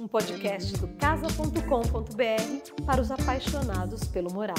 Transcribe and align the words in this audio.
um 0.00 0.08
podcast 0.08 0.72
do 0.78 0.88
casa.com.br 0.96 1.62
para 2.86 3.02
os 3.02 3.10
apaixonados 3.10 4.02
pelo 4.04 4.32
morar. 4.32 4.54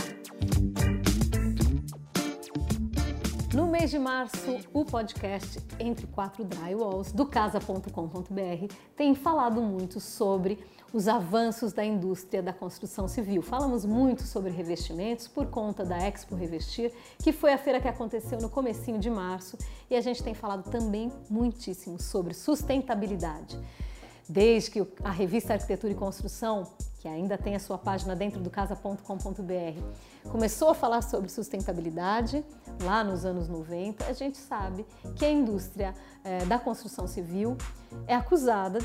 No 3.51 3.65
mês 3.65 3.89
de 3.89 3.97
março, 3.97 4.59
o 4.71 4.85
podcast 4.85 5.59
Entre 5.79 6.05
Quatro 6.05 6.45
Drywalls 6.45 7.11
do 7.11 7.25
casa.com.br 7.25 8.73
tem 8.95 9.15
falado 9.15 9.63
muito 9.63 9.99
sobre 9.99 10.59
os 10.93 11.07
avanços 11.07 11.73
da 11.73 11.83
indústria 11.83 12.43
da 12.43 12.53
construção 12.53 13.07
civil. 13.07 13.41
Falamos 13.41 13.83
muito 13.83 14.21
sobre 14.21 14.51
revestimentos 14.51 15.27
por 15.27 15.47
conta 15.47 15.83
da 15.83 15.97
Expo 15.97 16.35
Revestir, 16.35 16.93
que 17.17 17.31
foi 17.31 17.51
a 17.51 17.57
feira 17.57 17.81
que 17.81 17.87
aconteceu 17.87 18.39
no 18.39 18.49
comecinho 18.49 18.99
de 18.99 19.09
março, 19.09 19.57
e 19.89 19.95
a 19.95 20.01
gente 20.01 20.21
tem 20.21 20.35
falado 20.35 20.69
também 20.69 21.11
muitíssimo 21.27 21.99
sobre 21.99 22.35
sustentabilidade. 22.35 23.59
Desde 24.31 24.71
que 24.71 24.87
a 25.03 25.11
revista 25.11 25.51
Arquitetura 25.51 25.91
e 25.91 25.95
Construção, 25.95 26.65
que 27.01 27.07
ainda 27.07 27.37
tem 27.37 27.53
a 27.53 27.59
sua 27.59 27.77
página 27.77 28.15
dentro 28.15 28.39
do 28.39 28.49
casa.com.br, 28.49 30.29
começou 30.31 30.69
a 30.69 30.73
falar 30.73 31.01
sobre 31.01 31.27
sustentabilidade 31.27 32.41
lá 32.81 33.03
nos 33.03 33.25
anos 33.25 33.49
90, 33.49 34.05
a 34.05 34.13
gente 34.13 34.37
sabe 34.37 34.85
que 35.17 35.25
a 35.25 35.29
indústria 35.29 35.93
é, 36.23 36.45
da 36.45 36.57
construção 36.57 37.07
civil 37.07 37.57
é 38.07 38.15
acusada 38.15 38.79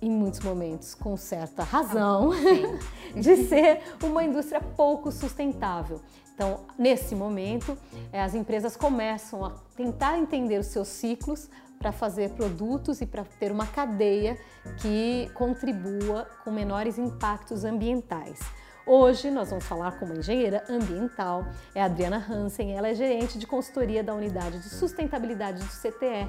em 0.00 0.10
muitos 0.10 0.40
momentos, 0.40 0.94
com 0.94 1.18
certa 1.18 1.62
razão, 1.62 2.30
de 3.14 3.44
ser 3.48 3.82
uma 4.02 4.24
indústria 4.24 4.62
pouco 4.62 5.12
sustentável. 5.12 6.00
Então, 6.34 6.60
nesse 6.78 7.14
momento, 7.14 7.76
é, 8.10 8.22
as 8.22 8.34
empresas 8.34 8.74
começam 8.74 9.44
a 9.44 9.50
tentar 9.76 10.18
entender 10.18 10.58
os 10.58 10.68
seus 10.68 10.88
ciclos 10.88 11.50
para 11.82 11.90
fazer 11.90 12.30
produtos 12.30 13.00
e 13.00 13.06
para 13.06 13.24
ter 13.24 13.50
uma 13.50 13.66
cadeia 13.66 14.38
que 14.78 15.28
contribua 15.34 16.28
com 16.44 16.52
menores 16.52 16.96
impactos 16.96 17.64
ambientais. 17.64 18.38
Hoje 18.86 19.30
nós 19.30 19.50
vamos 19.50 19.64
falar 19.64 19.98
com 19.98 20.04
uma 20.04 20.14
engenheira 20.14 20.64
ambiental, 20.68 21.44
é 21.74 21.82
a 21.82 21.86
Adriana 21.86 22.24
Hansen, 22.28 22.76
ela 22.76 22.88
é 22.88 22.94
gerente 22.94 23.38
de 23.38 23.46
consultoria 23.46 24.02
da 24.02 24.14
unidade 24.14 24.60
de 24.60 24.68
sustentabilidade 24.68 25.58
do 25.58 25.66
CTE. 25.66 26.28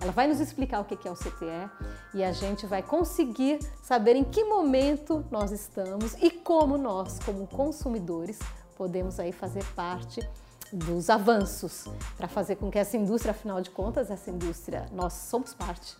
Ela 0.00 0.12
vai 0.12 0.28
nos 0.28 0.40
explicar 0.40 0.80
o 0.80 0.84
que 0.84 1.06
é 1.06 1.10
o 1.10 1.14
CTE 1.14 1.68
e 2.14 2.22
a 2.22 2.30
gente 2.30 2.64
vai 2.66 2.82
conseguir 2.82 3.58
saber 3.82 4.14
em 4.14 4.24
que 4.24 4.44
momento 4.44 5.24
nós 5.30 5.50
estamos 5.50 6.14
e 6.22 6.30
como 6.30 6.78
nós, 6.78 7.18
como 7.20 7.46
consumidores, 7.48 8.38
podemos 8.76 9.18
aí 9.18 9.32
fazer 9.32 9.64
parte 9.74 10.20
dos 10.72 11.10
avanços 11.10 11.84
para 12.16 12.26
fazer 12.26 12.56
com 12.56 12.70
que 12.70 12.78
essa 12.78 12.96
indústria, 12.96 13.32
afinal 13.32 13.60
de 13.60 13.70
contas, 13.70 14.10
essa 14.10 14.30
indústria, 14.30 14.86
nós 14.92 15.12
somos 15.12 15.52
parte, 15.52 15.96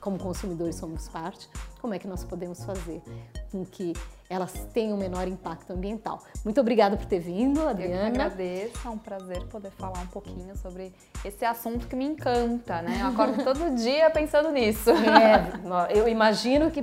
como 0.00 0.18
consumidores 0.18 0.76
somos 0.76 1.08
parte, 1.08 1.48
como 1.80 1.94
é 1.94 1.98
que 1.98 2.08
nós 2.08 2.24
podemos 2.24 2.64
fazer 2.64 3.02
com 3.50 3.64
que 3.64 3.92
elas 4.28 4.52
tenham 4.72 4.96
um 4.96 4.98
menor 4.98 5.28
impacto 5.28 5.72
ambiental. 5.72 6.22
Muito 6.44 6.60
obrigada 6.60 6.96
por 6.96 7.06
ter 7.06 7.20
vindo, 7.20 7.66
Adriana. 7.66 8.08
Eu 8.08 8.12
que 8.12 8.20
agradeço, 8.20 8.86
é 8.86 8.90
um 8.90 8.98
prazer 8.98 9.44
poder 9.44 9.70
falar 9.70 10.00
um 10.00 10.06
pouquinho 10.06 10.56
sobre 10.56 10.92
esse 11.24 11.44
assunto 11.44 11.86
que 11.86 11.94
me 11.94 12.04
encanta, 12.04 12.82
né? 12.82 12.98
Eu 13.02 13.06
acordo 13.06 13.42
todo 13.44 13.74
dia 13.76 14.10
pensando 14.10 14.50
nisso. 14.50 14.90
É, 14.90 15.46
eu 15.96 16.08
imagino 16.08 16.70
que 16.70 16.82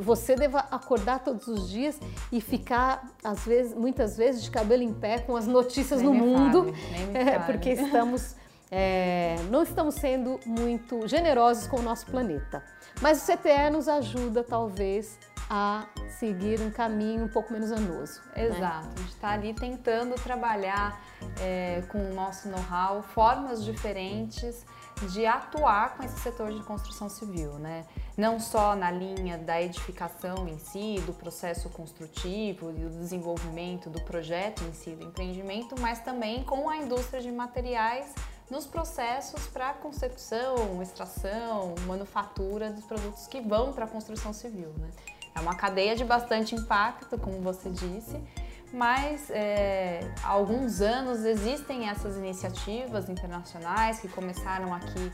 você 0.00 0.34
deva 0.34 0.60
acordar 0.70 1.20
todos 1.20 1.46
os 1.46 1.68
dias 1.68 2.00
e 2.32 2.40
ficar, 2.40 3.06
às 3.22 3.44
vezes, 3.44 3.74
muitas 3.74 4.16
vezes, 4.16 4.42
de 4.42 4.50
cabelo 4.50 4.82
em 4.82 4.92
pé 4.92 5.18
com 5.18 5.36
as 5.36 5.46
notícias 5.46 6.00
nem 6.00 6.08
no 6.08 6.14
mundo, 6.14 6.72
fale, 7.12 7.18
é, 7.18 7.38
porque 7.40 7.70
estamos 7.70 8.34
é, 8.70 9.36
não 9.50 9.62
estamos 9.62 9.94
sendo 9.94 10.38
muito 10.44 11.06
generosos 11.08 11.66
com 11.66 11.78
o 11.78 11.82
nosso 11.82 12.06
planeta. 12.06 12.62
Mas 13.00 13.22
o 13.22 13.32
CTE 13.32 13.70
nos 13.70 13.88
ajuda, 13.88 14.42
talvez, 14.42 15.18
a 15.48 15.86
seguir 16.18 16.60
um 16.60 16.70
caminho 16.70 17.24
um 17.24 17.28
pouco 17.28 17.52
menos 17.52 17.70
danoso. 17.70 18.20
Né? 18.36 18.46
Exato, 18.46 18.86
né? 18.86 18.92
a 18.94 19.00
gente 19.00 19.08
está 19.08 19.30
ali 19.30 19.54
tentando 19.54 20.14
trabalhar 20.16 21.00
é, 21.40 21.82
com 21.88 21.98
o 21.98 22.14
nosso 22.14 22.48
know-how 22.48 23.02
formas 23.02 23.64
diferentes 23.64 24.64
de 25.06 25.24
atuar 25.26 25.96
com 25.96 26.02
esse 26.02 26.18
setor 26.18 26.52
de 26.52 26.62
construção 26.64 27.08
civil, 27.08 27.52
né? 27.54 27.86
Não 28.16 28.40
só 28.40 28.74
na 28.74 28.90
linha 28.90 29.38
da 29.38 29.62
edificação 29.62 30.48
em 30.48 30.58
si, 30.58 31.00
do 31.06 31.12
processo 31.12 31.68
construtivo 31.70 32.70
e 32.70 32.74
do 32.74 32.90
desenvolvimento 32.90 33.88
do 33.88 34.00
projeto 34.00 34.64
em 34.64 34.72
si, 34.72 34.90
do 34.90 35.04
empreendimento, 35.04 35.76
mas 35.80 36.00
também 36.00 36.42
com 36.42 36.68
a 36.68 36.78
indústria 36.78 37.22
de 37.22 37.30
materiais 37.30 38.12
nos 38.50 38.66
processos 38.66 39.46
para 39.48 39.72
concepção, 39.74 40.82
extração, 40.82 41.74
manufatura 41.86 42.70
dos 42.70 42.84
produtos 42.84 43.26
que 43.26 43.40
vão 43.40 43.72
para 43.72 43.84
a 43.84 43.88
construção 43.88 44.32
civil. 44.32 44.72
Né? 44.78 44.88
É 45.34 45.40
uma 45.40 45.54
cadeia 45.54 45.94
de 45.94 46.04
bastante 46.04 46.54
impacto, 46.54 47.18
como 47.18 47.40
você 47.40 47.70
disse, 47.70 48.20
mas 48.72 49.30
é, 49.30 50.00
há 50.22 50.28
alguns 50.28 50.80
anos 50.80 51.24
existem 51.24 51.88
essas 51.88 52.16
iniciativas 52.16 53.08
internacionais 53.08 54.00
que 54.00 54.08
começaram 54.08 54.74
aqui 54.74 55.12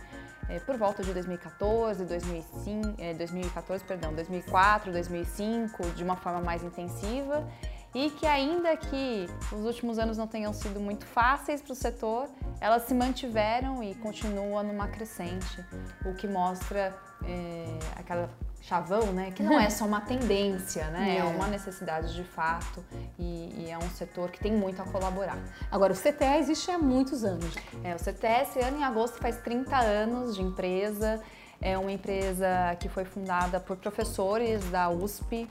é, 0.48 0.58
por 0.60 0.76
volta 0.76 1.02
de 1.02 1.12
2014, 1.12 2.04
2005, 2.04 2.94
é, 2.98 3.14
2014, 3.14 3.84
perdão, 3.84 4.12
2004, 4.14 4.92
2005, 4.92 5.82
de 5.90 6.02
uma 6.02 6.16
forma 6.16 6.40
mais 6.40 6.62
intensiva 6.62 7.46
e 7.94 8.10
que 8.10 8.26
ainda 8.26 8.76
que 8.76 9.26
os 9.52 9.64
últimos 9.64 9.98
anos 9.98 10.18
não 10.18 10.26
tenham 10.26 10.52
sido 10.52 10.80
muito 10.80 11.06
fáceis 11.06 11.62
para 11.62 11.72
o 11.72 11.76
setor, 11.76 12.28
elas 12.60 12.82
se 12.82 12.94
mantiveram 12.94 13.82
e 13.82 13.94
continuam 13.94 14.64
numa 14.64 14.88
crescente, 14.88 15.64
o 16.04 16.12
que 16.12 16.26
mostra 16.26 16.92
é, 17.24 17.78
aquela 17.94 18.28
chavão, 18.66 19.12
né? 19.12 19.30
Que 19.30 19.42
não 19.42 19.60
é 19.60 19.68
só 19.68 19.84
uma 19.84 20.00
tendência, 20.00 20.86
né? 20.90 21.04
É, 21.14 21.18
é 21.18 21.24
uma 21.24 21.46
necessidade 21.48 22.14
de 22.14 22.24
fato 22.24 22.82
e, 23.18 23.64
e, 23.64 23.70
é 23.70 23.76
um 23.76 23.90
setor 23.90 24.30
que 24.30 24.40
tem 24.40 24.52
muito 24.52 24.80
a 24.80 24.84
colaborar. 24.84 25.38
Agora, 25.70 25.92
o 25.92 25.96
CTE 25.96 26.38
existe 26.38 26.70
há 26.70 26.78
muitos 26.78 27.24
anos. 27.24 27.54
É, 27.82 27.94
o 27.94 27.98
CTE 27.98 28.42
esse 28.42 28.58
ano 28.60 28.78
em 28.78 28.84
agosto 28.84 29.18
faz 29.18 29.36
30 29.36 29.76
anos 29.76 30.34
de 30.34 30.42
empresa. 30.42 31.20
É 31.60 31.76
uma 31.78 31.92
empresa 31.92 32.74
que 32.80 32.88
foi 32.88 33.04
fundada 33.04 33.60
por 33.60 33.76
professores 33.76 34.64
da 34.70 34.88
USP, 34.88 35.48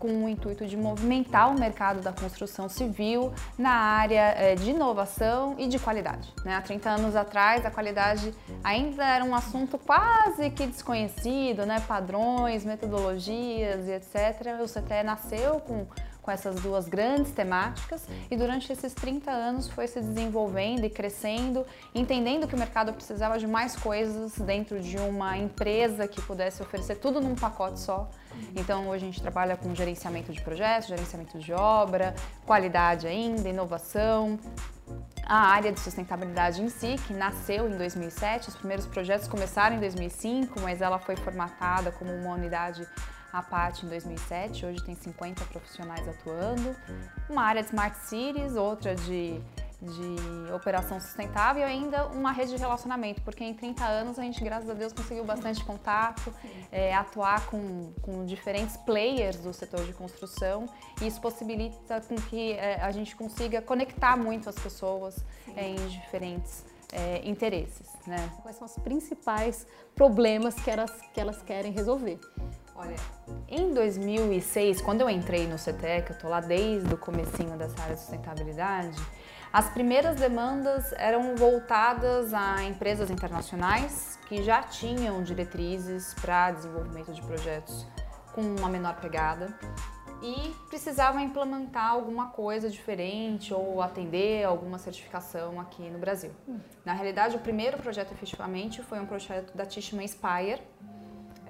com 0.00 0.24
o 0.24 0.28
intuito 0.28 0.66
de 0.66 0.78
movimentar 0.78 1.54
o 1.54 1.60
mercado 1.60 2.00
da 2.00 2.10
construção 2.10 2.70
civil 2.70 3.32
na 3.58 3.70
área 3.70 4.34
é, 4.34 4.54
de 4.54 4.70
inovação 4.70 5.54
e 5.58 5.68
de 5.68 5.78
qualidade. 5.78 6.32
Né? 6.42 6.56
Há 6.56 6.62
30 6.62 6.88
anos 6.88 7.14
atrás, 7.14 7.66
a 7.66 7.70
qualidade 7.70 8.34
ainda 8.64 9.04
era 9.04 9.22
um 9.22 9.34
assunto 9.34 9.76
quase 9.76 10.48
que 10.50 10.66
desconhecido, 10.66 11.66
né? 11.66 11.80
padrões, 11.86 12.64
metodologias 12.64 13.86
e 13.86 13.92
etc. 13.92 14.58
O 14.62 14.66
CTE 14.66 15.02
nasceu 15.04 15.60
com 15.60 15.86
com 16.30 16.34
essas 16.34 16.60
duas 16.60 16.88
grandes 16.88 17.32
temáticas 17.32 18.06
e 18.30 18.36
durante 18.36 18.72
esses 18.72 18.94
30 18.94 19.32
anos 19.32 19.68
foi 19.68 19.88
se 19.88 20.00
desenvolvendo 20.00 20.84
e 20.84 20.90
crescendo, 20.90 21.66
entendendo 21.92 22.46
que 22.46 22.54
o 22.54 22.58
mercado 22.58 22.92
precisava 22.92 23.36
de 23.36 23.48
mais 23.48 23.74
coisas 23.74 24.38
dentro 24.38 24.80
de 24.80 24.96
uma 24.96 25.36
empresa 25.36 26.06
que 26.06 26.22
pudesse 26.22 26.62
oferecer 26.62 26.98
tudo 26.98 27.20
num 27.20 27.34
pacote 27.34 27.80
só. 27.80 28.08
Então 28.54 28.86
hoje 28.88 29.04
a 29.04 29.06
gente 29.06 29.20
trabalha 29.20 29.56
com 29.56 29.74
gerenciamento 29.74 30.32
de 30.32 30.40
projetos, 30.40 30.88
gerenciamento 30.88 31.36
de 31.36 31.52
obra, 31.52 32.14
qualidade 32.46 33.08
ainda, 33.08 33.48
inovação, 33.48 34.38
a 35.26 35.48
área 35.48 35.72
de 35.72 35.80
sustentabilidade 35.80 36.62
em 36.62 36.68
si, 36.68 36.94
que 37.08 37.12
nasceu 37.12 37.68
em 37.68 37.76
2007, 37.76 38.50
os 38.50 38.56
primeiros 38.56 38.86
projetos 38.86 39.26
começaram 39.26 39.76
em 39.76 39.80
2005, 39.80 40.60
mas 40.60 40.80
ela 40.80 41.00
foi 41.00 41.16
formatada 41.16 41.90
como 41.90 42.12
uma 42.12 42.34
unidade 42.34 42.86
a 43.32 43.42
parte 43.42 43.86
em 43.86 43.88
2007, 43.88 44.66
hoje 44.66 44.82
tem 44.84 44.94
50 44.94 45.44
profissionais 45.46 46.06
atuando. 46.08 46.74
Uma 47.28 47.42
área 47.42 47.62
de 47.62 47.68
Smart 47.68 47.96
Cities, 47.98 48.56
outra 48.56 48.94
de, 48.94 49.40
de 49.80 50.52
operação 50.52 51.00
sustentável 51.00 51.62
e 51.62 51.64
ainda 51.64 52.06
uma 52.08 52.32
rede 52.32 52.52
de 52.52 52.56
relacionamento, 52.56 53.22
porque 53.22 53.44
em 53.44 53.54
30 53.54 53.84
anos 53.84 54.18
a 54.18 54.22
gente, 54.22 54.42
graças 54.42 54.68
a 54.68 54.74
Deus, 54.74 54.92
conseguiu 54.92 55.24
bastante 55.24 55.64
contato, 55.64 56.34
é, 56.72 56.94
atuar 56.94 57.46
com, 57.46 57.92
com 58.02 58.26
diferentes 58.26 58.76
players 58.78 59.36
do 59.36 59.52
setor 59.52 59.84
de 59.84 59.92
construção 59.92 60.66
e 61.00 61.06
isso 61.06 61.20
possibilita 61.20 62.00
com 62.00 62.16
que 62.16 62.52
é, 62.52 62.80
a 62.82 62.90
gente 62.90 63.14
consiga 63.14 63.62
conectar 63.62 64.16
muito 64.16 64.48
as 64.48 64.56
pessoas 64.56 65.24
é, 65.56 65.68
em 65.68 65.86
diferentes 65.86 66.64
é, 66.92 67.28
interesses. 67.28 67.88
Né? 68.06 68.30
Quais 68.42 68.56
são 68.56 68.66
os 68.66 68.74
principais 68.76 69.66
problemas 69.94 70.54
que 70.54 70.70
elas, 70.70 70.90
que 71.12 71.20
elas 71.20 71.40
querem 71.42 71.72
resolver? 71.72 72.18
Olha, 72.80 72.96
em 73.46 73.74
2006, 73.74 74.80
quando 74.80 75.02
eu 75.02 75.10
entrei 75.10 75.46
no 75.46 75.58
que 75.58 76.12
eu 76.12 76.14
estou 76.14 76.30
lá 76.30 76.40
desde 76.40 76.94
o 76.94 76.96
comecinho 76.96 77.54
dessa 77.58 77.78
área 77.82 77.94
de 77.94 78.00
sustentabilidade, 78.00 78.98
as 79.52 79.68
primeiras 79.68 80.16
demandas 80.18 80.90
eram 80.94 81.36
voltadas 81.36 82.32
a 82.32 82.64
empresas 82.64 83.10
internacionais 83.10 84.18
que 84.26 84.42
já 84.42 84.62
tinham 84.62 85.22
diretrizes 85.22 86.14
para 86.14 86.52
desenvolvimento 86.52 87.12
de 87.12 87.20
projetos 87.20 87.86
com 88.32 88.40
uma 88.40 88.70
menor 88.70 88.98
pegada 88.98 89.54
e 90.22 90.54
precisavam 90.70 91.20
implementar 91.20 91.90
alguma 91.90 92.28
coisa 92.30 92.70
diferente 92.70 93.52
ou 93.52 93.82
atender 93.82 94.44
alguma 94.44 94.78
certificação 94.78 95.60
aqui 95.60 95.82
no 95.90 95.98
Brasil. 95.98 96.30
Na 96.82 96.94
realidade, 96.94 97.36
o 97.36 97.40
primeiro 97.40 97.76
projeto 97.76 98.12
efetivamente 98.12 98.82
foi 98.82 98.98
um 98.98 99.06
projeto 99.06 99.54
da 99.54 99.66
Tishman 99.66 100.08
Spire, 100.08 100.62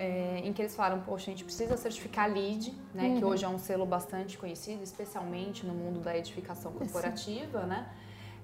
é, 0.00 0.41
em 0.43 0.50
que 0.55 0.62
eles 0.62 0.75
falaram, 0.75 1.00
poxa, 1.02 1.31
a 1.31 1.32
gente 1.32 1.44
precisa 1.44 1.76
certificar 1.76 2.32
LEED, 2.32 2.75
né, 2.94 3.05
uhum. 3.05 3.19
que 3.19 3.25
hoje 3.25 3.44
é 3.44 3.49
um 3.49 3.58
selo 3.58 3.85
bastante 3.85 4.38
conhecido, 4.38 4.82
especialmente 4.82 5.67
no 5.67 5.75
mundo 5.75 6.00
da 6.00 6.17
edificação 6.17 6.73
corporativa, 6.73 7.61
Sim. 7.61 7.67
né? 7.67 7.87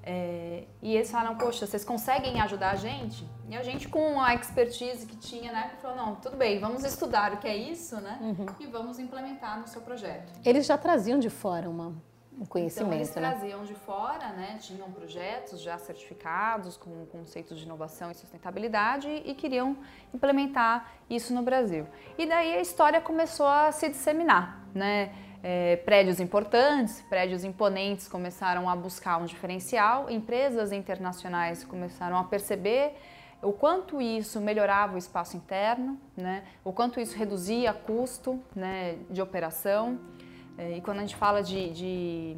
É, 0.08 0.64
e 0.80 0.94
eles 0.94 1.10
falaram, 1.10 1.36
poxa, 1.36 1.66
vocês 1.66 1.84
conseguem 1.84 2.40
ajudar 2.40 2.72
a 2.72 2.76
gente? 2.76 3.26
E 3.48 3.56
a 3.56 3.62
gente, 3.62 3.88
com 3.88 4.20
a 4.20 4.34
expertise 4.34 5.04
que 5.04 5.16
tinha 5.16 5.50
na 5.50 5.64
época, 5.64 5.78
falou, 5.78 5.96
não, 5.96 6.14
tudo 6.16 6.36
bem, 6.36 6.60
vamos 6.60 6.84
estudar 6.84 7.32
o 7.32 7.38
que 7.38 7.48
é 7.48 7.56
isso, 7.56 7.96
né? 8.00 8.18
Uhum. 8.20 8.46
E 8.60 8.66
vamos 8.66 8.98
implementar 9.00 9.58
no 9.58 9.66
seu 9.66 9.80
projeto. 9.80 10.32
Eles 10.44 10.66
já 10.66 10.78
traziam 10.78 11.18
de 11.18 11.30
fora 11.30 11.68
uma, 11.68 11.92
um 12.38 12.44
conhecimento, 12.44 12.88
então, 12.88 12.98
eles 12.98 13.14
né? 13.14 13.30
traziam 13.30 13.64
de 13.64 13.74
fora, 13.74 14.28
né? 14.28 14.58
Tinham 14.60 14.90
projetos 14.90 15.60
já 15.60 15.78
certificados 15.78 16.76
com 16.76 17.06
conceitos 17.06 17.58
de 17.58 17.64
inovação 17.64 18.10
e 18.10 18.14
sustentabilidade 18.14 19.08
e 19.08 19.34
queriam 19.34 19.76
implementar 20.12 20.92
isso 21.08 21.32
no 21.32 21.42
Brasil. 21.42 21.86
E 22.18 22.26
daí 22.26 22.54
a 22.54 22.60
história 22.60 23.00
começou 23.00 23.46
a 23.46 23.72
se 23.72 23.88
disseminar, 23.88 24.62
né? 24.74 25.14
é, 25.48 25.76
prédios 25.76 26.18
importantes, 26.18 27.02
prédios 27.08 27.44
imponentes 27.44 28.08
começaram 28.08 28.68
a 28.68 28.74
buscar 28.74 29.16
um 29.18 29.26
diferencial, 29.26 30.10
empresas 30.10 30.72
internacionais 30.72 31.62
começaram 31.62 32.18
a 32.18 32.24
perceber 32.24 32.94
o 33.40 33.52
quanto 33.52 34.00
isso 34.00 34.40
melhorava 34.40 34.96
o 34.96 34.98
espaço 34.98 35.36
interno, 35.36 36.00
né? 36.16 36.42
o 36.64 36.72
quanto 36.72 36.98
isso 36.98 37.16
reduzia 37.16 37.72
custo 37.72 38.42
né, 38.56 38.96
de 39.08 39.22
operação. 39.22 40.00
É, 40.58 40.76
e 40.76 40.80
quando 40.80 40.98
a 40.98 41.00
gente 41.00 41.16
fala 41.16 41.42
de, 41.42 41.70
de, 41.70 42.36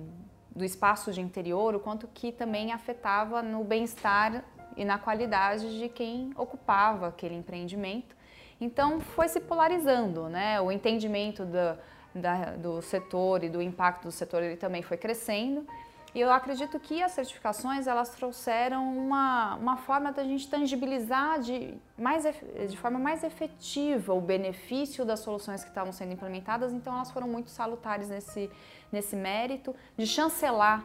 do 0.54 0.64
espaço 0.64 1.12
de 1.12 1.20
interior, 1.20 1.74
o 1.74 1.80
quanto 1.80 2.06
que 2.08 2.32
também 2.32 2.72
afetava 2.72 3.42
no 3.42 3.62
bem-estar 3.64 4.44
e 4.76 4.84
na 4.84 4.98
qualidade 4.98 5.78
de 5.78 5.88
quem 5.88 6.32
ocupava 6.36 7.08
aquele 7.08 7.34
empreendimento. 7.34 8.16
Então 8.60 9.00
foi 9.00 9.28
se 9.28 9.40
polarizando, 9.40 10.28
né? 10.28 10.60
o 10.60 10.70
entendimento 10.72 11.44
da 11.44 11.78
da, 12.14 12.56
do 12.56 12.80
setor 12.82 13.44
e 13.44 13.48
do 13.48 13.60
impacto 13.62 14.04
do 14.04 14.12
setor 14.12 14.42
ele 14.42 14.56
também 14.56 14.82
foi 14.82 14.96
crescendo. 14.96 15.66
E 16.14 16.20
eu 16.20 16.32
acredito 16.32 16.78
que 16.80 17.02
as 17.02 17.12
certificações 17.12 17.86
elas 17.86 18.10
trouxeram 18.10 18.96
uma, 18.96 19.56
uma 19.56 19.76
forma 19.76 20.10
da 20.10 20.24
gente 20.24 20.48
tangibilizar 20.48 21.40
de, 21.40 21.74
mais, 21.98 22.24
de 22.68 22.76
forma 22.76 22.98
mais 22.98 23.22
efetiva 23.22 24.14
o 24.14 24.20
benefício 24.20 25.04
das 25.04 25.20
soluções 25.20 25.62
que 25.62 25.68
estavam 25.68 25.92
sendo 25.92 26.12
implementadas, 26.12 26.72
então 26.72 26.94
elas 26.94 27.10
foram 27.10 27.28
muito 27.28 27.50
salutares 27.50 28.08
nesse, 28.08 28.50
nesse 28.90 29.14
mérito 29.14 29.74
de 29.96 30.06
chancelar 30.06 30.84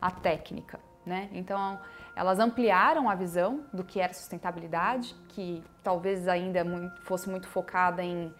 a 0.00 0.10
técnica. 0.10 0.80
Né? 1.04 1.28
Então 1.32 1.78
elas 2.14 2.38
ampliaram 2.38 3.08
a 3.08 3.14
visão 3.14 3.64
do 3.72 3.82
que 3.82 3.98
era 4.00 4.12
sustentabilidade, 4.12 5.14
que 5.28 5.62
talvez 5.82 6.28
ainda 6.28 6.64
fosse 7.02 7.28
muito 7.28 7.48
focada 7.48 8.02
em 8.02 8.32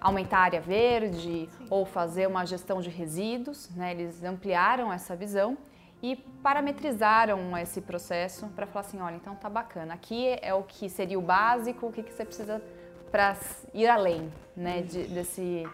aumentar 0.00 0.38
a 0.38 0.42
área 0.42 0.60
verde 0.60 1.48
Sim. 1.48 1.66
ou 1.70 1.84
fazer 1.84 2.26
uma 2.26 2.44
gestão 2.44 2.80
de 2.80 2.90
resíduos. 2.90 3.70
Né? 3.70 3.92
Eles 3.92 4.22
ampliaram 4.22 4.92
essa 4.92 5.16
visão 5.16 5.56
e 6.02 6.16
parametrizaram 6.42 7.56
esse 7.58 7.80
processo 7.80 8.46
para 8.48 8.66
falar 8.66 8.86
assim, 8.86 9.00
olha, 9.00 9.16
então 9.16 9.34
tá 9.34 9.48
bacana, 9.48 9.94
aqui 9.94 10.36
é 10.42 10.52
o 10.52 10.62
que 10.62 10.88
seria 10.88 11.18
o 11.18 11.22
básico, 11.22 11.86
o 11.86 11.92
que, 11.92 12.02
que 12.02 12.12
você 12.12 12.24
precisa 12.24 12.62
para 13.10 13.36
ir 13.72 13.88
além 13.88 14.30
né, 14.56 14.82
de, 14.82 15.04
desse, 15.04 15.66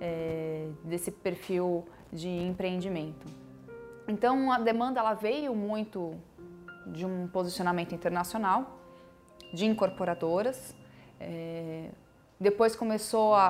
é, 0.00 0.68
desse 0.84 1.10
perfil 1.10 1.86
de 2.12 2.28
empreendimento. 2.28 3.26
Então 4.06 4.52
a 4.52 4.58
demanda 4.58 5.00
ela 5.00 5.14
veio 5.14 5.54
muito 5.54 6.14
de 6.86 7.04
um 7.04 7.28
posicionamento 7.28 7.94
internacional, 7.94 8.78
de 9.52 9.66
incorporadoras, 9.66 10.74
é, 11.20 11.90
depois 12.40 12.76
começou 12.76 13.34
a, 13.34 13.48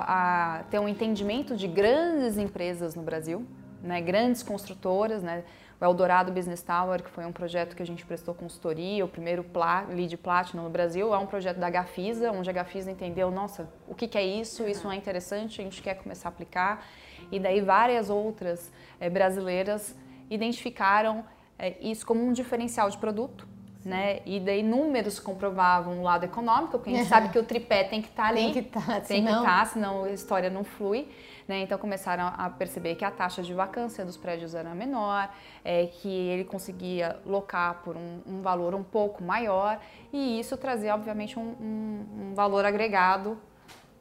a, 0.59 0.63
ter 0.65 0.79
um 0.79 0.89
entendimento 0.89 1.57
de 1.57 1.69
grandes 1.69 2.39
empresas 2.39 2.95
no 2.95 3.03
Brasil, 3.03 3.47
né, 3.83 4.01
grandes 4.01 4.43
construtoras, 4.43 5.23
né, 5.23 5.45
o 5.81 5.85
Eldorado 5.85 6.33
Business 6.33 6.63
Tower, 6.63 7.03
que 7.03 7.11
foi 7.11 7.25
um 7.25 7.33
projeto 7.33 7.77
que 7.77 7.83
a 7.83 7.87
gente 7.87 8.05
prestou 8.05 8.35
consultoria, 8.35 9.05
o 9.05 9.09
primeiro 9.09 9.45
pla, 9.45 9.83
lead 9.83 10.17
platinum 10.17 10.65
no 10.65 10.71
Brasil, 10.71 11.15
é 11.15 11.19
um 11.19 11.27
projeto 11.27 11.59
da 11.59 11.71
Gafisa, 11.71 12.33
onde 12.33 12.51
a 12.51 12.53
Gafisa 12.53 12.91
entendeu, 12.91 13.31
nossa, 13.31 13.69
o 13.87 13.95
que, 13.95 14.09
que 14.09 14.19
é 14.19 14.25
isso, 14.25 14.67
isso 14.67 14.91
é 14.91 14.97
interessante, 14.97 15.61
a 15.61 15.65
gente 15.65 15.81
quer 15.81 15.95
começar 15.95 16.29
a 16.29 16.31
aplicar. 16.31 16.85
E 17.31 17.39
daí 17.39 17.61
várias 17.61 18.11
outras 18.11 18.73
é, 18.99 19.09
brasileiras 19.09 19.95
identificaram 20.29 21.25
é, 21.59 21.77
isso 21.81 22.05
como 22.05 22.25
um 22.25 22.33
diferencial 22.33 22.91
de 22.91 22.99
produto 22.99 23.47
né? 23.85 24.21
E 24.27 24.41
daí 24.41 24.63
números 24.63 25.19
comprovavam 25.21 26.01
o 26.01 26.03
lado 26.03 26.25
econômico, 26.25 26.73
porque 26.73 26.91
a 26.91 26.97
gente 26.97 27.09
sabe 27.09 27.29
que 27.29 27.39
o 27.39 27.45
tripé 27.45 27.85
tem 27.85 28.03
que 28.03 28.09
estar 28.09 28.25
tá 28.25 28.29
ali. 28.29 28.45
Tem 28.45 28.53
que 28.53 28.59
estar, 28.61 28.87
tá, 28.87 29.01
tem 29.01 29.25
senão... 29.25 29.33
que 29.33 29.39
estar, 29.39 29.59
tá, 29.59 29.67
senão 29.67 30.05
a 30.05 30.11
história 30.11 30.51
não 30.51 30.65
flui. 30.65 31.09
Né? 31.47 31.61
Então 31.61 31.79
começaram 31.79 32.31
a 32.37 32.51
perceber 32.51 32.95
que 32.95 33.05
a 33.05 33.11
taxa 33.11 33.43
de 33.43 33.55
vacância 33.55 34.05
dos 34.05 34.19
prédios 34.19 34.55
era 34.55 34.75
menor, 34.75 35.31
é, 35.65 35.87
que 35.87 36.09
ele 36.09 36.45
conseguia 36.45 37.19
locar 37.25 37.81
por 37.83 37.97
um, 37.97 38.21
um, 38.27 38.43
valor 38.43 38.75
um 38.75 38.83
pouco 38.83 39.25
maior 39.25 39.81
e 40.13 40.39
isso 40.39 40.59
trazia, 40.59 40.95
obviamente, 40.95 41.39
um, 41.39 41.55
um, 41.59 42.07
um 42.21 42.35
valor 42.35 42.67
agregado 42.67 43.39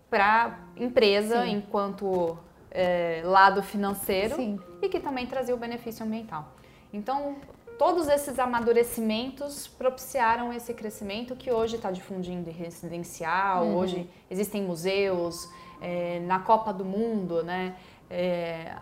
para 0.09 0.57
a 0.75 0.83
empresa 0.83 1.45
Sim. 1.45 1.51
enquanto 1.51 2.37
é, 2.69 3.21
lado 3.23 3.63
financeiro 3.63 4.35
Sim. 4.35 4.59
e 4.81 4.89
que 4.89 4.99
também 4.99 5.25
trazia 5.25 5.55
o 5.55 5.57
benefício 5.57 6.05
ambiental. 6.05 6.53
Então, 6.91 7.37
todos 7.77 8.07
esses 8.07 8.39
amadurecimentos 8.39 9.67
propiciaram 9.67 10.51
esse 10.51 10.73
crescimento 10.73 11.35
que 11.35 11.51
hoje 11.51 11.75
está 11.75 11.91
difundindo 11.91 12.49
em 12.49 12.53
residencial, 12.53 13.65
uhum. 13.65 13.75
hoje 13.75 14.09
existem 14.29 14.63
museus, 14.63 15.49
é, 15.81 16.19
na 16.21 16.39
Copa 16.39 16.73
do 16.73 16.83
Mundo, 16.83 17.43
né? 17.43 17.75
É, 18.09 18.73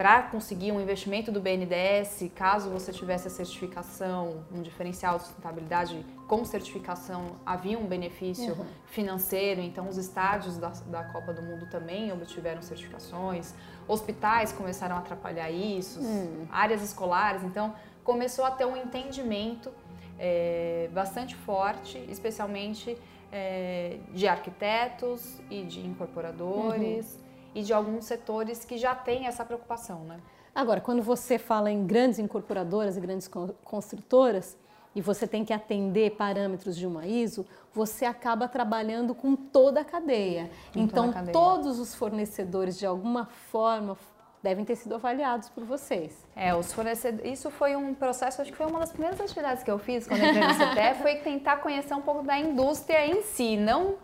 para 0.00 0.22
conseguir 0.22 0.72
um 0.72 0.80
investimento 0.80 1.30
do 1.30 1.42
BNDES, 1.42 2.30
caso 2.34 2.70
você 2.70 2.90
tivesse 2.90 3.28
a 3.28 3.30
certificação, 3.30 4.46
um 4.50 4.62
diferencial 4.62 5.18
de 5.18 5.24
sustentabilidade 5.24 6.06
com 6.26 6.42
certificação, 6.42 7.36
havia 7.44 7.78
um 7.78 7.84
benefício 7.84 8.54
uhum. 8.54 8.64
financeiro, 8.86 9.60
então 9.60 9.86
os 9.90 9.98
estádios 9.98 10.56
da, 10.56 10.70
da, 10.86 11.04
Copa 11.04 11.34
do 11.34 11.42
Mundo 11.42 11.66
também 11.66 12.10
obtiveram 12.12 12.62
certificações, 12.62 13.52
hospitais 13.86 14.52
começaram 14.52 14.96
a 14.96 15.00
atrapalhar 15.00 15.50
isso, 15.50 16.00
uhum. 16.00 16.46
áreas 16.50 16.82
escolares, 16.82 17.42
então 17.42 17.74
começou 18.10 18.44
a 18.44 18.50
ter 18.50 18.64
um 18.64 18.76
entendimento 18.76 19.70
é, 20.18 20.90
bastante 20.92 21.36
forte, 21.36 21.96
especialmente 22.08 22.98
é, 23.30 23.98
de 24.12 24.26
arquitetos 24.26 25.40
e 25.48 25.62
de 25.62 25.86
incorporadores 25.86 27.14
uhum. 27.14 27.20
e 27.54 27.62
de 27.62 27.72
alguns 27.72 28.06
setores 28.06 28.64
que 28.64 28.76
já 28.76 28.96
têm 28.96 29.28
essa 29.28 29.44
preocupação, 29.44 30.00
né? 30.00 30.18
Agora, 30.52 30.80
quando 30.80 31.04
você 31.04 31.38
fala 31.38 31.70
em 31.70 31.86
grandes 31.86 32.18
incorporadoras 32.18 32.96
e 32.96 33.00
grandes 33.00 33.30
construtoras 33.62 34.58
e 34.92 35.00
você 35.00 35.24
tem 35.24 35.44
que 35.44 35.52
atender 35.52 36.16
parâmetros 36.16 36.76
de 36.76 36.88
uma 36.88 37.06
ISO, 37.06 37.46
você 37.72 38.04
acaba 38.04 38.48
trabalhando 38.48 39.14
com 39.14 39.36
toda 39.36 39.82
a 39.82 39.84
cadeia. 39.84 40.50
Com 40.72 40.80
então, 40.80 41.10
a 41.10 41.12
cadeia. 41.12 41.32
todos 41.32 41.78
os 41.78 41.94
fornecedores, 41.94 42.76
de 42.76 42.84
alguma 42.84 43.26
forma, 43.26 43.96
devem 44.42 44.64
ter 44.64 44.76
sido 44.76 44.94
avaliados 44.94 45.48
por 45.48 45.64
vocês. 45.64 46.16
É, 46.34 46.54
os 46.54 46.72
fornecedores. 46.72 47.32
Isso 47.32 47.50
foi 47.50 47.76
um 47.76 47.94
processo, 47.94 48.40
acho 48.40 48.50
que 48.50 48.56
foi 48.56 48.66
uma 48.66 48.80
das 48.80 48.90
primeiras 48.90 49.20
atividades 49.20 49.62
que 49.62 49.70
eu 49.70 49.78
fiz 49.78 50.06
quando 50.06 50.24
entrei 50.24 50.42
no 50.42 50.54
CTE, 50.54 50.94
foi 51.02 51.16
tentar 51.16 51.58
conhecer 51.58 51.94
um 51.94 52.00
pouco 52.00 52.22
da 52.22 52.38
indústria 52.38 53.06
em 53.06 53.22
si, 53.22 53.56
não 53.56 53.96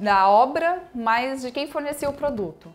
da 0.00 0.28
obra, 0.28 0.82
mas 0.94 1.42
de 1.42 1.50
quem 1.50 1.66
fornecia 1.66 2.08
o 2.08 2.12
produto. 2.12 2.70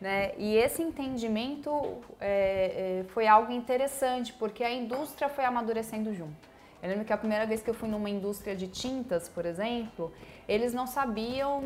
Né? 0.00 0.32
E 0.38 0.56
esse 0.56 0.82
entendimento 0.82 1.70
é, 2.18 3.02
é, 3.02 3.04
foi 3.12 3.26
algo 3.26 3.52
interessante, 3.52 4.32
porque 4.32 4.64
a 4.64 4.72
indústria 4.72 5.28
foi 5.28 5.44
amadurecendo 5.44 6.14
junto. 6.14 6.49
Eu 6.82 6.88
lembro 6.88 7.04
que 7.04 7.12
a 7.12 7.16
primeira 7.16 7.44
vez 7.44 7.62
que 7.62 7.68
eu 7.68 7.74
fui 7.74 7.88
numa 7.88 8.08
indústria 8.08 8.56
de 8.56 8.66
tintas, 8.66 9.28
por 9.28 9.44
exemplo, 9.44 10.10
eles 10.48 10.72
não 10.72 10.86
sabiam, 10.86 11.62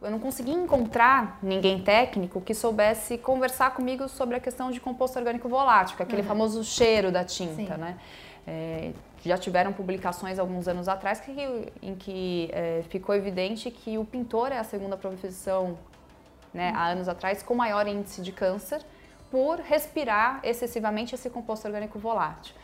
eu 0.00 0.10
não 0.10 0.20
conseguia 0.20 0.54
encontrar 0.54 1.38
ninguém 1.42 1.82
técnico 1.82 2.40
que 2.40 2.54
soubesse 2.54 3.18
conversar 3.18 3.74
comigo 3.74 4.08
sobre 4.08 4.36
a 4.36 4.40
questão 4.40 4.70
de 4.70 4.80
composto 4.80 5.18
orgânico 5.18 5.48
volátil, 5.48 5.96
é 5.98 6.02
aquele 6.02 6.22
uhum. 6.22 6.28
famoso 6.28 6.62
cheiro 6.62 7.10
da 7.10 7.24
tinta, 7.24 7.74
Sim. 7.74 7.80
né? 7.80 7.98
É, 8.46 8.92
já 9.24 9.36
tiveram 9.36 9.72
publicações 9.72 10.38
alguns 10.38 10.66
anos 10.66 10.88
atrás 10.88 11.20
que, 11.20 11.32
em 11.80 11.94
que 11.94 12.48
é, 12.52 12.82
ficou 12.88 13.14
evidente 13.14 13.70
que 13.70 13.98
o 13.98 14.04
pintor 14.04 14.50
é 14.50 14.58
a 14.58 14.64
segunda 14.64 14.96
profissão, 14.96 15.78
né, 16.54 16.70
uhum. 16.70 16.76
há 16.76 16.86
anos 16.86 17.08
atrás, 17.08 17.42
com 17.42 17.54
maior 17.54 17.86
índice 17.86 18.22
de 18.22 18.30
câncer 18.30 18.80
por 19.30 19.58
respirar 19.58 20.40
excessivamente 20.42 21.14
esse 21.14 21.30
composto 21.30 21.66
orgânico 21.66 21.98
volátil 21.98 22.54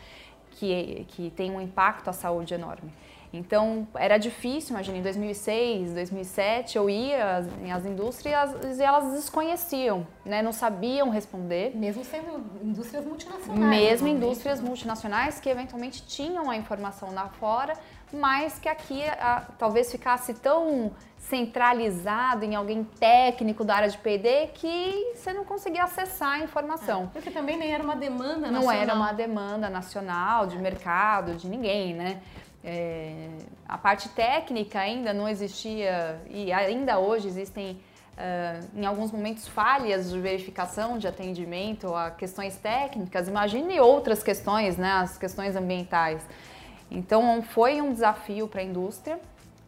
que, 0.58 1.06
que 1.08 1.30
tem 1.30 1.50
um 1.50 1.60
impacto 1.60 2.08
à 2.08 2.12
saúde 2.12 2.52
enorme. 2.52 2.92
Então, 3.32 3.86
era 3.94 4.16
difícil, 4.16 4.70
imagina, 4.70 4.96
em 4.96 5.02
2006, 5.02 5.92
2007, 5.92 6.78
eu 6.78 6.88
ia 6.88 7.46
em 7.62 7.70
as 7.70 7.84
indústrias 7.84 8.78
e 8.78 8.82
elas 8.82 9.12
desconheciam, 9.12 10.06
né? 10.24 10.40
não 10.40 10.52
sabiam 10.52 11.10
responder. 11.10 11.76
Mesmo 11.76 12.02
sendo 12.04 12.42
indústrias 12.62 13.04
multinacionais. 13.04 13.68
Mesmo 13.68 14.08
indústrias 14.08 14.60
multinacionais 14.60 15.40
que 15.40 15.48
eventualmente 15.50 16.02
tinham 16.06 16.48
a 16.48 16.56
informação 16.56 17.12
lá 17.12 17.28
fora, 17.28 17.74
mas 18.12 18.58
que 18.58 18.68
aqui 18.68 19.02
a, 19.04 19.42
talvez 19.58 19.90
ficasse 19.90 20.34
tão 20.34 20.92
centralizado 21.18 22.44
em 22.44 22.54
alguém 22.54 22.84
técnico 22.84 23.64
da 23.64 23.74
área 23.76 23.88
de 23.88 23.98
PD 23.98 24.48
que 24.54 25.12
você 25.14 25.32
não 25.32 25.44
conseguia 25.44 25.84
acessar 25.84 26.34
a 26.34 26.38
informação. 26.40 27.04
É, 27.04 27.06
porque 27.12 27.30
também 27.30 27.56
nem 27.56 27.72
era 27.72 27.82
uma 27.82 27.96
demanda 27.96 28.50
nacional. 28.50 28.62
Não 28.62 28.72
era 28.72 28.94
uma 28.94 29.12
demanda 29.12 29.68
nacional, 29.68 30.46
de 30.46 30.56
mercado, 30.58 31.34
de 31.34 31.48
ninguém, 31.48 31.94
né? 31.94 32.20
É, 32.64 33.28
a 33.68 33.78
parte 33.78 34.08
técnica 34.08 34.80
ainda 34.80 35.12
não 35.12 35.28
existia 35.28 36.20
e 36.28 36.52
ainda 36.52 36.98
hoje 36.98 37.28
existem 37.28 37.80
Uh, 38.18 38.80
em 38.80 38.84
alguns 38.84 39.12
momentos 39.12 39.46
falhas 39.46 40.10
de 40.10 40.18
verificação 40.18 40.98
de 40.98 41.06
atendimento 41.06 41.94
a 41.94 42.10
questões 42.10 42.56
técnicas, 42.56 43.28
imagine 43.28 43.78
outras 43.78 44.24
questões, 44.24 44.76
né, 44.76 44.90
as 44.90 45.16
questões 45.16 45.54
ambientais. 45.54 46.20
Então 46.90 47.42
foi 47.42 47.80
um 47.80 47.92
desafio 47.92 48.48
para 48.48 48.60
a 48.60 48.64
indústria 48.64 49.20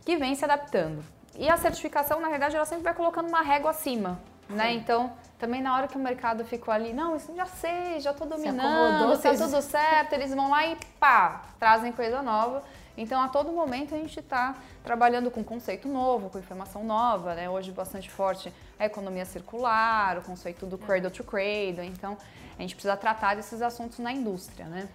que 0.04 0.16
vem 0.16 0.34
se 0.34 0.44
adaptando. 0.44 1.02
E 1.38 1.48
a 1.48 1.56
certificação, 1.56 2.20
na 2.20 2.28
verdade, 2.28 2.56
ela 2.56 2.64
sempre 2.64 2.84
vai 2.84 2.94
colocando 2.94 3.28
uma 3.28 3.42
régua 3.42 3.70
acima, 3.70 4.20
né? 4.48 4.72
Então, 4.74 5.12
também 5.38 5.62
na 5.62 5.74
hora 5.74 5.88
que 5.88 5.96
o 5.96 6.00
mercado 6.00 6.44
ficou 6.44 6.72
ali, 6.74 6.92
não, 6.92 7.16
isso 7.16 7.34
já 7.34 7.46
sei, 7.46 8.00
já 8.00 8.10
estou 8.10 8.26
dominando, 8.26 9.12
está 9.14 9.34
tudo 9.34 9.62
certo, 9.62 10.12
eles 10.12 10.34
vão 10.34 10.50
lá 10.50 10.66
e 10.66 10.76
pá, 10.98 11.42
trazem 11.58 11.92
coisa 11.92 12.20
nova. 12.20 12.62
Então, 12.96 13.22
a 13.22 13.28
todo 13.28 13.50
momento 13.52 13.94
a 13.94 13.98
gente 13.98 14.18
está 14.18 14.56
trabalhando 14.84 15.30
com 15.30 15.42
conceito 15.42 15.88
novo, 15.88 16.28
com 16.28 16.38
informação 16.38 16.84
nova, 16.84 17.34
né? 17.34 17.48
Hoje 17.48 17.70
bastante 17.70 18.10
forte 18.10 18.52
a 18.78 18.84
economia 18.84 19.24
circular, 19.24 20.18
o 20.18 20.22
conceito 20.22 20.66
do 20.66 20.76
cradle 20.76 21.10
to 21.10 21.24
cradle. 21.24 21.84
Então, 21.84 22.18
a 22.58 22.60
gente 22.60 22.74
precisa 22.74 22.96
tratar 22.96 23.36
desses 23.36 23.62
assuntos 23.62 23.98
na 24.00 24.12
indústria, 24.12 24.66
né? 24.66 24.88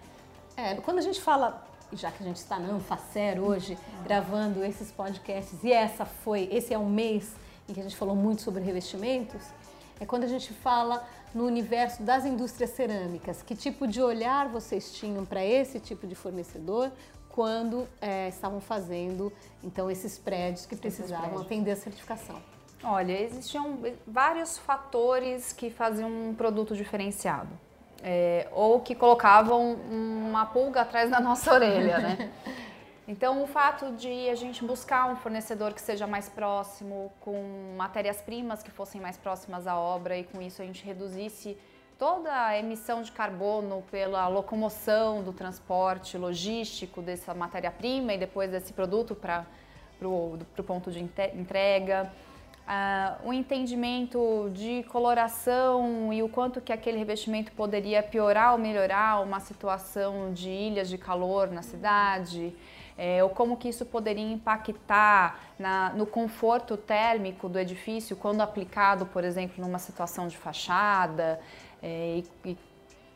É, 0.56 0.76
quando 0.76 1.00
a 1.00 1.02
gente 1.02 1.20
fala 1.22 1.66
já 1.94 2.12
que 2.12 2.24
a 2.24 2.26
gente 2.26 2.38
está 2.38 2.60
na 2.60 2.74
Anfacer 2.74 3.42
hoje, 3.42 3.78
gravando 4.04 4.64
esses 4.64 4.92
podcasts, 4.92 5.64
e 5.64 5.72
essa 5.72 6.06
foi, 6.06 6.50
esse 6.52 6.74
é 6.74 6.78
um 6.78 6.90
mês 6.90 7.34
em 7.68 7.74
que 7.74 7.80
a 7.80 7.84
gente 7.84 7.96
falou 7.96 8.16
muito 8.16 8.42
sobre 8.42 8.64
revestimentos, 8.64 9.42
é 10.00 10.06
quando 10.06 10.24
a 10.24 10.28
gente 10.28 10.54
fala 10.54 11.08
no 11.34 11.46
universo 11.46 12.04
das 12.04 12.26
indústrias 12.26 12.72
cerâmicas. 12.72 13.42
Que 13.42 13.56
tipo 13.56 13.88
de 13.88 14.02
olhar 14.02 14.48
vocês 14.50 14.94
tinham 14.94 15.26
para 15.26 15.44
esse 15.44 15.80
tipo 15.80 16.06
de 16.06 16.16
fornecedor 16.16 16.92
quando 17.30 17.88
é, 18.02 18.30
estavam 18.30 18.62
fazendo 18.62 19.32
então 19.62 19.92
esses 19.92 20.18
prédios 20.18 20.66
que 20.66 20.76
precisavam 20.76 21.26
prédios. 21.28 21.46
atender 21.46 21.72
a 21.72 21.76
certificação? 21.76 22.42
Olha, 22.84 23.20
existiam 23.20 23.80
vários 24.06 24.58
fatores 24.58 25.52
que 25.52 25.70
faziam 25.70 26.10
um 26.10 26.36
produto 26.36 26.76
diferenciado 26.76 27.50
é, 28.08 28.48
ou 28.52 28.80
que 28.82 28.94
colocavam 28.94 29.74
uma 29.74 30.46
pulga 30.46 30.82
atrás 30.82 31.10
da 31.10 31.20
nossa 31.20 31.52
orelha, 31.52 31.98
né? 31.98 32.32
Então, 33.08 33.44
o 33.44 33.46
fato 33.46 33.92
de 33.92 34.30
a 34.30 34.34
gente 34.34 34.66
buscar 34.66 35.06
um 35.06 35.16
fornecedor 35.16 35.76
que 35.76 35.82
seja 35.82 36.08
mais 36.08 36.28
próximo, 36.28 37.14
com 37.20 37.76
matérias-primas 37.78 38.64
que 38.64 38.72
fossem 38.72 39.00
mais 39.00 39.16
próximas 39.16 39.68
à 39.68 39.78
obra 39.78 40.18
e 40.18 40.24
com 40.24 40.42
isso 40.42 40.60
a 40.60 40.66
gente 40.66 40.84
reduzisse 40.84 41.56
toda 42.00 42.48
a 42.48 42.58
emissão 42.58 43.04
de 43.04 43.12
carbono 43.12 43.84
pela 43.92 44.28
locomoção 44.28 45.22
do 45.22 45.32
transporte 45.32 46.18
logístico 46.18 47.00
dessa 47.00 47.32
matéria-prima 47.36 48.16
e 48.16 48.18
depois 48.18 48.50
desse 48.50 48.74
produto 48.74 49.14
para 49.14 49.46
o 50.02 50.64
ponto 50.66 50.90
de 50.90 51.00
entrega 51.00 52.12
uh, 52.68 53.28
o 53.28 53.34
entendimento 53.34 54.50
de 54.54 54.84
coloração 54.84 56.12
e 56.12 56.22
o 56.22 56.30
quanto 56.30 56.62
que 56.62 56.74
aquele 56.74 56.98
revestimento 56.98 57.52
poderia 57.52 58.02
piorar 58.04 58.54
ou 58.54 58.58
melhorar 58.58 59.22
uma 59.22 59.40
situação 59.40 60.34
de 60.34 60.50
ilhas 60.50 60.90
de 60.90 60.98
calor 60.98 61.50
na 61.52 61.62
cidade, 61.62 62.56
é, 62.98 63.24
ou 63.24 63.30
como 63.30 63.58
que 63.58 63.68
isso 63.68 63.86
poderia 63.86 64.24
impactar 64.24 65.40
na, 65.60 65.90
no 65.92 66.06
conforto 66.06 66.78
térmico 66.78 67.50
do 67.50 67.60
edifício 67.60 68.16
quando 68.16 68.42
aplicado, 68.42 69.06
por 69.06 69.24
exemplo, 69.24 69.64
numa 69.64 69.80
situação 69.80 70.28
de 70.28 70.38
fachada, 70.38 71.40
é, 71.84 72.22
e, 72.44 72.52
e 72.52 72.58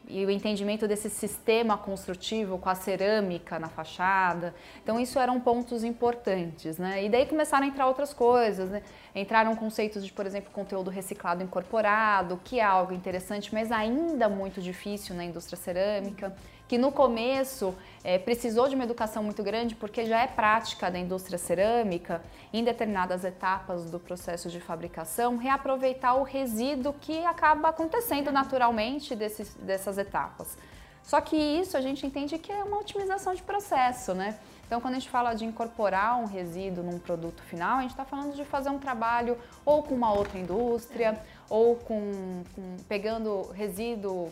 e 0.08 0.26
o 0.26 0.32
entendimento 0.32 0.88
desse 0.88 1.10
sistema 1.10 1.78
construtivo 1.78 2.58
com 2.58 2.70
a 2.70 2.76
cerâmica 2.76 3.60
na 3.60 3.68
fachada. 3.68 4.56
Então 4.84 5.00
isso 5.00 5.20
eram 5.20 5.40
pontos 5.40 5.84
importantes, 5.84 6.78
né? 6.78 7.04
E 7.04 7.10
daí 7.10 7.26
começaram 7.26 7.66
a 7.66 7.68
entrar 7.70 7.88
outras 7.88 8.14
coisas, 8.14 8.70
né? 8.70 8.82
Entraram 9.14 9.56
conceitos 9.56 10.04
de, 10.04 10.12
por 10.12 10.26
exemplo, 10.26 10.52
conteúdo 10.52 10.90
reciclado 10.90 11.44
incorporado, 11.44 12.40
que 12.44 12.60
é 12.60 12.64
algo 12.64 12.94
interessante, 12.94 13.54
mas 13.54 13.72
ainda 13.72 14.28
muito 14.28 14.62
difícil 14.62 15.16
na 15.16 15.24
indústria 15.24 15.58
cerâmica 15.58 16.36
que 16.70 16.78
no 16.78 16.92
começo 16.92 17.74
é, 18.04 18.20
precisou 18.20 18.70
de 18.70 18.76
uma 18.76 18.84
educação 18.84 19.24
muito 19.24 19.42
grande, 19.42 19.74
porque 19.74 20.06
já 20.06 20.22
é 20.22 20.28
prática 20.28 20.92
da 20.92 21.00
indústria 21.00 21.40
cerâmica, 21.40 22.22
em 22.54 22.64
determinadas 22.64 23.26
etapas 23.26 23.90
do 23.90 24.00
processo 24.00 24.50
de 24.50 24.60
fabricação, 24.60 25.36
reaproveitar 25.36 26.14
o 26.14 26.22
resíduo 26.22 26.94
que 27.02 27.26
acaba 27.26 27.70
acontecendo 27.70 28.32
naturalmente 28.32 29.16
desses, 29.16 29.56
dessas 29.56 29.98
etapas. 29.98 30.56
Só 31.02 31.20
que 31.20 31.36
isso 31.36 31.76
a 31.76 31.82
gente 31.82 32.06
entende 32.06 32.38
que 32.38 32.52
é 32.52 32.64
uma 32.64 32.78
otimização 32.78 33.34
de 33.34 33.42
processo, 33.42 34.14
né? 34.14 34.38
Então, 34.68 34.80
quando 34.80 34.94
a 34.94 35.00
gente 35.00 35.10
fala 35.10 35.34
de 35.34 35.46
incorporar 35.46 36.20
um 36.20 36.26
resíduo 36.26 36.84
num 36.84 37.00
produto 37.00 37.42
final, 37.42 37.80
a 37.80 37.82
gente 37.82 37.92
está 37.92 38.06
falando 38.06 38.36
de 38.36 38.46
fazer 38.46 38.70
um 38.70 38.78
trabalho 38.78 39.36
ou 39.66 39.82
com 39.82 39.96
uma 39.96 40.14
outra 40.14 40.38
indústria, 40.38 41.20
ou 41.50 41.78
com, 41.78 42.44
com 42.54 42.78
pegando 42.88 43.50
resíduo 43.54 44.32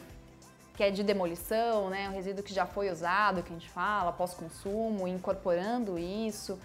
que 0.78 0.84
é 0.84 0.92
de 0.92 1.04
demolição, 1.04 1.90
né, 1.90 2.08
um 2.08 2.14
resíduo 2.14 2.44
que 2.44 2.54
já 2.54 2.68
foi 2.68 2.92
usado, 2.92 3.42
que 3.42 3.50
a 3.50 3.54
gente 3.54 3.68
fala, 3.68 4.12
pós-consumo, 4.14 5.08
incorporando 5.08 5.98
isso. 5.98 6.60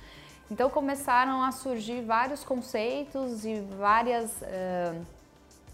Então 0.50 0.68
começaram 0.68 1.42
a 1.42 1.50
surgir 1.50 2.02
vários 2.02 2.44
conceitos 2.44 3.46
e 3.46 3.60
várias 3.78 4.30
uh, 4.42 5.06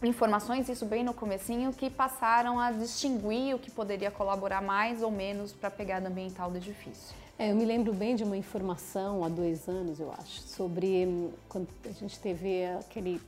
informações, 0.06 0.68
isso 0.68 0.86
bem 0.86 1.02
no 1.02 1.12
comecinho, 1.12 1.72
que 1.72 1.90
passaram 1.90 2.60
a 2.60 2.70
distinguir 2.70 3.56
o 3.56 3.58
que 3.58 3.72
poderia 3.72 4.10
colaborar 4.10 4.62
mais 4.62 5.02
ou 5.02 5.10
menos 5.10 5.52
para 5.52 5.66
a 5.66 5.72
pegada 5.72 6.08
ambiental 6.08 6.48
do 6.48 6.58
edifício. 6.58 7.16
É, 7.36 7.50
eu 7.50 7.56
me 7.56 7.64
lembro 7.64 7.92
bem 7.92 8.14
de 8.14 8.22
uma 8.22 8.36
informação 8.36 9.24
há 9.24 9.28
dois 9.28 9.68
anos, 9.68 9.98
eu 9.98 10.12
acho, 10.12 10.42
sobre 10.42 11.06
hum, 11.06 11.32
quando 11.48 11.66
a 11.84 11.90
gente 11.90 12.16
teve 12.20 12.66
aquele 12.66 13.20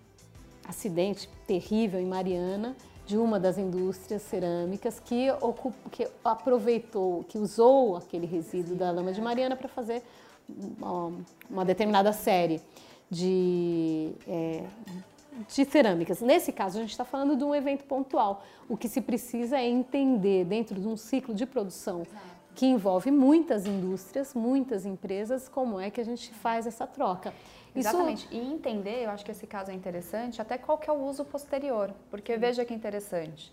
acidente 0.68 1.28
terrível 1.48 1.98
em 1.98 2.06
Mariana 2.06 2.76
de 3.10 3.18
uma 3.18 3.40
das 3.40 3.58
indústrias 3.58 4.22
cerâmicas 4.22 5.00
que, 5.00 5.26
que 5.90 6.06
aproveitou, 6.24 7.24
que 7.24 7.38
usou 7.38 7.96
aquele 7.96 8.24
resíduo 8.24 8.76
da 8.76 8.92
lama 8.92 9.12
de 9.12 9.20
Mariana 9.20 9.56
para 9.56 9.68
fazer 9.68 10.00
uma, 10.48 11.12
uma, 11.50 11.64
determinada 11.64 12.12
série 12.12 12.60
de, 13.10 14.12
é, 14.28 14.62
de 15.48 15.64
cerâmicas. 15.64 16.20
Nesse 16.20 16.52
caso, 16.52 16.78
a 16.78 16.82
gente 16.82 16.92
está 16.92 17.04
falando 17.04 17.36
de 17.36 17.42
um 17.42 17.52
evento 17.52 17.82
pontual. 17.82 18.44
O 18.68 18.76
que 18.76 18.88
se 18.88 19.00
precisa 19.00 19.58
é 19.58 19.68
entender 19.68 20.44
dentro 20.44 20.80
de 20.80 20.86
um 20.86 20.96
ciclo 20.96 21.34
de 21.34 21.46
produção 21.46 22.06
que 22.54 22.64
envolve 22.64 23.10
muitas 23.10 23.66
indústrias, 23.66 24.34
muitas 24.34 24.86
empresas, 24.86 25.48
como 25.48 25.80
é 25.80 25.90
que 25.90 26.00
a 26.00 26.04
gente 26.04 26.32
faz 26.34 26.64
essa 26.64 26.86
troca. 26.86 27.34
Exatamente. 27.74 28.26
Isso... 28.26 28.34
E 28.34 28.52
entender, 28.52 29.04
eu 29.04 29.10
acho 29.10 29.24
que 29.24 29.30
esse 29.30 29.46
caso 29.46 29.70
é 29.70 29.74
interessante, 29.74 30.40
até 30.40 30.58
qual 30.58 30.78
que 30.78 30.88
é 30.88 30.92
o 30.92 31.00
uso 31.02 31.24
posterior. 31.24 31.92
Porque 32.10 32.36
veja 32.36 32.64
que 32.64 32.74
interessante. 32.74 33.52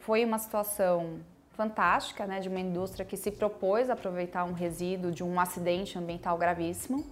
Foi 0.00 0.24
uma 0.24 0.38
situação 0.38 1.20
fantástica, 1.50 2.26
né, 2.26 2.40
de 2.40 2.48
uma 2.48 2.60
indústria 2.60 3.04
que 3.04 3.16
se 3.16 3.30
propôs 3.30 3.88
a 3.88 3.92
aproveitar 3.92 4.44
um 4.44 4.52
resíduo 4.52 5.10
de 5.10 5.22
um 5.22 5.38
acidente 5.38 5.96
ambiental 5.98 6.36
gravíssimo, 6.36 7.04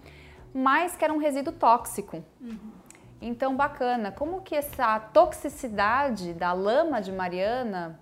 mas 0.52 0.96
que 0.96 1.04
era 1.04 1.12
um 1.12 1.18
resíduo 1.18 1.52
tóxico. 1.52 2.22
Uhum. 2.40 2.72
Então, 3.20 3.54
bacana. 3.54 4.10
Como 4.10 4.42
que 4.42 4.54
essa 4.54 4.98
toxicidade 4.98 6.34
da 6.34 6.52
lama 6.52 7.00
de 7.00 7.12
Mariana 7.12 8.00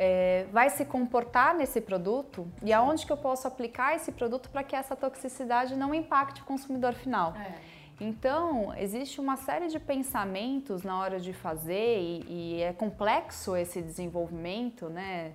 é, 0.00 0.46
vai 0.52 0.70
se 0.70 0.84
comportar 0.84 1.56
nesse 1.56 1.80
produto 1.80 2.46
e 2.62 2.72
aonde 2.72 3.04
que 3.04 3.10
eu 3.10 3.16
posso 3.16 3.48
aplicar 3.48 3.96
esse 3.96 4.12
produto 4.12 4.48
para 4.48 4.62
que 4.62 4.76
essa 4.76 4.94
toxicidade 4.94 5.74
não 5.74 5.92
impacte 5.92 6.40
o 6.40 6.44
consumidor 6.44 6.94
final. 6.94 7.34
É. 7.36 7.54
Então, 8.00 8.72
existe 8.76 9.20
uma 9.20 9.36
série 9.36 9.66
de 9.66 9.80
pensamentos 9.80 10.84
na 10.84 11.00
hora 11.00 11.18
de 11.18 11.32
fazer 11.32 11.98
e, 11.98 12.24
e, 12.28 12.62
é 12.62 12.72
complexo 12.72 13.56
esse 13.56 13.82
desenvolvimento, 13.82 14.88
né? 14.88 15.32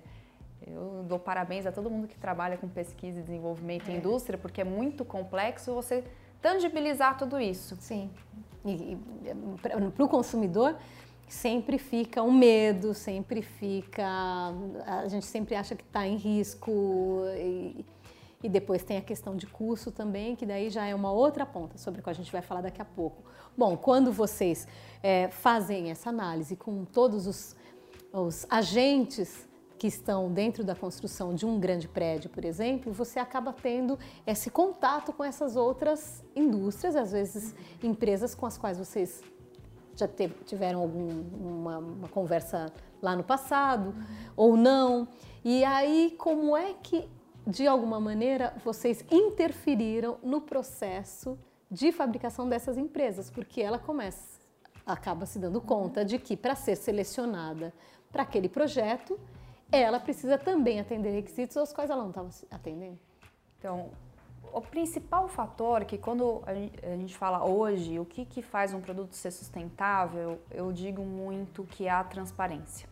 Eu 0.66 1.04
dou 1.06 1.18
parabéns 1.18 1.66
a 1.66 1.72
todo 1.72 1.90
mundo 1.90 2.08
que 2.08 2.16
trabalha 2.16 2.56
com 2.56 2.66
pesquisa 2.66 3.20
e 3.20 3.22
desenvolvimento 3.22 3.90
é. 3.90 3.92
em 3.92 3.96
indústria, 3.98 4.38
porque 4.38 4.62
é 4.62 4.64
muito 4.64 5.04
complexo 5.04 5.74
você 5.74 6.02
tangibilizar 6.40 7.18
tudo 7.18 7.38
isso. 7.38 7.76
Sim. 7.80 8.10
E, 8.64 8.70
e 8.70 8.98
para 9.60 10.04
o 10.04 10.08
consumidor, 10.08 10.74
sempre 11.28 11.78
fica 11.78 12.22
um 12.22 12.32
medo, 12.32 12.94
sempre 12.94 13.42
fica. 13.42 14.04
A 14.86 15.08
gente 15.08 15.26
sempre 15.26 15.54
acha 15.54 15.74
que 15.74 15.82
está 15.82 16.06
em 16.06 16.16
risco. 16.16 16.70
E, 17.36 17.84
e, 18.42 18.48
depois 18.48 18.82
tem 18.82 18.98
a 18.98 19.02
questão 19.02 19.34
de 19.36 19.46
custo 19.46 19.90
também, 19.90 20.36
que 20.36 20.44
daí 20.44 20.68
já 20.68 20.84
é 20.84 20.94
uma 20.94 21.10
outra 21.10 21.46
ponta, 21.46 21.78
sobre 21.78 22.00
a 22.00 22.02
qual 22.02 22.12
a 22.12 22.14
gente 22.14 22.30
vai 22.30 22.42
falar 22.42 22.60
daqui 22.60 22.80
a 22.80 22.84
pouco. 22.84 23.22
Bom, 23.56 23.76
quando 23.76 24.12
vocês 24.12 24.68
é, 25.02 25.28
fazem 25.28 25.90
essa 25.90 26.10
análise 26.10 26.54
com 26.56 26.84
todos 26.84 27.26
os, 27.26 27.56
os 28.12 28.46
agentes 28.50 29.48
que 29.78 29.86
estão 29.86 30.32
dentro 30.32 30.62
da 30.62 30.74
construção 30.74 31.34
de 31.34 31.44
um 31.44 31.58
grande 31.58 31.88
prédio, 31.88 32.30
por 32.30 32.44
exemplo, 32.44 32.92
você 32.92 33.18
acaba 33.18 33.52
tendo 33.52 33.98
esse 34.26 34.50
contato 34.50 35.12
com 35.12 35.24
essas 35.24 35.56
outras 35.56 36.24
indústrias, 36.34 36.96
às 36.96 37.12
vezes 37.12 37.54
empresas 37.82 38.34
com 38.34 38.46
as 38.46 38.56
quais 38.56 38.78
vocês 38.78 39.22
já 39.96 40.08
tiveram 40.44 40.80
alguma 40.80 41.78
uma 41.78 42.08
conversa 42.08 42.72
lá 43.00 43.14
no 43.14 43.22
passado 43.22 43.94
ou 44.36 44.56
não. 44.56 45.06
E 45.44 45.64
aí, 45.64 46.14
como 46.18 46.56
é 46.56 46.74
que, 46.74 47.08
de 47.46 47.66
alguma 47.66 48.00
maneira, 48.00 48.54
vocês 48.64 49.04
interferiram 49.10 50.18
no 50.22 50.40
processo 50.40 51.38
de 51.70 51.92
fabricação 51.92 52.48
dessas 52.48 52.78
empresas? 52.78 53.30
Porque 53.30 53.60
ela 53.60 53.78
começa, 53.78 54.40
acaba 54.86 55.26
se 55.26 55.38
dando 55.38 55.60
conta 55.60 56.04
de 56.04 56.18
que 56.18 56.36
para 56.36 56.54
ser 56.54 56.76
selecionada 56.76 57.72
para 58.10 58.22
aquele 58.22 58.48
projeto, 58.48 59.18
ela 59.70 59.98
precisa 60.00 60.38
também 60.38 60.80
atender 60.80 61.10
requisitos 61.10 61.56
aos 61.56 61.72
quais 61.72 61.90
ela 61.90 62.02
não 62.02 62.10
estava 62.10 62.30
atendendo. 62.50 62.98
Então, 63.58 63.90
o 64.54 64.60
principal 64.60 65.26
fator 65.26 65.84
que 65.84 65.98
quando 65.98 66.42
a 66.46 66.96
gente 66.96 67.16
fala 67.16 67.44
hoje, 67.44 67.98
o 67.98 68.04
que, 68.04 68.24
que 68.24 68.40
faz 68.40 68.72
um 68.72 68.80
produto 68.80 69.12
ser 69.14 69.32
sustentável, 69.32 70.40
eu 70.48 70.72
digo 70.72 71.02
muito 71.02 71.64
que 71.64 71.88
é 71.88 71.90
a 71.90 72.04
transparência. 72.04 72.88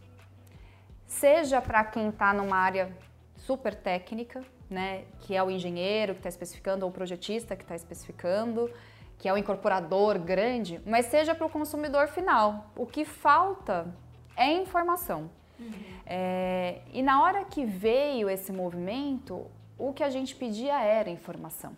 Seja 1.06 1.60
para 1.62 1.84
quem 1.84 2.08
está 2.08 2.34
numa 2.34 2.56
área 2.56 2.90
super 3.36 3.76
técnica, 3.76 4.42
né, 4.68 5.04
que 5.20 5.36
é 5.36 5.42
o 5.42 5.50
engenheiro 5.50 6.14
que 6.14 6.20
está 6.20 6.28
especificando 6.28 6.84
ou 6.84 6.90
o 6.90 6.92
projetista 6.92 7.54
que 7.54 7.62
está 7.62 7.76
especificando, 7.76 8.68
que 9.16 9.28
é 9.28 9.32
o 9.32 9.36
incorporador 9.36 10.18
grande, 10.18 10.80
mas 10.84 11.06
seja 11.06 11.32
para 11.32 11.46
o 11.46 11.50
consumidor 11.50 12.08
final. 12.08 12.72
O 12.74 12.86
que 12.86 13.04
falta 13.04 13.94
é 14.36 14.50
informação. 14.50 15.30
Uhum. 15.60 15.72
É, 16.04 16.80
e 16.92 17.02
na 17.02 17.22
hora 17.22 17.44
que 17.44 17.64
veio 17.64 18.28
esse 18.28 18.50
movimento, 18.50 19.46
o 19.82 19.92
que 19.92 20.04
a 20.04 20.10
gente 20.10 20.36
pedia 20.36 20.80
era 20.80 21.10
informação. 21.10 21.76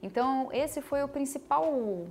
Então, 0.00 0.48
esse 0.52 0.80
foi 0.80 1.02
o 1.02 1.08
principal 1.08 2.06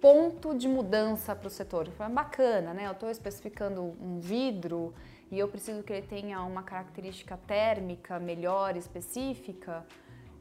ponto 0.00 0.54
de 0.54 0.66
mudança 0.66 1.36
para 1.36 1.46
o 1.46 1.50
setor. 1.50 1.88
Foi 1.88 2.08
bacana, 2.08 2.72
né? 2.72 2.86
Eu 2.86 2.92
estou 2.92 3.10
especificando 3.10 3.82
um 4.00 4.20
vidro 4.20 4.94
e 5.30 5.38
eu 5.38 5.46
preciso 5.48 5.82
que 5.82 5.92
ele 5.92 6.06
tenha 6.06 6.40
uma 6.42 6.62
característica 6.62 7.38
térmica 7.46 8.18
melhor, 8.18 8.76
específica. 8.78 9.84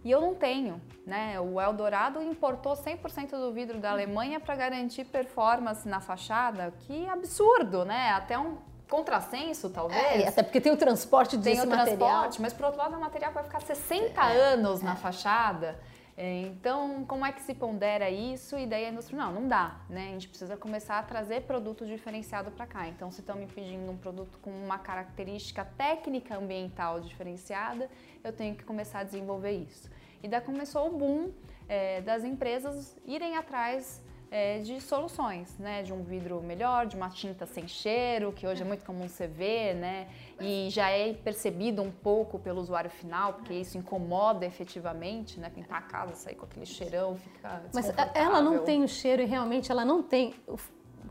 E 0.01 0.11
eu 0.11 0.21
não 0.21 0.33
tenho, 0.33 0.81
né? 1.05 1.39
O 1.41 1.59
Eldorado 1.59 2.21
importou 2.21 2.73
100% 2.73 3.31
do 3.31 3.51
vidro 3.51 3.79
da 3.79 3.91
Alemanha 3.91 4.39
para 4.39 4.55
garantir 4.55 5.05
performance 5.05 5.87
na 5.87 5.99
fachada. 5.99 6.73
Que 6.79 7.05
absurdo, 7.07 7.83
né? 7.83 8.11
Até 8.11 8.39
um 8.39 8.57
contrassenso, 8.93 9.71
talvez. 9.71 10.23
É, 10.23 10.27
até 10.27 10.43
porque 10.43 10.61
tem 10.61 10.71
o 10.71 10.77
transporte 10.77 11.35
desse 11.35 11.61
tem 11.61 11.67
o 11.67 11.75
material. 11.75 11.97
transporte, 11.97 12.39
mas 12.39 12.53
por 12.53 12.65
outro 12.65 12.79
lado, 12.79 12.93
é 12.93 12.97
um 12.97 13.01
material 13.01 13.31
que 13.31 13.35
vai 13.35 13.43
ficar 13.43 13.59
60 13.59 14.21
é, 14.21 14.53
anos 14.53 14.83
é. 14.83 14.85
na 14.85 14.95
fachada. 14.95 15.79
É, 16.15 16.41
então, 16.41 17.03
como 17.07 17.25
é 17.25 17.31
que 17.31 17.41
se 17.41 17.55
pondera 17.55 18.07
isso? 18.11 18.55
E 18.55 18.67
daí 18.67 18.85
a 18.85 18.89
indústria, 18.89 19.17
não, 19.17 19.31
não 19.33 19.47
dá, 19.47 19.77
né? 19.89 20.09
A 20.09 20.11
gente 20.11 20.27
precisa 20.27 20.55
começar 20.55 20.99
a 20.99 21.01
trazer 21.01 21.41
produto 21.41 21.87
diferenciado 21.87 22.51
para 22.51 22.67
cá. 22.67 22.87
Então, 22.87 23.09
se 23.09 23.21
estão 23.21 23.35
me 23.35 23.47
pedindo 23.47 23.91
um 23.91 23.97
produto 23.97 24.37
com 24.43 24.51
uma 24.51 24.77
característica 24.77 25.65
técnica 25.75 26.37
ambiental 26.37 27.01
diferenciada, 27.01 27.89
eu 28.23 28.31
tenho 28.31 28.53
que 28.53 28.63
começar 28.63 28.99
a 28.99 29.03
desenvolver 29.03 29.53
isso. 29.53 29.89
E 30.21 30.27
daí 30.27 30.41
começou 30.41 30.87
o 30.87 30.91
boom 30.95 31.31
é, 31.67 31.99
das 32.01 32.23
empresas 32.23 32.95
irem 33.07 33.37
atrás 33.37 34.02
é, 34.33 34.57
de 34.57 34.81
soluções, 34.81 35.55
né? 35.59 35.83
De 35.83 35.93
um 35.93 36.01
vidro 36.01 36.41
melhor, 36.41 36.87
de 36.87 36.95
uma 36.95 37.07
tinta 37.07 37.45
sem 37.45 37.67
cheiro, 37.67 38.31
que 38.31 38.47
hoje 38.47 38.63
é 38.63 38.65
muito 38.65 38.83
comum 38.83 39.07
você 39.07 39.27
ver, 39.27 39.75
né? 39.75 40.07
E 40.41 40.69
já 40.71 40.89
é 40.89 41.13
percebido 41.13 41.83
um 41.83 41.91
pouco 41.91 42.39
pelo 42.39 42.59
usuário 42.59 42.89
final, 42.89 43.33
porque 43.33 43.53
isso 43.53 43.77
incomoda 43.77 44.43
efetivamente, 44.43 45.39
né? 45.39 45.51
Pintar 45.51 45.77
a 45.77 45.81
casa, 45.83 46.15
sair 46.15 46.33
com 46.33 46.45
aquele 46.45 46.65
cheirão, 46.65 47.15
fica 47.15 47.61
Mas 47.71 47.93
ela 48.15 48.41
não 48.41 48.63
tem 48.63 48.83
o 48.83 48.87
cheiro 48.87 49.21
e 49.21 49.25
realmente 49.25 49.71
ela 49.71 49.85
não 49.85 50.01
tem... 50.01 50.33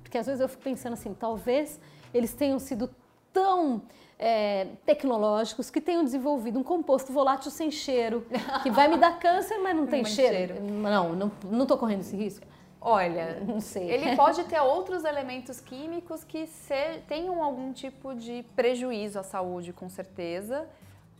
Porque 0.02 0.18
às 0.18 0.26
vezes 0.26 0.40
eu 0.40 0.48
fico 0.48 0.64
pensando 0.64 0.94
assim, 0.94 1.14
talvez 1.14 1.80
eles 2.12 2.34
tenham 2.34 2.58
sido 2.58 2.90
tão 3.32 3.82
é, 4.18 4.66
tecnológicos 4.84 5.70
que 5.70 5.80
tenham 5.80 6.02
desenvolvido 6.02 6.58
um 6.58 6.64
composto 6.64 7.12
volátil 7.12 7.52
sem 7.52 7.70
cheiro, 7.70 8.26
que 8.64 8.70
vai 8.70 8.88
me 8.88 8.96
dar 8.96 9.20
câncer, 9.20 9.58
mas 9.58 9.76
não 9.76 9.86
tem 9.86 10.04
cheiro. 10.04 10.54
cheiro. 10.54 10.60
Não, 10.60 11.14
não 11.14 11.62
estou 11.62 11.78
correndo 11.78 12.00
esse 12.00 12.16
risco. 12.16 12.51
Olha, 12.84 13.40
não 13.46 13.60
sei. 13.60 13.88
Ele 13.90 14.16
pode 14.16 14.42
ter 14.44 14.60
outros 14.60 15.04
elementos 15.04 15.60
químicos 15.60 16.24
que 16.24 16.46
se, 16.46 16.98
tenham 17.06 17.42
algum 17.42 17.72
tipo 17.72 18.14
de 18.14 18.44
prejuízo 18.56 19.18
à 19.20 19.22
saúde, 19.22 19.72
com 19.72 19.88
certeza. 19.88 20.68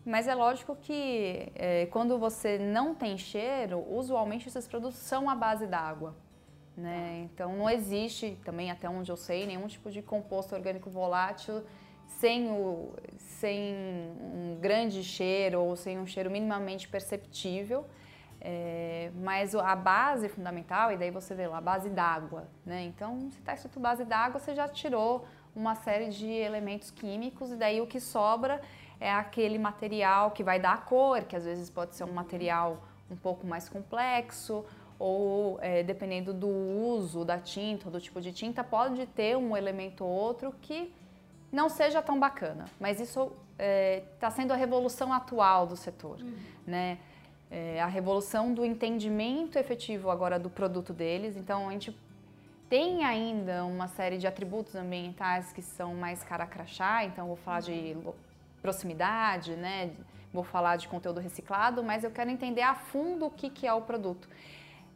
Mas 0.05 0.27
é 0.27 0.35
lógico 0.35 0.75
que 0.75 1.53
é, 1.55 1.87
quando 1.87 2.19
você 2.19 2.59
não 2.59 2.93
tem 2.93 3.17
cheiro, 3.17 3.87
usualmente 3.89 4.49
esses 4.49 4.67
produtos 4.67 4.99
são 4.99 5.31
à 5.31 5.35
base 5.37 5.67
d'água. 5.67 6.17
Né? 6.77 7.29
Então 7.33 7.57
não 7.57 7.71
existe, 7.71 8.37
também 8.45 8.71
até 8.71 8.89
onde 8.89 9.13
eu 9.13 9.17
sei, 9.17 9.47
nenhum 9.47 9.69
tipo 9.69 9.91
de 9.91 10.03
composto 10.03 10.55
orgânico 10.57 10.91
volátil 10.91 11.63
sem, 12.19 12.51
o, 12.51 12.93
sem 13.19 13.75
um 14.21 14.59
grande 14.61 15.05
cheiro 15.05 15.61
ou 15.61 15.77
sem 15.77 15.99
um 15.99 16.07
cheiro 16.07 16.31
minimamente 16.31 16.89
perceptível. 16.89 17.87
É, 18.45 19.13
mas 19.23 19.55
a 19.55 19.77
base 19.77 20.29
fundamental, 20.29 20.91
e 20.91 20.97
daí 20.97 21.13
você 21.13 21.33
vê 21.33 21.47
lá, 21.47 21.61
base 21.61 21.89
d'água, 21.89 22.49
né? 22.67 22.83
Então, 22.83 23.31
se 23.31 23.39
está 23.39 23.55
escrito 23.55 23.79
base 23.79 24.05
d'água, 24.05 24.41
você 24.41 24.53
já 24.53 24.69
tirou 24.69 25.25
uma 25.55 25.77
série 25.77 26.09
de 26.09 26.29
elementos 26.29 26.91
químicos 26.91 27.53
e 27.53 27.57
daí 27.57 27.81
o 27.81 27.87
que 27.87 28.01
sobra 28.01 28.61
é 28.99 29.13
aquele 29.13 29.59
material 29.59 30.33
que 30.33 30.43
vai 30.43 30.59
dar 30.59 30.73
a 30.73 30.79
cor, 30.79 31.23
que 31.23 31.37
às 31.37 31.45
vezes 31.45 31.71
pode 31.71 31.95
ser 31.95 32.03
um 32.03 32.13
material 32.13 32.83
um 33.09 33.17
pouco 33.17 33.47
mais 33.47 33.69
complexo, 33.69 34.65
ou 34.99 35.59
é, 35.61 35.85
dependendo 35.85 36.33
do 36.33 36.49
uso 36.49 37.25
da 37.25 37.39
tinta, 37.39 37.91
do 37.91 38.01
tipo 38.01 38.21
de 38.21 38.33
tinta, 38.33 38.65
pode 38.65 39.07
ter 39.07 39.37
um 39.37 39.57
elemento 39.57 40.05
ou 40.05 40.11
outro 40.11 40.53
que 40.61 40.93
não 41.53 41.69
seja 41.69 42.03
tão 42.03 42.19
bacana. 42.19 42.65
Mas 42.81 42.99
isso 42.99 43.33
está 43.53 43.65
é, 43.65 44.03
tá 44.19 44.31
sendo 44.31 44.53
a 44.53 44.57
revolução 44.57 45.13
atual 45.13 45.67
do 45.67 45.77
setor, 45.77 46.21
uhum. 46.21 46.35
né? 46.67 46.99
É, 47.53 47.81
a 47.81 47.87
revolução 47.87 48.53
do 48.53 48.65
entendimento 48.65 49.59
efetivo 49.59 50.11
agora 50.11 50.39
do 50.39 50.51
produto 50.51 50.93
deles. 50.93 51.37
Então, 51.37 51.69
a 51.69 51.73
gente 51.73 51.97
tem 52.69 53.05
ainda 53.05 53.65
uma 53.65 53.87
série 53.87 54.19
de 54.19 54.27
atributos 54.27 54.75
ambientais 54.75 55.53
que 55.53 55.63
são 55.63 55.95
mais 55.95 56.25
cara 56.25 56.47
crachá, 56.47 57.05
então 57.05 57.29
vou 57.29 57.37
falar 57.37 57.61
de 57.61 57.97
proximidade, 58.63 59.55
né? 59.55 59.93
vou 60.33 60.43
falar 60.43 60.77
de 60.77 60.89
conteúdo 60.89 61.21
reciclado, 61.21 61.83
mas 61.83 62.05
eu 62.05 62.11
quero 62.11 62.31
entender 62.31 62.63
a 62.63 62.75
fundo 62.75 63.27
o 63.27 63.31
que, 63.31 63.51
que 63.51 63.67
é 63.67 63.73
o 63.73 63.83
produto. 63.83 64.29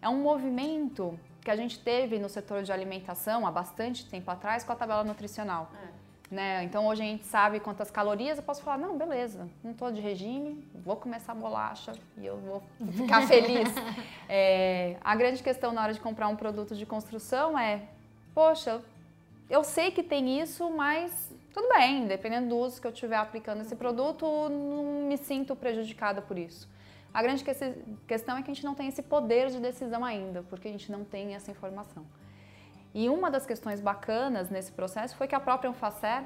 É 0.01 0.09
um 0.09 0.21
movimento 0.21 1.19
que 1.42 1.51
a 1.51 1.57
gente 1.57 1.79
teve 1.79 2.19
no 2.19 2.29
setor 2.29 2.62
de 2.62 2.73
alimentação 2.73 3.47
há 3.47 3.51
bastante 3.51 4.09
tempo 4.09 4.31
atrás 4.31 4.64
com 4.64 4.73
a 4.73 4.77
tabela 4.77 5.05
nutricional. 5.05 5.71
É. 5.83 5.96
Né? 6.31 6.65
Então 6.65 6.87
hoje 6.87 7.03
a 7.03 7.05
gente 7.05 7.25
sabe 7.25 7.61
quantas 7.61 7.89
calorias, 7.89 8.37
eu 8.37 8.43
posso 8.43 8.61
falar, 8.61 8.79
não, 8.79 8.99
beleza, 8.99 9.49
não 9.62 9.71
estou 9.71 9.93
de 9.93 10.01
regime, 10.01 10.67
vou 10.75 10.97
começar 10.97 11.31
a 11.31 11.35
bolacha 11.37 11.93
e 12.19 12.27
eu 12.27 12.37
vou 12.39 12.62
ficar 12.91 13.23
feliz. 13.29 13.69
É, 14.29 14.97
a 15.05 15.15
grande 15.15 15.41
questão 15.41 15.73
na 15.73 15.83
hora 15.83 15.93
de 15.93 16.01
comprar 16.01 16.27
um 16.27 16.35
produto 16.35 16.75
de 16.75 16.85
construção 16.85 17.57
é, 17.57 17.83
poxa, 18.35 18.83
eu 19.49 19.62
sei 19.62 19.93
que 19.93 20.03
tem 20.03 20.41
isso, 20.41 20.69
mas 20.71 21.33
tudo 21.55 21.69
bem, 21.69 22.09
dependendo 22.09 22.49
do 22.49 22.57
uso 22.57 22.81
que 22.81 22.87
eu 22.87 22.93
estiver 22.93 23.17
aplicando 23.17 23.61
esse 23.61 23.77
produto, 23.77 24.27
não 24.49 25.07
me 25.07 25.17
sinto 25.17 25.55
prejudicada 25.55 26.21
por 26.21 26.37
isso. 26.37 26.69
A 27.15 27.23
grande 27.23 27.43
questão 28.07 28.37
é 28.37 28.43
que 28.43 28.51
a 28.51 28.55
gente 28.55 28.65
não 28.65 28.75
tem 28.75 28.89
esse 28.89 29.03
poder 29.03 29.49
de 29.49 29.59
decisão 29.59 30.05
ainda, 30.05 30.43
porque 30.51 30.69
a 30.69 30.71
gente 30.71 30.93
não 30.93 31.03
tem 31.03 31.35
essa 31.35 31.51
informação. 31.51 32.05
E 32.97 33.11
uma 33.11 33.31
das 33.31 33.45
questões 33.45 33.79
bacanas 33.79 34.49
nesse 34.49 34.73
processo 34.73 35.15
foi 35.17 35.29
que 35.29 35.35
a 35.35 35.39
própria 35.39 35.69
Anfacer, 35.69 36.25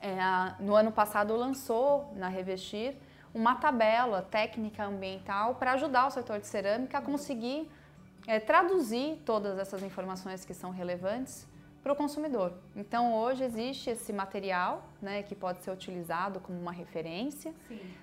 é, 0.00 0.16
no 0.60 0.76
ano 0.76 0.92
passado, 0.92 1.34
lançou 1.34 2.12
na 2.14 2.28
Revestir 2.28 2.94
uma 3.34 3.56
tabela 3.56 4.22
técnica 4.22 4.84
ambiental 4.84 5.56
para 5.56 5.72
ajudar 5.72 6.06
o 6.06 6.12
setor 6.12 6.38
de 6.38 6.46
cerâmica 6.46 6.98
a 6.98 7.02
conseguir 7.02 7.68
é, 8.24 8.38
traduzir 8.38 9.20
todas 9.26 9.58
essas 9.58 9.82
informações 9.82 10.44
que 10.44 10.54
são 10.54 10.70
relevantes 10.70 11.44
para 11.82 11.92
o 11.92 11.96
consumidor. 11.96 12.52
Então, 12.76 13.12
hoje 13.16 13.42
existe 13.42 13.90
esse 13.90 14.12
material 14.12 14.84
né, 15.02 15.24
que 15.24 15.34
pode 15.34 15.64
ser 15.64 15.72
utilizado 15.72 16.38
como 16.38 16.56
uma 16.56 16.70
referência 16.70 17.52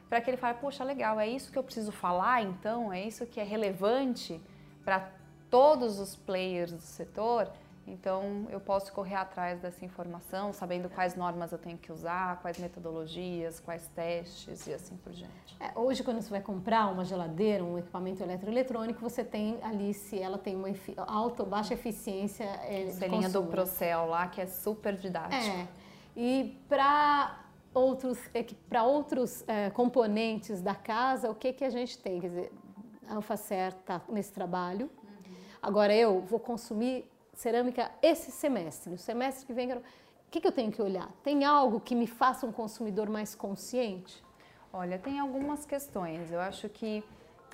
para 0.10 0.20
que 0.20 0.30
ele 0.30 0.36
fale, 0.36 0.58
poxa, 0.60 0.84
legal, 0.84 1.18
é 1.22 1.30
isso 1.30 1.50
que 1.54 1.58
eu 1.58 1.63
preciso 1.63 1.94
falar 1.94 2.44
então? 2.44 2.91
É 2.91 3.02
isso 3.02 3.26
que 3.26 3.39
é 3.39 3.44
relevante 3.46 4.41
para 4.84 5.10
todos 5.56 6.00
os 6.02 6.18
players 6.18 6.74
do 6.74 6.82
setor, 6.82 7.50
então 7.88 8.46
eu 8.50 8.60
posso 8.60 8.91
correr 8.91 9.15
atrás 9.15 9.58
dessa 9.62 9.86
informação, 9.86 10.52
sabendo 10.52 10.89
quais 10.89 11.15
normas 11.15 11.54
eu 11.54 11.58
tenho 11.58 11.78
que 11.78 11.94
usar, 11.94 12.41
quais 12.41 12.58
metodologias, 12.58 13.62
quais 13.62 13.88
testes 13.96 14.68
e 14.68 14.74
assim 14.74 14.98
por 14.98 15.13
diante. 15.13 15.56
É, 15.58 15.72
hoje, 15.80 16.04
quando 16.04 16.22
você 16.22 16.30
vai 16.30 16.41
comprar 16.41 16.88
uma 16.88 17.06
geladeira, 17.06 17.63
um 17.63 17.80
equipamento 17.80 18.22
eletroeletrônico, 18.22 19.00
você 19.00 19.24
tem 19.24 19.58
ali 19.63 19.94
se 19.94 20.20
ela 20.20 20.38
tem 20.38 20.58
uma 20.58 20.68
alta 21.08 21.44
ou 21.44 21.48
baixa 21.48 21.74
eficiência. 21.74 22.44
É, 22.44 22.91
Selinha 22.91 23.30
do 23.30 23.44
Procel 23.44 24.08
lá, 24.08 24.28
que 24.28 24.41
é 24.41 24.48
super 24.48 24.98
didático. 24.98 25.41
É. 25.41 25.68
E 26.18 26.62
para 26.68 27.46
outros 27.74 28.20
para 28.68 28.84
outros 28.84 29.48
é, 29.48 29.70
componentes 29.70 30.62
da 30.62 30.76
casa, 30.76 31.30
o 31.30 31.36
que 31.36 31.54
que 31.54 31.63
a 31.63 31.70
gente 31.70 31.98
tem? 31.98 32.20
Quer 32.20 32.28
dizer, 32.28 32.52
a 33.08 33.15
Anfacer 33.15 33.70
está 33.70 34.02
nesse 34.10 34.34
trabalho. 34.34 34.91
Agora 35.65 35.95
eu 35.95 36.21
vou 36.21 36.39
consumir 36.39 37.10
cerâmica 37.34 37.89
esse 37.99 38.30
semestre. 38.30 38.91
No 38.91 38.99
semestre 38.99 39.47
que 39.47 39.51
vem, 39.51 39.73
o 39.73 39.82
que, 40.30 40.39
que 40.39 40.45
eu 40.45 40.51
tenho 40.51 40.71
que 40.71 40.80
olhar? 40.80 41.12
Tem 41.23 41.43
algo 41.43 41.80
que 41.80 41.95
me 41.95 42.06
faça 42.06 42.45
um 42.45 42.51
consumidor 42.51 43.10
mais 43.10 43.34
consciente? 43.34 44.23
Olha, 44.71 44.99
tem 44.99 45.17
algumas 45.17 45.65
questões. 45.65 46.32
Eu 46.32 46.39
acho 46.39 46.69
que 46.69 47.04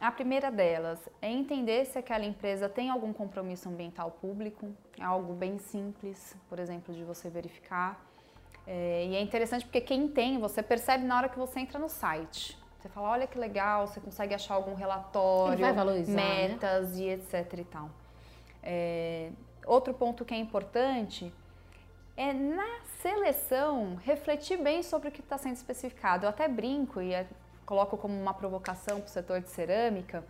a 0.01 0.11
primeira 0.11 0.51
delas 0.51 0.99
é 1.21 1.31
entender 1.31 1.85
se 1.85 1.97
aquela 1.97 2.25
empresa 2.25 2.67
tem 2.67 2.89
algum 2.89 3.13
compromisso 3.13 3.69
ambiental 3.69 4.11
público, 4.11 4.75
é 4.99 5.05
algo 5.05 5.33
bem 5.33 5.57
simples, 5.57 6.35
por 6.49 6.59
exemplo, 6.59 6.93
de 6.93 7.05
você 7.05 7.29
verificar. 7.29 8.05
É, 8.67 9.05
e 9.05 9.15
é 9.15 9.21
interessante 9.21 9.63
porque 9.63 9.79
quem 9.79 10.09
tem, 10.09 10.37
você 10.37 10.61
percebe 10.61 11.05
na 11.05 11.15
hora 11.15 11.29
que 11.29 11.39
você 11.39 11.61
entra 11.61 11.79
no 11.79 11.87
site. 11.87 12.59
Você 12.77 12.89
fala, 12.89 13.11
olha 13.11 13.25
que 13.25 13.39
legal, 13.39 13.87
você 13.87 14.01
consegue 14.01 14.33
achar 14.33 14.55
algum 14.55 14.73
relatório, 14.73 15.55
né? 16.09 16.47
metas 16.49 16.97
né? 16.97 17.03
e 17.03 17.09
etc 17.11 17.53
e 17.57 17.63
tal. 17.63 18.00
É, 18.63 19.29
outro 19.65 19.93
ponto 19.93 20.23
que 20.25 20.33
é 20.33 20.37
importante 20.37 21.33
é 22.15 22.33
na 22.33 22.81
seleção 23.01 23.95
refletir 23.95 24.57
bem 24.57 24.83
sobre 24.83 25.09
o 25.09 25.11
que 25.11 25.21
está 25.21 25.37
sendo 25.37 25.55
especificado. 25.55 26.25
Eu 26.25 26.29
até 26.29 26.47
brinco 26.47 27.01
e 27.01 27.13
é, 27.13 27.25
coloco 27.65 27.97
como 27.97 28.13
uma 28.13 28.33
provocação 28.33 28.99
para 28.99 29.07
o 29.07 29.09
setor 29.09 29.41
de 29.41 29.49
cerâmica, 29.49 30.23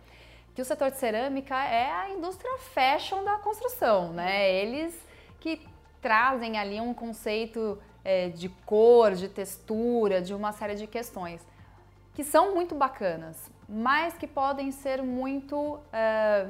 que 0.54 0.62
o 0.62 0.64
setor 0.64 0.90
de 0.90 0.98
cerâmica 0.98 1.56
é 1.64 1.90
a 1.90 2.10
indústria 2.10 2.58
fashion 2.58 3.24
da 3.24 3.38
construção, 3.38 4.12
né? 4.12 4.50
Eles 4.52 4.98
que 5.40 5.66
trazem 6.00 6.58
ali 6.58 6.80
um 6.80 6.92
conceito 6.92 7.78
é, 8.04 8.28
de 8.28 8.48
cor, 8.48 9.12
de 9.12 9.28
textura, 9.28 10.20
de 10.20 10.34
uma 10.34 10.52
série 10.52 10.74
de 10.74 10.86
questões 10.86 11.40
que 12.14 12.22
são 12.22 12.54
muito 12.54 12.74
bacanas, 12.74 13.50
mas 13.68 14.16
que 14.18 14.26
podem 14.26 14.70
ser 14.70 15.02
muito 15.02 15.80
é, 15.92 16.46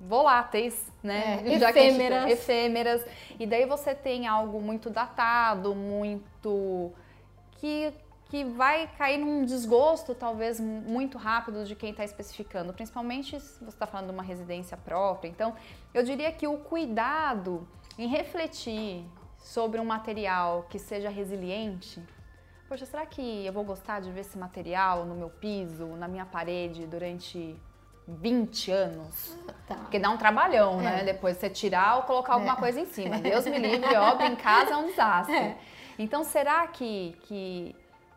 voláteis, 0.00 0.92
né? 1.02 1.42
É, 1.44 1.54
efêmeras. 1.70 2.30
efêmeras. 2.30 3.06
E 3.38 3.46
daí 3.46 3.66
você 3.66 3.94
tem 3.94 4.26
algo 4.26 4.60
muito 4.60 4.90
datado, 4.90 5.74
muito 5.74 6.92
que 7.58 7.92
que 8.26 8.42
vai 8.42 8.88
cair 8.98 9.18
num 9.18 9.44
desgosto 9.44 10.12
talvez 10.12 10.58
muito 10.58 11.16
rápido 11.16 11.64
de 11.64 11.76
quem 11.76 11.90
está 11.90 12.04
especificando, 12.04 12.72
principalmente 12.72 13.38
se 13.38 13.62
você 13.62 13.76
está 13.76 13.86
falando 13.86 14.06
de 14.06 14.12
uma 14.12 14.24
residência 14.24 14.76
própria. 14.76 15.28
Então, 15.28 15.54
eu 15.92 16.02
diria 16.02 16.32
que 16.32 16.44
o 16.44 16.58
cuidado 16.58 17.68
em 17.96 18.08
refletir 18.08 19.04
sobre 19.38 19.78
um 19.78 19.84
material 19.84 20.66
que 20.68 20.78
seja 20.78 21.08
resiliente. 21.08 22.02
Poxa, 22.66 22.86
será 22.86 23.06
que 23.06 23.46
eu 23.46 23.52
vou 23.52 23.62
gostar 23.62 24.00
de 24.00 24.10
ver 24.10 24.22
esse 24.22 24.38
material 24.38 25.04
no 25.04 25.14
meu 25.14 25.28
piso, 25.28 25.86
na 25.86 26.08
minha 26.08 26.24
parede 26.24 26.86
durante 26.86 27.54
20 28.06 28.70
anos. 28.70 29.36
Tá. 29.66 29.76
Porque 29.76 29.98
dá 29.98 30.10
um 30.10 30.16
trabalhão, 30.16 30.78
né? 30.78 30.92
é. 30.92 30.96
né? 30.98 31.12
Depois 31.12 31.36
você 31.36 31.48
tirar 31.48 31.96
ou 31.96 32.02
colocar 32.02 32.34
alguma 32.34 32.54
é. 32.54 32.56
coisa 32.56 32.80
em 32.80 32.86
cima. 32.86 33.18
Deus 33.20 33.46
me 33.46 33.58
livre, 33.58 33.94
obra 33.96 34.26
em 34.26 34.36
casa 34.36 34.72
é 34.72 34.76
um 34.76 34.86
desastre. 34.86 35.36
É. 35.36 35.56
Então, 35.98 36.24
será 36.24 36.66
que, 36.66 37.16
que 37.22 37.74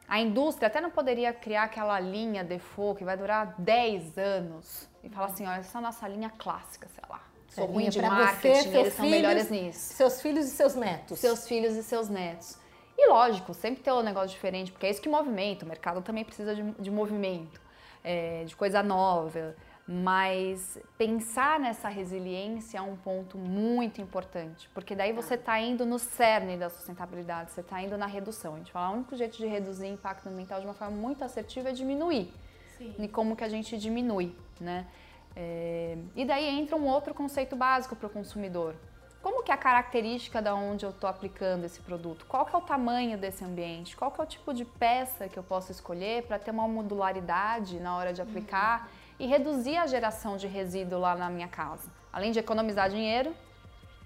a 0.07 0.19
indústria 0.19 0.67
até 0.67 0.81
não 0.81 0.89
poderia 0.89 1.31
criar 1.33 1.63
aquela 1.63 1.99
linha 1.99 2.43
default 2.43 2.97
que 2.97 3.03
vai 3.03 3.15
durar 3.15 3.55
10 3.57 4.17
anos 4.17 4.89
e 5.03 5.09
falar 5.09 5.27
assim, 5.27 5.45
olha, 5.45 5.59
essa 5.59 5.77
é 5.77 5.79
a 5.79 5.81
nossa 5.81 6.07
linha 6.07 6.31
clássica, 6.37 6.87
sei 6.87 7.03
lá. 7.09 7.21
Sou 7.49 7.63
é 7.63 7.67
ruim 7.67 7.89
de 7.89 8.01
marketing, 8.01 8.69
você, 8.69 8.77
eles 8.77 8.93
são 8.93 9.05
filhos, 9.05 9.21
melhores 9.21 9.49
nisso. 9.49 9.93
Seus 9.93 10.21
filhos 10.21 10.45
e 10.45 10.49
seus 10.49 10.75
netos. 10.75 11.19
Seus 11.19 11.47
filhos 11.47 11.75
e 11.75 11.83
seus 11.83 12.09
netos. 12.09 12.57
E 12.97 13.09
lógico, 13.09 13.53
sempre 13.53 13.83
ter 13.83 13.91
um 13.91 14.01
negócio 14.01 14.29
diferente, 14.29 14.71
porque 14.71 14.85
é 14.85 14.89
isso 14.89 15.01
que 15.01 15.09
movimenta. 15.09 15.65
O 15.65 15.67
mercado 15.67 16.01
também 16.01 16.23
precisa 16.25 16.55
de, 16.55 16.63
de 16.71 16.91
movimento, 16.91 17.61
é, 18.03 18.43
de 18.43 18.55
coisa 18.55 18.81
nova. 18.81 19.55
Mas 19.89 20.77
pensar 20.97 21.61
nessa 21.61 21.87
resiliência 21.87 22.77
é 22.77 22.81
um 22.81 22.97
ponto 22.97 23.37
muito 23.37 24.01
importante, 24.01 24.69
porque 24.73 24.93
daí 24.93 25.13
você 25.13 25.35
está 25.35 25.57
indo 25.61 25.85
no 25.85 25.97
cerne 25.97 26.57
da 26.57 26.69
sustentabilidade, 26.69 27.51
você 27.51 27.61
está 27.61 27.81
indo 27.81 27.97
na 27.97 28.05
redução. 28.05 28.55
A 28.55 28.57
gente 28.57 28.71
fala, 28.71 28.89
o 28.89 28.95
único 28.95 29.15
jeito 29.15 29.37
de 29.37 29.47
reduzir 29.47 29.87
impacto 29.87 30.27
ambiental 30.27 30.59
de 30.59 30.67
uma 30.67 30.73
forma 30.73 30.97
muito 30.97 31.23
assertiva 31.23 31.69
é 31.69 31.71
diminuir. 31.71 32.33
Sim. 32.77 32.93
E 32.99 33.07
como 33.07 33.33
que 33.33 33.45
a 33.45 33.47
gente 33.47 33.77
diminui, 33.77 34.35
né? 34.59 34.85
É, 35.33 35.97
e 36.17 36.25
daí 36.25 36.45
entra 36.45 36.75
um 36.75 36.85
outro 36.85 37.13
conceito 37.13 37.55
básico 37.55 37.95
para 37.95 38.07
o 38.07 38.09
consumidor. 38.09 38.75
Como 39.21 39.41
que 39.41 39.51
é 39.51 39.53
a 39.53 39.57
característica 39.57 40.41
da 40.41 40.53
onde 40.53 40.85
eu 40.85 40.89
estou 40.89 41.09
aplicando 41.09 41.63
esse 41.63 41.79
produto? 41.79 42.25
Qual 42.25 42.45
que 42.45 42.53
é 42.53 42.57
o 42.57 42.61
tamanho 42.61 43.17
desse 43.17 43.43
ambiente? 43.45 43.95
Qual 43.95 44.11
que 44.11 44.19
é 44.19 44.23
o 44.23 44.27
tipo 44.27 44.53
de 44.53 44.65
peça 44.65 45.29
que 45.29 45.39
eu 45.39 45.43
posso 45.43 45.71
escolher 45.71 46.23
para 46.23 46.37
ter 46.37 46.51
uma 46.51 46.67
modularidade 46.67 47.79
na 47.79 47.95
hora 47.95 48.11
de 48.11 48.21
aplicar? 48.21 48.81
Uhum 48.81 49.06
e 49.19 49.25
reduzir 49.25 49.77
a 49.77 49.87
geração 49.87 50.37
de 50.37 50.47
resíduo 50.47 50.99
lá 50.99 51.15
na 51.15 51.29
minha 51.29 51.47
casa. 51.47 51.89
Além 52.11 52.31
de 52.31 52.39
economizar 52.39 52.89
dinheiro, 52.89 53.35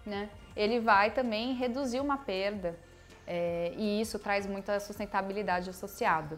né, 0.06 0.30
ele 0.56 0.80
vai 0.80 1.12
também 1.12 1.54
reduzir 1.54 2.00
uma 2.00 2.18
perda 2.18 2.78
é, 3.28 3.74
e 3.78 4.02
isso 4.02 4.18
traz 4.20 4.46
muita 4.46 4.80
sustentabilidade 4.80 5.70
associada. 5.70 6.38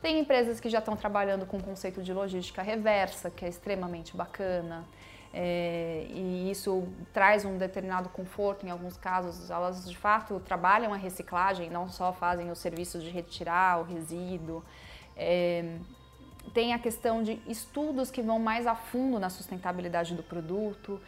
Tem 0.00 0.18
empresas 0.18 0.60
que 0.60 0.68
já 0.68 0.80
estão 0.80 0.96
trabalhando 0.96 1.46
com 1.46 1.56
o 1.56 1.62
conceito 1.62 2.02
de 2.02 2.12
logística 2.12 2.60
reversa, 2.60 3.30
que 3.30 3.44
é 3.44 3.48
extremamente 3.48 4.16
bacana. 4.16 4.84
É, 5.32 6.06
e 6.10 6.50
isso 6.50 6.86
traz 7.12 7.44
um 7.44 7.56
determinado 7.56 8.08
conforto 8.08 8.66
em 8.66 8.70
alguns 8.70 8.96
casos. 8.96 9.50
Elas 9.50 9.88
de 9.88 9.96
fato 9.96 10.40
trabalham 10.40 10.92
a 10.92 10.96
reciclagem, 10.96 11.70
não 11.70 11.88
só 11.88 12.12
fazem 12.12 12.50
o 12.50 12.54
serviço 12.54 12.98
de 12.98 13.08
retirar 13.08 13.80
o 13.80 13.82
resíduo. 13.82 14.62
É, 15.16 15.78
tem 16.52 16.74
a 16.74 16.78
questão 16.78 17.22
de 17.22 17.40
estudos 17.46 18.10
que 18.10 18.22
vão 18.22 18.38
mais 18.38 18.66
a 18.66 18.74
fundo 18.74 19.18
na 19.18 19.30
sustentabilidade 19.30 20.14
do 20.14 20.22
produto. 20.22 21.00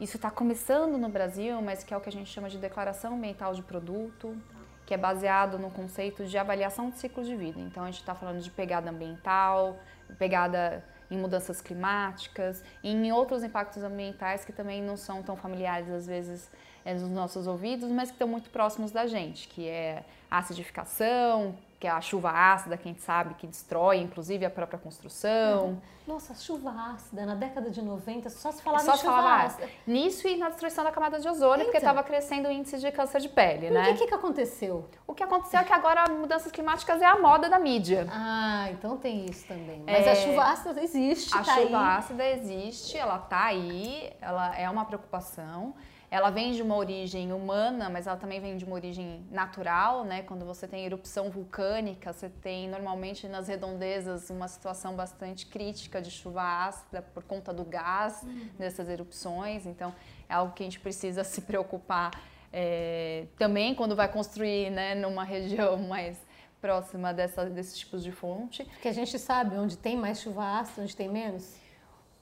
Isso 0.00 0.16
está 0.16 0.30
começando 0.30 0.98
no 0.98 1.08
Brasil, 1.08 1.60
mas 1.62 1.84
que 1.84 1.94
é 1.94 1.96
o 1.96 2.00
que 2.00 2.08
a 2.08 2.12
gente 2.12 2.30
chama 2.30 2.48
de 2.48 2.58
declaração 2.58 3.14
ambiental 3.14 3.54
de 3.54 3.62
produto, 3.62 4.36
que 4.84 4.92
é 4.92 4.96
baseado 4.96 5.58
no 5.58 5.70
conceito 5.70 6.24
de 6.24 6.36
avaliação 6.36 6.90
de 6.90 6.98
ciclo 6.98 7.22
de 7.22 7.36
vida. 7.36 7.60
Então 7.60 7.84
a 7.84 7.86
gente 7.86 8.00
está 8.00 8.14
falando 8.14 8.40
de 8.40 8.50
pegada 8.50 8.90
ambiental, 8.90 9.78
pegada 10.18 10.84
em 11.10 11.18
mudanças 11.18 11.60
climáticas 11.60 12.64
em 12.82 13.12
outros 13.12 13.44
impactos 13.44 13.82
ambientais 13.82 14.44
que 14.44 14.52
também 14.52 14.82
não 14.82 14.96
são 14.96 15.22
tão 15.22 15.36
familiares 15.36 15.90
às 15.90 16.06
vezes 16.06 16.50
é, 16.84 16.94
nos 16.94 17.10
nossos 17.10 17.46
ouvidos, 17.46 17.90
mas 17.90 18.08
que 18.08 18.14
estão 18.14 18.26
muito 18.26 18.48
próximos 18.50 18.90
da 18.90 19.06
gente, 19.06 19.46
que 19.48 19.68
é 19.68 20.04
acidificação, 20.30 21.54
que 21.82 21.88
é 21.88 21.90
a 21.90 22.00
chuva 22.00 22.30
ácida, 22.30 22.76
que 22.76 22.88
a 22.88 22.92
gente 22.92 23.02
sabe 23.02 23.34
que 23.34 23.44
destrói, 23.44 23.98
inclusive, 23.98 24.44
a 24.44 24.50
própria 24.50 24.78
construção. 24.78 25.64
Uhum. 25.64 25.78
Nossa, 26.06 26.32
chuva 26.32 26.70
ácida, 26.70 27.26
na 27.26 27.34
década 27.34 27.70
de 27.70 27.82
90, 27.82 28.30
só 28.30 28.52
se 28.52 28.62
falava 28.62 28.84
só 28.84 28.94
em 28.94 28.98
chuva 28.98 29.12
falava 29.12 29.44
ácida. 29.46 29.68
Nisso 29.84 30.28
e 30.28 30.36
na 30.36 30.48
destruição 30.48 30.84
da 30.84 30.92
camada 30.92 31.18
de 31.18 31.28
ozônio, 31.28 31.54
então, 31.54 31.64
porque 31.64 31.78
estava 31.78 32.04
crescendo 32.04 32.48
o 32.48 32.52
índice 32.52 32.78
de 32.78 32.88
câncer 32.92 33.20
de 33.20 33.28
pele, 33.28 33.68
né? 33.68 33.90
O 33.90 33.96
que, 33.96 34.06
que 34.06 34.14
aconteceu? 34.14 34.88
O 35.08 35.12
que 35.12 35.24
aconteceu 35.24 35.58
é 35.58 35.64
que 35.64 35.72
agora 35.72 36.08
mudanças 36.08 36.52
climáticas 36.52 37.02
é 37.02 37.04
a 37.04 37.18
moda 37.18 37.50
da 37.50 37.58
mídia. 37.58 38.06
Ah, 38.12 38.68
então 38.70 38.96
tem 38.96 39.26
isso 39.26 39.44
também. 39.48 39.82
Mas 39.84 40.06
é... 40.06 40.12
a 40.12 40.14
chuva 40.14 40.44
ácida 40.44 40.80
existe, 40.80 41.36
A 41.36 41.42
tá 41.42 41.54
chuva 41.56 41.78
aí. 41.78 41.98
ácida 41.98 42.28
existe, 42.28 42.96
ela 42.96 43.18
tá 43.18 43.46
aí, 43.46 44.12
ela 44.20 44.56
é 44.56 44.70
uma 44.70 44.84
preocupação. 44.84 45.74
Ela 46.12 46.28
vem 46.28 46.52
de 46.52 46.60
uma 46.60 46.76
origem 46.76 47.32
humana, 47.32 47.88
mas 47.88 48.06
ela 48.06 48.18
também 48.18 48.38
vem 48.38 48.58
de 48.58 48.66
uma 48.66 48.74
origem 48.74 49.26
natural, 49.30 50.04
né? 50.04 50.20
Quando 50.20 50.44
você 50.44 50.68
tem 50.68 50.84
erupção 50.84 51.30
vulcânica, 51.30 52.12
você 52.12 52.28
tem 52.28 52.68
normalmente 52.68 53.26
nas 53.26 53.48
redondezas 53.48 54.28
uma 54.28 54.46
situação 54.46 54.94
bastante 54.94 55.46
crítica 55.46 56.02
de 56.02 56.10
chuva 56.10 56.66
ácida 56.66 57.00
por 57.00 57.22
conta 57.22 57.50
do 57.50 57.64
gás 57.64 58.22
uhum. 58.24 58.46
dessas 58.58 58.90
erupções. 58.90 59.64
Então, 59.64 59.94
é 60.28 60.34
algo 60.34 60.52
que 60.52 60.62
a 60.62 60.66
gente 60.66 60.80
precisa 60.80 61.24
se 61.24 61.40
preocupar 61.40 62.10
é, 62.52 63.24
também 63.38 63.74
quando 63.74 63.96
vai 63.96 64.12
construir, 64.12 64.68
né, 64.68 64.94
numa 64.94 65.24
região 65.24 65.78
mais 65.78 66.18
próxima 66.60 67.14
dessa, 67.14 67.46
desses 67.46 67.78
tipos 67.78 68.04
de 68.04 68.12
fonte. 68.12 68.66
Que 68.82 68.88
a 68.88 68.92
gente 68.92 69.18
sabe 69.18 69.56
onde 69.56 69.78
tem 69.78 69.96
mais 69.96 70.20
chuva 70.20 70.60
ácida, 70.60 70.82
onde 70.82 70.94
tem 70.94 71.08
menos? 71.08 71.56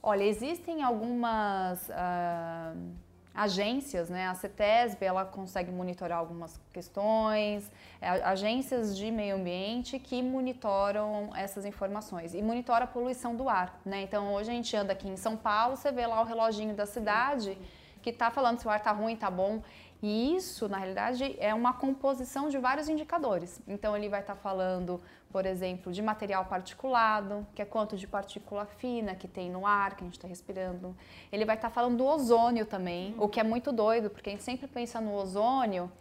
Olha, 0.00 0.22
existem 0.22 0.80
algumas. 0.80 1.88
Uh, 1.88 3.09
agências, 3.42 4.10
né? 4.10 4.28
A 4.28 4.34
CETESB, 4.34 5.02
ela 5.06 5.24
consegue 5.24 5.70
monitorar 5.72 6.18
algumas 6.18 6.60
questões, 6.72 7.70
é, 7.98 8.08
agências 8.08 8.94
de 8.94 9.10
meio 9.10 9.36
ambiente 9.36 9.98
que 9.98 10.22
monitoram 10.22 11.30
essas 11.34 11.64
informações 11.64 12.34
e 12.34 12.42
monitora 12.42 12.84
a 12.84 12.86
poluição 12.86 13.34
do 13.34 13.48
ar, 13.48 13.80
né? 13.84 14.02
Então, 14.02 14.34
hoje 14.34 14.50
a 14.50 14.52
gente 14.52 14.76
anda 14.76 14.92
aqui 14.92 15.08
em 15.08 15.16
São 15.16 15.38
Paulo, 15.38 15.74
você 15.76 15.90
vê 15.90 16.06
lá 16.06 16.20
o 16.20 16.24
reloginho 16.24 16.74
da 16.74 16.84
cidade 16.84 17.56
que 18.02 18.10
está 18.10 18.30
falando 18.30 18.58
se 18.58 18.66
o 18.66 18.70
ar 18.70 18.78
está 18.78 18.92
ruim, 18.92 19.14
está 19.14 19.30
bom. 19.30 19.62
E 20.02 20.34
isso, 20.34 20.68
na 20.68 20.78
realidade, 20.78 21.36
é 21.38 21.52
uma 21.52 21.74
composição 21.74 22.48
de 22.48 22.56
vários 22.56 22.88
indicadores. 22.88 23.60
Então, 23.68 23.94
ele 23.96 24.08
vai 24.08 24.20
estar 24.20 24.34
tá 24.34 24.40
falando, 24.40 25.00
por 25.30 25.44
exemplo, 25.44 25.92
de 25.92 26.00
material 26.00 26.46
particulado, 26.46 27.46
que 27.54 27.60
é 27.60 27.66
quanto 27.66 27.96
de 27.98 28.06
partícula 28.06 28.64
fina 28.64 29.14
que 29.14 29.28
tem 29.28 29.50
no 29.50 29.66
ar 29.66 29.94
que 29.96 30.02
a 30.02 30.06
gente 30.06 30.16
está 30.16 30.26
respirando. 30.26 30.96
Ele 31.30 31.44
vai 31.44 31.56
estar 31.56 31.68
tá 31.68 31.74
falando 31.74 31.98
do 31.98 32.06
ozônio 32.06 32.64
também, 32.64 33.14
o 33.18 33.28
que 33.28 33.38
é 33.38 33.44
muito 33.44 33.72
doido, 33.72 34.08
porque 34.08 34.30
a 34.30 34.32
gente 34.32 34.42
sempre 34.42 34.66
pensa 34.66 35.00
no 35.02 35.14
ozônio 35.14 35.92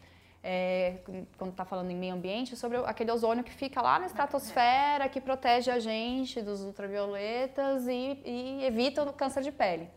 é, 0.42 1.00
quando 1.38 1.52
está 1.52 1.66
falando 1.66 1.92
em 1.92 1.96
meio 1.96 2.14
ambiente, 2.14 2.56
sobre 2.56 2.78
aquele 2.78 3.12
ozônio 3.12 3.44
que 3.44 3.52
fica 3.52 3.82
lá 3.82 4.00
na 4.00 4.06
estratosfera, 4.06 5.10
que 5.10 5.20
protege 5.20 5.70
a 5.70 5.80
gente 5.80 6.42
dos 6.42 6.62
ultravioletas 6.62 7.88
e, 7.88 8.18
e 8.26 8.64
evita 8.64 9.04
o 9.04 9.14
câncer 9.14 9.44
de 9.44 9.52
pele. 9.52 9.90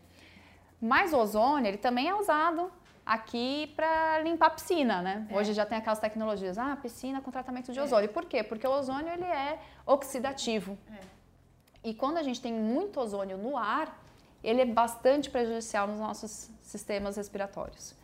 Mas 0.81 1.13
o 1.13 1.17
ozônio, 1.17 1.69
ele 1.69 1.77
também 1.77 2.09
é 2.09 2.15
usado 2.15 2.69
aqui 3.05 3.73
para 3.75 4.19
limpar 4.19 4.47
a 4.47 4.49
piscina, 4.51 5.01
né? 5.01 5.27
É. 5.29 5.37
Hoje 5.37 5.53
já 5.53 5.65
tem 5.65 5.77
aquelas 5.77 5.99
tecnologias, 5.99 6.57
ah, 6.57 6.75
piscina 6.75 7.21
com 7.21 7.31
tratamento 7.31 7.71
de 7.71 7.79
é. 7.79 7.83
ozônio. 7.83 8.09
Por 8.09 8.25
quê? 8.25 8.43
Porque 8.43 8.65
o 8.65 8.71
ozônio 8.71 9.11
ele 9.11 9.25
é 9.25 9.59
oxidativo. 9.85 10.77
É. 10.91 10.99
E 11.83 11.93
quando 11.93 12.17
a 12.17 12.23
gente 12.23 12.41
tem 12.41 12.53
muito 12.53 12.99
ozônio 12.99 13.37
no 13.37 13.57
ar, 13.57 14.01
ele 14.43 14.61
é 14.61 14.65
bastante 14.65 15.29
prejudicial 15.29 15.87
nos 15.87 15.99
nossos 15.99 16.49
sistemas 16.61 17.17
respiratórios. 17.17 17.95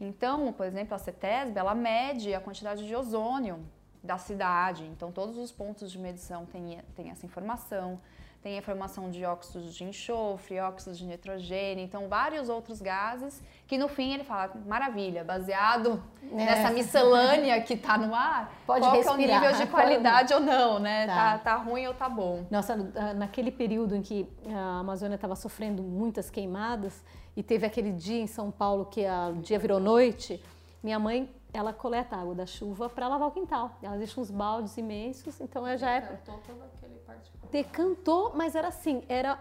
Então, 0.00 0.52
por 0.52 0.66
exemplo, 0.66 0.94
a 0.94 0.98
CETESB, 0.98 1.58
ela 1.58 1.74
mede 1.74 2.34
a 2.34 2.40
quantidade 2.40 2.86
de 2.86 2.94
ozônio 2.94 3.64
da 4.02 4.18
cidade. 4.18 4.84
Então, 4.84 5.10
todos 5.10 5.36
os 5.38 5.50
pontos 5.50 5.90
de 5.90 5.98
medição 5.98 6.44
têm, 6.46 6.80
têm 6.94 7.10
essa 7.10 7.24
informação 7.24 8.00
tem 8.44 8.58
a 8.58 8.62
formação 8.62 9.08
de 9.08 9.24
óxidos 9.24 9.74
de 9.74 9.84
enxofre, 9.84 10.60
óxidos 10.60 10.98
de 10.98 11.06
nitrogênio, 11.06 11.82
então 11.82 12.08
vários 12.08 12.50
outros 12.50 12.82
gases 12.82 13.42
que 13.66 13.78
no 13.78 13.88
fim 13.88 14.12
ele 14.12 14.22
fala, 14.22 14.52
maravilha, 14.66 15.24
baseado 15.24 16.04
é. 16.30 16.34
nessa 16.34 16.70
miscelânea 16.70 17.58
que 17.62 17.72
está 17.72 17.96
no 17.96 18.14
ar, 18.14 18.52
Pode 18.66 18.80
qual 18.80 18.92
respirar. 18.92 19.18
é 19.18 19.48
o 19.48 19.52
nível 19.52 19.64
de 19.64 19.66
qualidade 19.72 20.34
ou 20.34 20.40
não, 20.40 20.78
né? 20.78 21.06
Tá. 21.06 21.14
tá. 21.14 21.38
Tá, 21.38 21.56
ruim 21.56 21.86
ou 21.86 21.94
tá 21.94 22.06
bom. 22.06 22.44
Nossa, 22.50 22.76
naquele 23.16 23.50
período 23.50 23.96
em 23.96 24.02
que 24.02 24.28
a 24.46 24.80
Amazônia 24.80 25.14
estava 25.14 25.34
sofrendo 25.34 25.82
muitas 25.82 26.28
queimadas 26.28 27.02
e 27.34 27.42
teve 27.42 27.64
aquele 27.64 27.92
dia 27.92 28.20
em 28.20 28.26
São 28.26 28.50
Paulo 28.50 28.84
que 28.84 29.06
o 29.32 29.40
dia 29.40 29.58
virou 29.58 29.80
noite, 29.80 30.38
minha 30.82 30.98
mãe 30.98 31.30
ela 31.54 31.72
coleta 31.72 32.16
a 32.16 32.20
água 32.20 32.34
da 32.34 32.46
chuva 32.46 32.90
para 32.90 33.06
lavar 33.06 33.28
o 33.28 33.30
quintal. 33.30 33.78
Ela 33.80 33.96
deixa 33.96 34.20
uns 34.20 34.30
baldes 34.30 34.76
imensos, 34.76 35.40
então 35.40 35.66
ela 35.66 35.78
já 35.78 35.92
é. 35.92 36.00
Decantou 36.00 36.40
todo 36.44 36.62
aquele 36.64 36.98
particular. 36.98 37.50
Decantou, 37.50 38.32
mas 38.34 38.56
era 38.56 38.68
assim, 38.68 39.02
era 39.08 39.38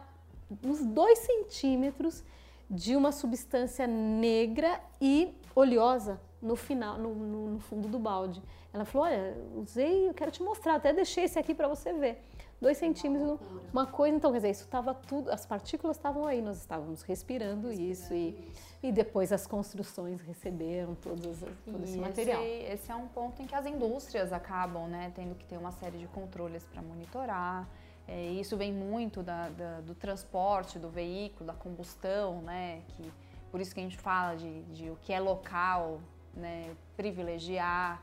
uns 0.64 0.86
dois 0.86 1.20
centímetros 1.20 2.24
de 2.70 2.96
uma 2.96 3.12
substância 3.12 3.88
negra 3.88 4.80
e 5.02 5.36
oleosa 5.56 6.22
no 6.40 6.56
final, 6.56 6.98
no, 7.00 7.16
no, 7.16 7.48
no 7.50 7.60
fundo 7.60 7.88
do 7.88 7.98
balde. 7.98 8.42
Ela 8.72 8.86
falou: 8.86 9.08
olha, 9.08 9.36
usei, 9.56 10.08
eu 10.08 10.14
quero 10.14 10.30
te 10.30 10.44
mostrar, 10.44 10.76
até 10.76 10.94
deixei 10.94 11.24
esse 11.24 11.40
aqui 11.40 11.56
para 11.56 11.68
você 11.68 11.94
ver 11.94 12.24
dois 12.64 12.78
centímetros, 12.78 13.40
uma 13.72 13.86
coisa. 13.86 14.16
Então, 14.16 14.32
quer 14.32 14.38
dizer, 14.38 14.52
isso 14.52 14.64
estava 14.64 14.94
tudo, 14.94 15.30
as 15.30 15.46
partículas 15.46 15.98
estavam 15.98 16.26
aí, 16.26 16.42
nós 16.42 16.58
estávamos 16.58 17.04
respirando, 17.04 17.68
respirando 17.68 17.92
isso, 17.92 18.14
e, 18.14 18.30
isso. 18.30 18.80
e 18.82 18.92
depois 18.92 19.32
as 19.32 19.46
construções 19.46 20.22
receberam 20.22 20.96
todos, 20.96 21.40
todo 21.66 21.84
esse 21.84 21.98
material. 21.98 22.42
Esse, 22.42 22.74
esse 22.74 22.92
é 22.92 22.96
um 22.96 23.08
ponto 23.08 23.42
em 23.42 23.46
que 23.46 23.54
as 23.54 23.66
indústrias 23.66 24.32
acabam 24.34 24.88
né, 24.88 25.12
tendo 25.14 25.36
que 25.36 25.46
ter 25.46 25.58
uma 25.58 25.72
série 25.72 25.98
de 25.98 26.08
controles 26.08 26.64
para 26.66 26.82
monitorar. 26.82 27.68
É, 28.08 28.32
isso 28.32 28.58
vem 28.58 28.74
muito 28.74 29.22
da, 29.22 29.50
da, 29.50 29.82
do 29.82 29.94
transporte 29.94 30.80
do 30.80 30.90
veículo, 30.90 31.46
da 31.46 31.54
combustão, 31.54 32.42
né? 32.42 32.82
Que, 32.90 33.12
por 33.50 33.62
isso 33.62 33.74
que 33.74 33.80
a 33.80 33.84
gente 33.84 33.98
fala 33.98 34.36
de, 34.36 34.64
de 34.64 34.90
o 34.90 34.98
que 35.02 35.14
é 35.14 35.20
local, 35.20 36.02
né? 36.34 36.76
privilegiar. 36.98 38.02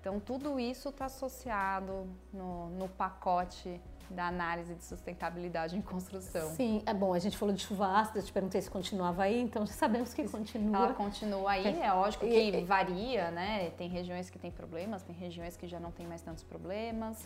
Então, 0.00 0.18
tudo 0.18 0.58
isso 0.58 0.88
está 0.88 1.06
associado 1.06 2.06
no, 2.32 2.70
no 2.70 2.88
pacote 2.88 3.80
da 4.10 4.26
análise 4.26 4.74
de 4.74 4.84
sustentabilidade 4.84 5.76
em 5.76 5.80
construção. 5.80 6.50
Sim, 6.50 6.82
é 6.84 6.92
bom, 6.92 7.14
a 7.14 7.18
gente 7.18 7.38
falou 7.38 7.54
de 7.54 7.62
chuva 7.62 7.98
ácida, 7.98 8.18
eu 8.18 8.24
te 8.24 8.32
perguntei 8.32 8.60
se 8.60 8.70
continuava 8.70 9.22
aí, 9.22 9.40
então 9.40 9.64
já 9.64 9.72
sabemos 9.72 10.12
que 10.12 10.28
continua. 10.28 10.76
Ela 10.76 10.94
continua 10.94 11.52
aí, 11.52 11.80
é 11.80 11.92
lógico 11.92 12.26
que 12.26 12.32
e, 12.32 12.64
varia, 12.64 13.30
né? 13.30 13.70
Tem 13.78 13.88
regiões 13.88 14.28
que 14.28 14.38
tem 14.38 14.50
problemas, 14.50 15.02
tem 15.02 15.14
regiões 15.14 15.56
que 15.56 15.68
já 15.68 15.78
não 15.78 15.92
tem 15.92 16.06
mais 16.06 16.22
tantos 16.22 16.42
problemas. 16.42 17.24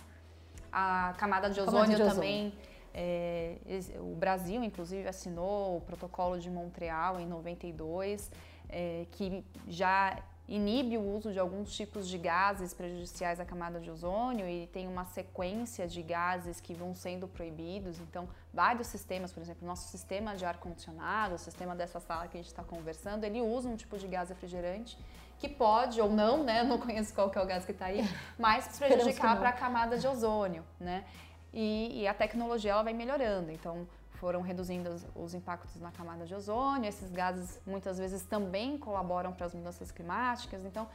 A 0.70 1.14
camada 1.16 1.48
de 1.48 1.60
ozônio, 1.60 1.80
camada 1.80 1.96
de 1.96 2.02
ozônio. 2.02 2.14
também, 2.14 2.54
é, 2.92 3.56
o 3.98 4.14
Brasil, 4.14 4.62
inclusive, 4.62 5.08
assinou 5.08 5.78
o 5.78 5.80
protocolo 5.80 6.38
de 6.38 6.50
Montreal 6.50 7.18
em 7.18 7.26
92, 7.26 8.30
é, 8.68 9.06
que 9.10 9.44
já 9.66 10.18
inibe 10.48 10.98
o 10.98 11.16
uso 11.16 11.33
de 11.33 11.38
alguns 11.38 11.74
tipos 11.74 12.07
de 12.09 12.18
gases 12.18 12.74
prejudiciais 12.74 13.40
à 13.40 13.44
camada 13.44 13.80
de 13.80 13.90
ozônio 13.90 14.46
e 14.46 14.66
tem 14.66 14.87
uma 14.87 15.04
sequência 15.07 15.87
de 15.87 16.02
gases 16.02 16.61
que 16.61 16.74
vão 16.74 16.94
sendo 16.94 17.26
proibidos. 17.26 17.98
Então, 17.98 18.28
vários 18.52 18.88
sistemas, 18.88 19.33
por 19.33 19.42
exemplo, 19.42 19.66
nosso 19.66 19.88
sistema 19.88 20.37
de 20.37 20.44
ar-condicionado, 20.44 21.35
o 21.37 21.38
sistema 21.38 21.74
dessa 21.74 21.98
sala 21.98 22.28
que 22.28 22.37
a 22.37 22.40
gente 22.40 22.50
está 22.50 22.62
conversando, 22.62 23.24
ele 23.24 23.40
usa 23.40 23.68
um 23.68 23.76
tipo 23.76 23.96
de 23.96 24.07
gás 24.07 24.28
refrigerante 24.28 24.98
que 25.38 25.48
pode 25.48 26.00
ou 26.00 26.11
não, 26.11 26.44
né? 26.44 26.62
Não 26.62 26.78
conheço 26.78 27.12
qual 27.12 27.30
que 27.30 27.38
é 27.38 27.42
o 27.42 27.46
gás 27.46 27.64
que 27.64 27.72
está 27.72 27.87
aí, 27.87 28.02
mas 28.38 28.78
prejudicar 28.78 29.38
para 29.38 29.48
a 29.48 29.52
camada 29.52 29.98
de 29.98 30.07
ozônio, 30.07 30.64
né? 30.78 31.04
E, 31.52 32.02
e, 32.02 32.09
a 32.09 32.12
tecnologia 32.12 32.72
ela 32.72 32.83
vai 32.83 32.92
melhorando. 32.92 33.52
Então, 33.52 33.87
foram 34.18 34.40
reduzindo 34.40 34.90
os, 34.90 35.07
os, 35.14 35.35
impactos 35.35 35.81
na 35.81 35.90
camada 35.90 36.24
de 36.24 36.35
ozônio. 36.35 36.88
Esses 36.88 37.11
gases 37.11 37.61
muitas 37.66 37.98
vezes 37.98 38.22
também 38.24 38.79
colaboram 38.79 39.33
para 39.33 39.46
as 39.46 39.55
mudanças 39.55 39.90
climáticas. 39.90 40.64
Então, 40.64 40.88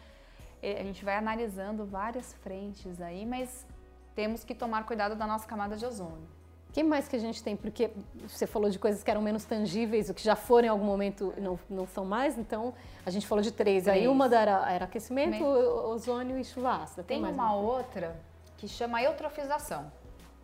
a 0.62 0.84
gente 0.84 1.03
vai 1.05 1.15
analisando 1.15 1.86
várias 1.86 2.34
frentes 2.34 2.99
aí, 3.01 3.25
mas 3.25 3.65
temos 4.15 4.43
que 4.43 4.53
tomar 4.53 4.86
cuidado 4.86 5.15
da 5.15 5.25
nossa 5.25 5.47
camada 5.47 5.77
de 5.77 5.86
ozônio. 5.86 6.27
O 6.69 6.71
que 6.71 6.84
mais 6.84 7.08
que 7.08 7.15
a 7.15 7.19
gente 7.19 7.41
tem? 7.41 7.55
Porque 7.55 7.89
você 8.27 8.45
falou 8.45 8.69
de 8.69 8.77
coisas 8.77 9.01
que 9.01 9.10
eram 9.10 9.21
menos 9.21 9.43
tangíveis, 9.43 10.08
o 10.10 10.13
que 10.13 10.23
já 10.23 10.36
foram 10.36 10.67
em 10.67 10.69
algum 10.69 10.86
momento 10.86 11.34
não, 11.38 11.60
não 11.67 11.88
são 11.88 12.05
mais, 12.05 12.38
então 12.38 12.75
a 13.03 13.10
gente 13.10 13.25
falou 13.25 13.41
de 13.41 13.51
três. 13.51 13.86
três. 13.86 13.97
Aí 13.97 14.08
uma 14.08 14.25
era, 14.25 14.71
era 14.71 14.86
aquecimento, 14.86 15.43
ozônio 15.43 16.38
e 16.38 16.43
chuva 16.43 16.84
ácida. 16.84 17.03
Tem, 17.03 17.23
tem 17.23 17.32
uma 17.32 17.55
outra 17.55 18.15
que 18.55 18.67
chama 18.67 19.01
eutrofização. 19.01 19.91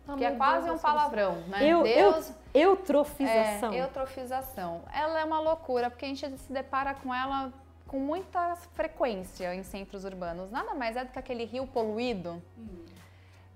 Ah, 0.08 0.16
que 0.16 0.24
é 0.24 0.30
quase 0.32 0.66
Deus 0.66 0.78
um 0.78 0.82
palavrão, 0.82 1.36
né? 1.48 1.64
Eu, 1.64 1.82
Deus, 1.82 2.32
eu, 2.54 2.70
eutrofização. 2.70 3.72
É, 3.72 3.82
eutrofização. 3.82 4.82
Ela 4.92 5.20
é 5.20 5.24
uma 5.24 5.40
loucura, 5.40 5.90
porque 5.90 6.04
a 6.04 6.08
gente 6.08 6.38
se 6.38 6.52
depara 6.52 6.94
com 6.94 7.14
ela 7.14 7.52
com 7.86 7.98
muita 7.98 8.56
frequência 8.74 9.54
em 9.54 9.62
centros 9.62 10.04
urbanos. 10.04 10.50
Nada 10.50 10.74
mais 10.74 10.96
é 10.96 11.04
do 11.04 11.10
que 11.10 11.18
aquele 11.18 11.44
rio 11.44 11.66
poluído. 11.66 12.42
Hum. 12.58 12.84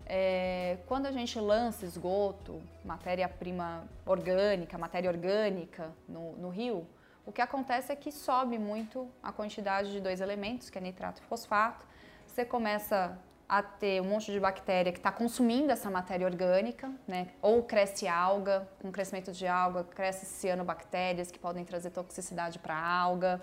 É, 0.06 0.78
quando 0.86 1.06
a 1.06 1.12
gente 1.12 1.38
lança 1.38 1.84
esgoto, 1.84 2.60
matéria-prima 2.84 3.84
orgânica, 4.04 4.76
matéria 4.76 5.08
orgânica 5.08 5.92
no, 6.08 6.32
no 6.32 6.48
rio, 6.48 6.86
o 7.24 7.30
que 7.30 7.40
acontece 7.40 7.92
é 7.92 7.96
que 7.96 8.10
sobe 8.10 8.58
muito 8.58 9.08
a 9.22 9.30
quantidade 9.30 9.92
de 9.92 10.00
dois 10.00 10.20
elementos, 10.20 10.68
que 10.68 10.78
é 10.78 10.80
nitrato 10.80 11.22
e 11.22 11.24
fosfato. 11.26 11.86
Você 12.26 12.44
começa 12.44 13.16
a 13.50 13.64
ter 13.64 14.00
um 14.00 14.04
monte 14.04 14.30
de 14.30 14.38
bactéria 14.38 14.92
que 14.92 14.98
está 15.00 15.10
consumindo 15.10 15.72
essa 15.72 15.90
matéria 15.90 16.24
orgânica, 16.24 16.88
né? 17.04 17.30
Ou 17.42 17.64
cresce 17.64 18.06
alga, 18.06 18.68
com 18.80 18.92
crescimento 18.92 19.32
de 19.32 19.44
alga, 19.44 19.82
cresce 19.82 20.24
cianobactérias 20.24 21.32
que 21.32 21.38
podem 21.38 21.64
trazer 21.64 21.90
toxicidade 21.90 22.60
para 22.60 22.76
a 22.76 22.88
alga. 22.88 23.42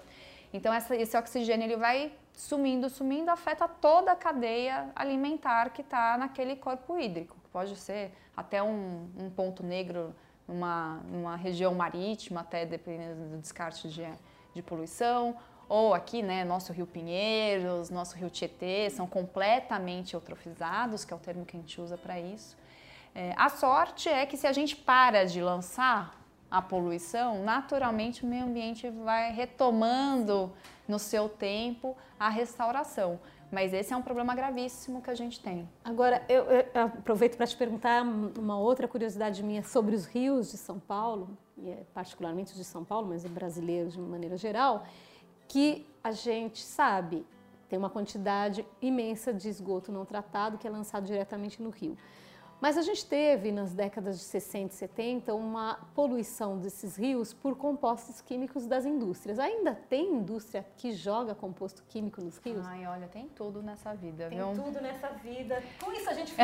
Então 0.54 0.74
essa, 0.74 0.96
esse 0.96 1.18
oxigênio 1.18 1.66
ele 1.66 1.76
vai 1.76 2.14
sumindo, 2.32 2.90
sumindo, 2.90 3.30
afeta 3.30 3.68
toda 3.68 4.14
a 4.14 4.16
cadeia 4.16 4.90
alimentar 4.96 5.72
que 5.72 5.82
está 5.82 6.18
naquele 6.18 6.56
corpo 6.56 6.98
hídrico, 6.98 7.36
que 7.44 7.50
pode 7.50 7.76
ser 7.76 8.14
até 8.36 8.64
um, 8.64 9.10
um 9.20 9.30
ponto 9.30 9.62
negro 9.62 10.16
numa, 10.48 11.02
numa 11.12 11.36
região 11.36 11.76
marítima, 11.76 12.40
até 12.40 12.66
dependendo 12.66 13.32
do 13.32 13.38
descarte 13.40 13.90
de, 13.90 14.08
de 14.54 14.62
poluição, 14.62 15.36
ou 15.70 15.94
aqui, 15.94 16.22
né, 16.22 16.44
nosso 16.44 16.72
Rio 16.72 16.88
Pinheiros, 16.88 17.90
nosso 17.90 18.16
Rio 18.16 18.30
Tietê, 18.30 18.90
são 18.90 19.08
completamente 19.08 20.14
eutrofizados, 20.14 21.04
que 21.04 21.14
é 21.14 21.16
o 21.16 21.20
termo 21.20 21.46
que 21.46 21.58
a 21.58 21.60
gente 21.60 21.80
usa 21.82 21.98
para 21.98 22.20
isso. 22.20 22.58
É, 23.14 23.34
a 23.36 23.50
sorte 23.50 24.08
é 24.08 24.26
que 24.26 24.38
se 24.38 24.46
a 24.46 24.54
gente 24.54 24.76
para 24.76 25.26
de 25.26 25.42
lançar 25.42 26.16
a 26.50 26.62
poluição, 26.62 27.44
naturalmente 27.44 28.24
o 28.24 28.28
meio 28.28 28.46
ambiente 28.46 28.90
vai 28.90 29.32
retomando 29.34 30.52
no 30.88 30.98
seu 30.98 31.28
tempo 31.28 31.98
a 32.20 32.30
restauração. 32.30 33.20
Mas 33.52 33.74
esse 33.74 33.94
é 33.94 33.98
um 33.98 34.02
problema 34.02 34.36
gravíssimo 34.36 35.02
que 35.02 35.10
a 35.10 35.16
gente 35.16 35.40
tem. 35.40 35.68
Agora, 35.84 36.22
eu, 36.28 36.46
eu 36.46 36.66
aproveito 36.84 37.38
para 37.38 37.48
te 37.48 37.56
perguntar 37.56 38.04
uma 38.04 38.60
outra 38.60 38.88
curiosidade 38.88 39.42
minha 39.42 39.64
sobre 39.64 39.96
os 39.96 40.06
rios 40.06 40.52
de 40.52 40.58
São 40.58 40.80
Paulo, 40.80 41.38
e 41.58 41.70
é 41.70 41.84
particularmente 41.94 42.54
de 42.54 42.64
São 42.64 42.84
Paulo, 42.84 43.08
mas 43.08 43.26
brasileiros 43.26 43.94
de 43.94 44.00
maneira 44.00 44.38
geral 44.38 44.86
que 45.48 45.86
a 46.04 46.12
gente 46.12 46.64
sabe 46.64 47.26
tem 47.70 47.78
uma 47.78 47.90
quantidade 47.90 48.66
imensa 48.82 49.34
de 49.34 49.50
esgoto 49.50 49.92
não 49.92 50.06
tratado 50.06 50.58
que 50.58 50.68
é 50.68 50.70
lançado 50.70 51.06
diretamente 51.06 51.62
no 51.62 51.70
rio. 51.70 51.98
Mas 52.60 52.78
a 52.78 52.82
gente 52.82 53.06
teve 53.06 53.52
nas 53.52 53.74
décadas 53.74 54.18
de 54.18 54.24
60 54.24 54.74
e 54.74 54.78
70 54.78 55.34
uma 55.36 55.80
poluição 55.94 56.58
desses 56.58 56.96
rios 56.96 57.34
por 57.34 57.56
compostos 57.56 58.20
químicos 58.22 58.66
das 58.66 58.86
indústrias. 58.86 59.38
Ainda 59.38 59.76
tem 59.76 60.16
indústria 60.16 60.66
que 60.76 60.92
joga 60.92 61.36
composto 61.36 61.84
químico 61.88 62.20
nos 62.22 62.38
rios? 62.40 62.66
Ai, 62.66 62.88
olha, 62.88 63.08
tem 63.08 63.28
tudo 63.30 63.62
nessa 63.62 63.94
vida, 63.94 64.28
tem 64.28 64.38
viu? 64.38 64.48
Tem 64.48 64.64
tudo 64.64 64.82
nessa 64.82 65.10
vida. 65.10 65.62
Com 65.84 65.92
isso 65.92 66.10
a 66.10 66.14
gente 66.14 66.34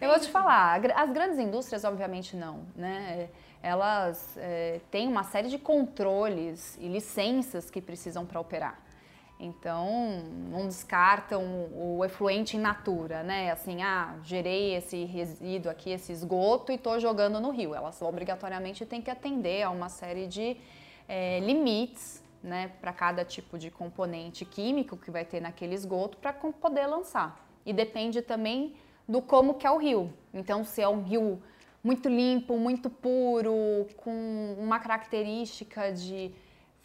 Eu 0.00 0.08
vou 0.08 0.18
te 0.18 0.28
falar, 0.28 0.80
as 0.96 1.10
grandes 1.12 1.38
indústrias 1.38 1.84
obviamente 1.84 2.34
não, 2.36 2.64
né? 2.74 3.28
elas 3.62 4.36
é, 4.38 4.80
têm 4.90 5.06
uma 5.06 5.22
série 5.24 5.48
de 5.48 5.58
controles 5.58 6.76
e 6.80 6.88
licenças 6.88 7.70
que 7.70 7.80
precisam 7.80 8.24
para 8.24 8.40
operar. 8.40 8.78
Então, 9.42 10.22
não 10.50 10.66
descartam 10.68 11.42
o 11.72 12.04
efluente 12.04 12.58
in 12.58 12.60
natura, 12.60 13.22
né? 13.22 13.50
Assim, 13.50 13.82
ah, 13.82 14.14
gerei 14.22 14.74
esse 14.74 15.04
resíduo 15.04 15.72
aqui, 15.72 15.90
esse 15.90 16.12
esgoto 16.12 16.70
e 16.70 16.74
estou 16.74 17.00
jogando 17.00 17.40
no 17.40 17.50
rio. 17.50 17.74
Elas 17.74 18.02
obrigatoriamente 18.02 18.84
têm 18.84 19.00
que 19.00 19.10
atender 19.10 19.62
a 19.62 19.70
uma 19.70 19.88
série 19.88 20.26
de 20.26 20.58
é, 21.08 21.40
limites, 21.40 22.22
né, 22.42 22.70
para 22.80 22.92
cada 22.92 23.24
tipo 23.24 23.58
de 23.58 23.70
componente 23.70 24.44
químico 24.44 24.96
que 24.96 25.10
vai 25.10 25.24
ter 25.24 25.40
naquele 25.40 25.74
esgoto 25.74 26.18
para 26.18 26.32
poder 26.32 26.86
lançar. 26.86 27.46
E 27.64 27.72
depende 27.72 28.22
também 28.22 28.74
do 29.08 29.22
como 29.22 29.54
que 29.54 29.66
é 29.66 29.70
o 29.70 29.78
rio. 29.78 30.12
Então, 30.32 30.64
se 30.64 30.82
é 30.82 30.88
um 30.88 31.02
rio 31.02 31.42
muito 31.82 32.08
limpo, 32.08 32.58
muito 32.58 32.90
puro, 32.90 33.86
com 33.96 34.54
uma 34.58 34.78
característica 34.78 35.92
de 35.92 36.30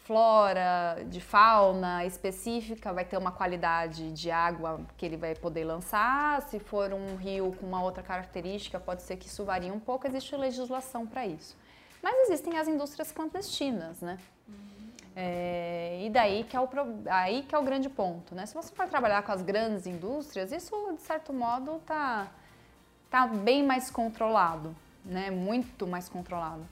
flora, 0.06 1.04
de 1.08 1.20
fauna 1.20 2.04
específica, 2.04 2.92
vai 2.92 3.04
ter 3.04 3.16
uma 3.16 3.32
qualidade 3.32 4.12
de 4.12 4.30
água 4.30 4.80
que 4.96 5.04
ele 5.04 5.16
vai 5.16 5.34
poder 5.34 5.64
lançar. 5.64 6.42
Se 6.42 6.60
for 6.60 6.92
um 6.92 7.16
rio 7.16 7.52
com 7.58 7.66
uma 7.66 7.82
outra 7.82 8.04
característica, 8.04 8.78
pode 8.78 9.02
ser 9.02 9.16
que 9.16 9.26
isso 9.26 9.44
varie 9.44 9.72
um 9.72 9.80
pouco, 9.80 10.06
existe 10.06 10.36
legislação 10.36 11.04
para 11.06 11.26
isso. 11.26 11.56
Mas 12.00 12.28
existem 12.28 12.56
as 12.56 12.68
indústrias 12.68 13.10
clandestinas, 13.10 14.00
né? 14.00 14.16
É, 15.16 16.02
e 16.04 16.10
daí 16.10 16.44
que, 16.44 16.56
é 16.56 16.60
o, 16.60 16.68
aí 17.10 17.42
que 17.42 17.54
é 17.54 17.58
o 17.58 17.62
grande 17.64 17.88
ponto, 17.88 18.32
né? 18.32 18.46
Se 18.46 18.54
você 18.54 18.72
for 18.72 18.86
trabalhar 18.86 19.22
com 19.22 19.32
as 19.32 19.42
grandes 19.42 19.86
indústrias, 19.86 20.52
isso 20.52 20.92
de 20.92 21.02
certo 21.02 21.32
modo 21.32 21.80
tá, 21.84 22.28
tá 23.10 23.26
bem 23.26 23.64
mais 23.64 23.90
controlado, 23.90 24.76
né? 25.04 25.32
Muito 25.32 25.84
mais 25.84 26.08
controlado. 26.08 26.64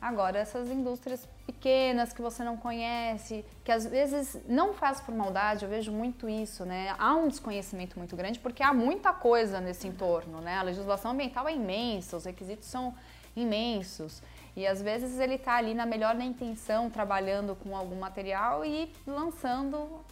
Agora, 0.00 0.36
essas 0.36 0.68
indústrias 0.68 1.28
pequenas 1.52 2.12
que 2.12 2.20
você 2.20 2.42
não 2.42 2.56
conhece, 2.56 3.44
que 3.64 3.70
às 3.70 3.86
vezes 3.86 4.40
não 4.48 4.72
faz 4.74 5.00
por 5.00 5.14
maldade, 5.14 5.64
eu 5.64 5.70
vejo 5.70 5.92
muito 5.92 6.28
isso, 6.28 6.64
né? 6.64 6.94
Há 6.98 7.14
um 7.14 7.28
desconhecimento 7.28 7.98
muito 7.98 8.16
grande 8.16 8.38
porque 8.38 8.62
há 8.62 8.72
muita 8.72 9.12
coisa 9.12 9.60
nesse 9.60 9.86
entorno, 9.86 10.40
né? 10.40 10.56
A 10.58 10.62
legislação 10.62 11.12
ambiental 11.12 11.48
é 11.48 11.54
imensa, 11.54 12.16
os 12.16 12.24
requisitos 12.24 12.66
são 12.66 12.94
imensos. 13.36 14.22
E 14.54 14.66
às 14.66 14.82
vezes 14.82 15.18
ele 15.18 15.34
está 15.34 15.56
ali 15.56 15.74
na 15.74 15.86
melhor 15.86 16.18
intenção, 16.20 16.90
trabalhando 16.90 17.56
com 17.56 17.76
algum 17.76 17.98
material 17.98 18.64
e 18.64 18.92
lançando 19.06 20.04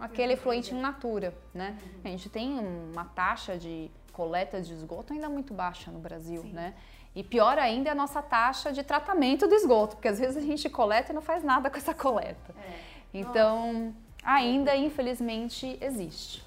aquele 0.00 0.32
efluente 0.32 0.74
em 0.74 0.80
natura, 0.80 1.32
né? 1.52 1.78
A 2.04 2.08
gente 2.08 2.28
tem 2.28 2.58
uma 2.58 3.04
taxa 3.04 3.56
de 3.56 3.90
coleta 4.12 4.60
de 4.60 4.72
esgoto 4.72 5.12
ainda 5.12 5.28
muito 5.28 5.52
baixa 5.52 5.90
no 5.90 5.98
Brasil, 5.98 6.42
Sim. 6.42 6.52
né? 6.52 6.74
E 7.14 7.22
pior 7.22 7.58
ainda 7.58 7.88
é 7.88 7.92
a 7.92 7.94
nossa 7.94 8.20
taxa 8.20 8.72
de 8.72 8.82
tratamento 8.82 9.46
do 9.46 9.54
esgoto, 9.54 9.96
porque 9.96 10.08
às 10.08 10.18
vezes 10.18 10.36
a 10.36 10.40
gente 10.40 10.68
coleta 10.68 11.12
e 11.12 11.14
não 11.14 11.22
faz 11.22 11.44
nada 11.44 11.70
com 11.70 11.76
essa 11.76 11.94
coleta. 11.94 12.54
É. 12.58 12.94
Então, 13.12 13.94
ainda 14.24 14.74
infelizmente 14.74 15.78
existe. 15.80 16.42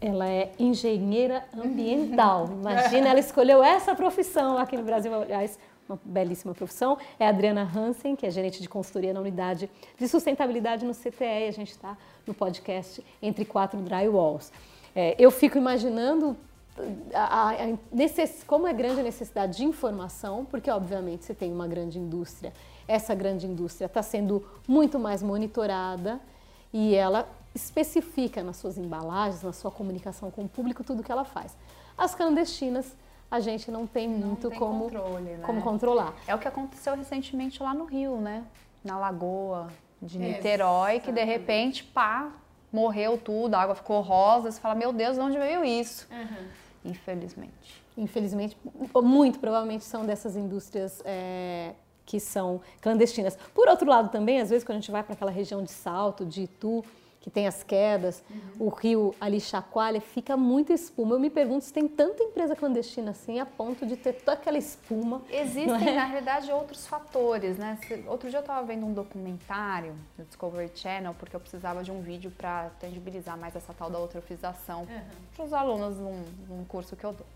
Ela 0.00 0.28
é 0.28 0.52
engenheira 0.58 1.44
ambiental. 1.56 2.46
Imagina, 2.46 3.08
ela 3.08 3.20
escolheu 3.20 3.62
essa 3.62 3.94
profissão 3.94 4.58
aqui 4.58 4.76
no 4.76 4.82
Brasil. 4.82 5.12
Aliás, 5.14 5.58
uma 5.88 5.98
belíssima 6.04 6.54
profissão. 6.54 6.98
É 7.18 7.26
a 7.26 7.30
Adriana 7.30 7.62
Hansen, 7.62 8.14
que 8.14 8.26
é 8.26 8.30
gerente 8.30 8.60
de 8.60 8.68
consultoria 8.68 9.12
na 9.12 9.20
unidade 9.20 9.70
de 9.96 10.08
sustentabilidade 10.08 10.84
no 10.84 10.94
CTE. 10.94 11.46
E 11.46 11.48
a 11.48 11.52
gente 11.52 11.70
está 11.70 11.96
no 12.26 12.34
podcast 12.34 13.04
Entre 13.22 13.44
Quatro 13.44 13.80
Drywalls. 13.80 14.52
É, 14.94 15.16
eu 15.18 15.30
fico 15.30 15.58
imaginando 15.58 16.36
a, 17.14 17.50
a, 17.50 17.54
necess, 17.92 18.42
como 18.44 18.66
é 18.66 18.72
grande 18.72 19.00
a 19.00 19.02
necessidade 19.02 19.58
de 19.58 19.64
informação, 19.64 20.44
porque 20.44 20.70
obviamente 20.70 21.24
você 21.24 21.34
tem 21.34 21.52
uma 21.52 21.66
grande 21.66 21.98
indústria, 21.98 22.52
essa 22.86 23.14
grande 23.14 23.46
indústria 23.46 23.86
está 23.86 24.02
sendo 24.02 24.44
muito 24.66 24.98
mais 24.98 25.22
monitorada 25.22 26.20
e 26.72 26.94
ela 26.94 27.28
especifica 27.54 28.42
nas 28.42 28.56
suas 28.56 28.78
embalagens, 28.78 29.42
na 29.42 29.52
sua 29.52 29.70
comunicação 29.70 30.30
com 30.30 30.44
o 30.44 30.48
público, 30.48 30.84
tudo 30.84 31.02
que 31.02 31.12
ela 31.12 31.24
faz. 31.24 31.56
As 31.96 32.14
clandestinas, 32.14 32.96
a 33.30 33.40
gente 33.40 33.70
não 33.70 33.86
tem 33.86 34.08
não 34.08 34.28
muito 34.28 34.48
tem 34.48 34.58
como, 34.58 34.84
controle, 34.84 35.24
né? 35.24 35.42
como 35.44 35.60
controlar. 35.60 36.14
É 36.26 36.34
o 36.34 36.38
que 36.38 36.48
aconteceu 36.48 36.94
recentemente 36.94 37.62
lá 37.62 37.74
no 37.74 37.84
Rio, 37.84 38.16
né? 38.16 38.44
Na 38.84 38.98
lagoa 38.98 39.68
de 40.00 40.18
Niterói, 40.18 41.00
que 41.00 41.10
de 41.10 41.24
repente, 41.24 41.82
pá, 41.82 42.30
morreu 42.72 43.18
tudo, 43.18 43.54
a 43.54 43.62
água 43.62 43.74
ficou 43.74 44.00
rosa. 44.00 44.50
Você 44.50 44.60
fala, 44.60 44.74
meu 44.74 44.92
Deus, 44.92 45.16
de 45.16 45.20
onde 45.20 45.36
veio 45.36 45.64
isso? 45.64 46.06
Uhum 46.10 46.67
infelizmente. 46.88 47.82
Infelizmente, 47.96 48.56
muito 49.02 49.38
provavelmente 49.38 49.84
são 49.84 50.06
dessas 50.06 50.36
indústrias 50.36 51.02
é, 51.04 51.74
que 52.06 52.18
são 52.18 52.60
clandestinas. 52.80 53.36
Por 53.54 53.68
outro 53.68 53.88
lado, 53.88 54.10
também, 54.10 54.40
às 54.40 54.50
vezes, 54.50 54.64
quando 54.64 54.78
a 54.78 54.80
gente 54.80 54.90
vai 54.90 55.02
para 55.02 55.14
aquela 55.14 55.30
região 55.30 55.62
de 55.62 55.70
Salto, 55.70 56.24
de 56.24 56.42
Itu, 56.42 56.84
que 57.28 57.34
tem 57.34 57.46
as 57.46 57.62
quedas, 57.62 58.24
uhum. 58.30 58.66
o 58.66 58.68
rio 58.70 59.14
ali 59.20 59.38
chacoalha, 59.38 60.00
fica 60.00 60.36
muita 60.36 60.72
espuma. 60.72 61.14
Eu 61.14 61.20
me 61.20 61.28
pergunto 61.28 61.64
se 61.64 61.72
tem 61.72 61.86
tanta 61.86 62.22
empresa 62.22 62.56
clandestina 62.56 63.10
assim 63.10 63.38
a 63.38 63.44
ponto 63.44 63.86
de 63.86 63.96
ter 63.96 64.14
toda 64.14 64.32
aquela 64.32 64.56
espuma. 64.56 65.20
Existem, 65.30 65.88
é? 65.88 65.94
na 65.94 66.04
realidade, 66.04 66.50
outros 66.50 66.86
fatores, 66.86 67.58
né? 67.58 67.78
Outro 68.06 68.30
dia 68.30 68.38
eu 68.38 68.40
estava 68.40 68.66
vendo 68.66 68.86
um 68.86 68.94
documentário 68.94 69.94
do 70.16 70.24
Discovery 70.24 70.70
Channel, 70.74 71.14
porque 71.18 71.36
eu 71.36 71.40
precisava 71.40 71.82
de 71.82 71.92
um 71.92 72.00
vídeo 72.00 72.30
para 72.30 72.70
tangibilizar 72.80 73.36
mais 73.36 73.54
essa 73.54 73.74
tal 73.74 73.90
da 73.90 73.98
eutrofização 73.98 74.80
uhum. 74.80 75.00
para 75.36 75.44
os 75.44 75.52
alunos 75.52 75.98
num, 75.98 76.24
num, 76.48 76.64
curso 76.64 76.96
que 76.96 77.04
eu 77.04 77.12
dou. 77.12 77.26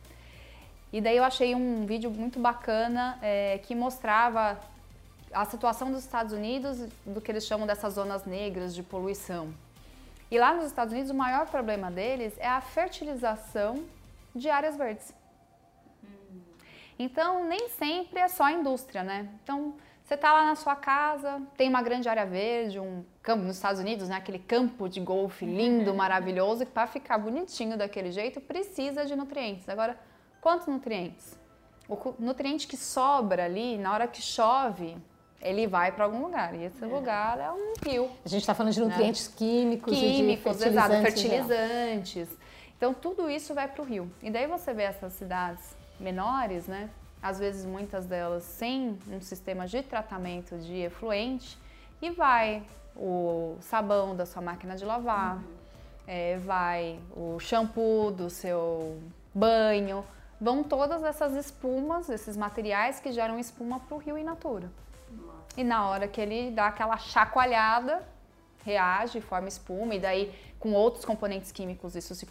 E 0.91 1.01
daí 1.01 1.17
eu 1.17 1.25
achei 1.25 1.55
um 1.55 1.85
vídeo 1.85 2.11
muito 2.11 2.39
bacana 2.39 3.19
é, 3.23 3.59
que 3.59 3.75
mostrava 3.75 4.59
a 5.33 5.45
situação 5.47 5.91
dos 5.91 6.05
Estados 6.05 6.33
Unidos, 6.33 6.87
do 7.07 7.21
que 7.21 7.31
eles 7.31 7.47
chamam 7.47 7.67
dessas 7.67 7.95
zonas 7.95 8.25
negras 8.25 8.75
de 8.75 8.83
poluição. 8.83 9.53
E 10.33 10.39
lá 10.39 10.55
nos 10.55 10.65
Estados 10.65 10.95
Unidos, 10.95 11.11
o 11.11 11.15
maior 11.15 11.47
problema 11.47 11.91
deles 11.91 12.33
é 12.39 12.49
a 12.49 12.63
fertilização 12.63 13.85
de 14.35 14.49
áreas 14.49 14.79
verdes. 14.79 15.15
Então, 16.99 17.45
nem 17.47 17.69
sempre 17.69 18.19
é 18.19 18.29
só 18.29 18.45
a 18.45 18.53
indústria, 18.53 19.03
né? 19.03 19.29
Então, 19.45 19.75
você 20.03 20.15
está 20.15 20.33
lá 20.33 20.47
na 20.47 20.55
sua 20.55 20.75
casa, 20.75 21.43
tem 21.55 21.69
uma 21.69 21.83
grande 21.83 22.09
área 22.09 22.25
verde, 22.25 22.81
um 22.81 23.05
campo 23.23 23.45
nos 23.45 23.57
Estados 23.57 23.79
Unidos, 23.79 24.09
né? 24.09 24.17
Aquele 24.17 24.39
campo 24.39 24.89
de 24.89 25.01
golfe 25.01 25.45
lindo, 25.45 25.93
maravilhoso, 25.95 26.65
que 26.65 26.73
para 26.73 26.87
ficar 26.87 27.19
bonitinho 27.19 27.77
daquele 27.77 28.11
jeito 28.11 28.41
precisa 28.41 29.05
de 29.05 29.15
nutrientes. 29.15 29.69
Agora, 29.69 30.01
quantos 30.41 30.67
nutrientes? 30.67 31.39
O 31.87 32.15
nutriente 32.19 32.67
que 32.67 32.79
sobra 32.79 33.45
ali, 33.45 33.77
na 33.77 33.93
hora 33.93 34.09
que 34.09 34.23
chove, 34.23 34.97
ele 35.43 35.67
vai 35.67 35.93
para 35.93 36.05
algum 36.05 36.23
lugar. 36.23 36.55
E 36.55 36.65
esse 36.65 36.83
é. 36.83 36.87
lugar 36.87 37.39
é 37.39 37.51
um 37.51 37.75
rio. 37.85 38.11
A 38.25 38.29
gente 38.29 38.41
está 38.43 38.55
falando 38.55 38.73
de 38.73 38.81
né? 38.81 38.87
nutrientes 38.87 39.29
né? 39.29 39.35
químicos, 39.37 39.99
químicos, 39.99 40.57
fertilizantes, 40.57 40.67
exato, 40.67 41.03
fertilizantes. 41.03 42.29
Então 42.77 42.95
tudo 42.95 43.29
isso 43.29 43.53
vai 43.53 43.69
para 43.69 43.83
o 43.83 43.85
rio. 43.85 44.11
E 44.23 44.31
daí 44.31 44.47
você 44.47 44.73
vê 44.73 44.85
essas 44.85 45.13
cidades 45.15 45.77
menores, 45.99 46.67
né? 46.67 46.89
Às 47.21 47.39
vezes 47.39 47.65
muitas 47.65 48.07
delas 48.07 48.43
sem 48.45 48.99
um 49.09 49.21
sistema 49.21 49.67
de 49.67 49.83
tratamento 49.83 50.57
de 50.59 50.75
efluente 50.79 51.59
e 52.01 52.11
vai 52.11 52.63
o 52.97 53.57
sabão 53.61 54.15
da 54.15 54.27
sua 54.27 54.43
máquina 54.43 54.75
de 54.75 54.85
lavar, 54.85 55.37
uhum. 55.37 55.45
é, 56.07 56.37
vai 56.39 56.99
o 57.17 57.39
shampoo 57.39 58.11
do 58.11 58.29
seu 58.29 58.99
banho, 59.33 60.05
vão 60.41 60.65
todas 60.65 61.05
essas 61.05 61.35
espumas, 61.35 62.09
esses 62.09 62.37
materiais 62.37 62.99
que 62.99 63.13
geram 63.13 63.39
espuma 63.39 63.79
para 63.79 63.95
o 63.95 63.99
rio 63.99 64.19
in 64.19 64.25
natura. 64.25 64.69
E 65.57 65.65
na 65.65 65.89
hora 65.89 66.09
que 66.09 66.21
ele 66.21 66.51
dá 66.51 66.69
aquela 66.69 66.97
chacoalhada, 66.97 68.03
reage, 68.65 69.21
forma 69.21 69.49
espuma, 69.49 69.95
e 69.95 70.01
daí 70.01 70.33
com 70.59 70.73
outros 70.73 71.05
componentes 71.05 71.51
químicos 71.51 71.97
isso 71.97 72.15
se 72.15 72.25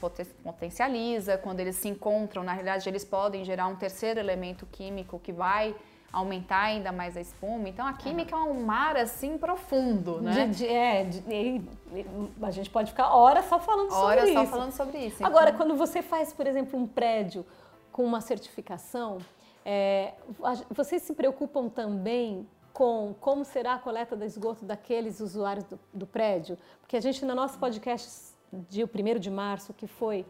potencializa. 0.44 1.38
Quando 1.38 1.60
eles 1.60 1.76
se 1.76 1.90
encontram, 1.90 2.44
na 2.44 2.54
realidade, 2.54 2.88
eles 2.88 3.04
podem 3.04 3.44
gerar 3.44 3.68
um 3.68 3.76
terceiro 3.76 4.20
elemento 4.20 4.66
químico 4.66 5.20
que 5.20 5.34
vai 5.34 5.76
aumentar 6.12 6.64
ainda 6.64 6.92
mais 6.92 7.16
a 7.16 7.22
espuma. 7.22 7.70
Então 7.70 7.86
a 7.86 7.94
química 7.94 8.36
é 8.36 8.40
um 8.40 8.66
mar 8.66 8.98
assim 8.98 9.38
profundo, 9.38 10.22
né? 10.22 10.48
De, 10.48 10.58
de, 10.58 10.68
é, 10.68 11.04
de, 11.06 11.62
a 12.42 12.52
gente 12.52 12.70
pode 12.70 12.92
ficar 12.92 13.14
horas 13.14 13.46
só 13.46 13.60
falando 13.60 13.94
horas 13.94 14.24
sobre 14.24 14.34
só 14.34 14.44
isso. 14.44 14.52
falando 14.52 14.72
sobre 14.72 14.98
isso. 15.00 15.26
Agora, 15.26 15.52
então. 15.52 15.58
quando 15.58 15.78
você 15.78 16.02
faz, 16.02 16.34
por 16.34 16.48
exemplo, 16.48 16.78
um 16.78 16.88
prédio 16.88 17.46
com 17.92 18.04
uma 18.04 18.20
certificação, 18.20 19.20
é, 19.66 20.14
vocês 20.70 21.02
se 21.02 21.14
preocupam 21.14 21.70
também 21.70 22.48
com 22.74 23.16
como 23.20 23.44
será 23.44 23.76
a 23.76 23.80
coleta 23.80 24.16
do 24.16 24.24
esgoto 24.24 24.66
daqueles 24.66 25.20
usuários 25.20 25.66
do, 25.66 25.80
do 25.94 26.08
prédio? 26.08 26.58
Porque 26.82 26.98
a 26.98 27.02
gente, 27.02 27.24
no 27.26 27.36
nosso 27.36 27.60
podcast 27.60 28.34
de 28.52 28.84
1 28.84 29.20
de 29.20 29.30
março, 29.30 29.74
que 29.74 29.88
foi 29.88 30.26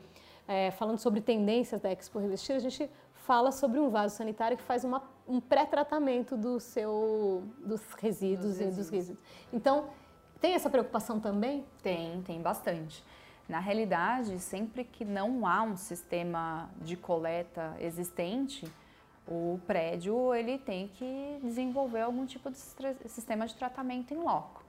é, 0.47 0.71
falando 0.71 0.97
sobre 0.97 1.21
tendências 1.21 1.79
da 1.81 1.91
Expo 1.91 2.19
Revestir, 2.19 2.55
a 2.55 2.59
gente 2.59 2.89
fala 3.13 3.51
sobre 3.51 3.79
um 3.79 3.89
vaso 3.89 4.15
sanitário 4.15 4.57
que 4.57 4.63
faz 4.63 4.83
uma, 4.83 5.03
um 5.27 5.39
pré-tratamento 5.39 6.35
do 6.35 6.59
seu, 6.59 7.43
dos 7.63 7.81
resíduos 7.93 8.57
dos 8.57 8.61
e 8.61 8.65
dos 8.65 8.89
resíduos. 8.89 9.23
Então, 9.53 9.85
tem 10.39 10.53
essa 10.53 10.69
preocupação 10.69 11.19
também? 11.19 11.65
Tem, 11.81 12.21
tem 12.23 12.41
bastante. 12.41 13.03
Na 13.47 13.59
realidade, 13.59 14.39
sempre 14.39 14.83
que 14.83 15.05
não 15.05 15.45
há 15.45 15.61
um 15.61 15.77
sistema 15.77 16.69
de 16.81 16.95
coleta 16.95 17.75
existente, 17.79 18.65
o 19.27 19.59
prédio 19.67 20.33
ele 20.33 20.57
tem 20.57 20.87
que 20.87 21.39
desenvolver 21.43 22.01
algum 22.01 22.25
tipo 22.25 22.49
de 22.49 22.57
sistema 23.07 23.47
de 23.47 23.55
tratamento 23.55 24.13
em 24.13 24.17
loco. 24.17 24.63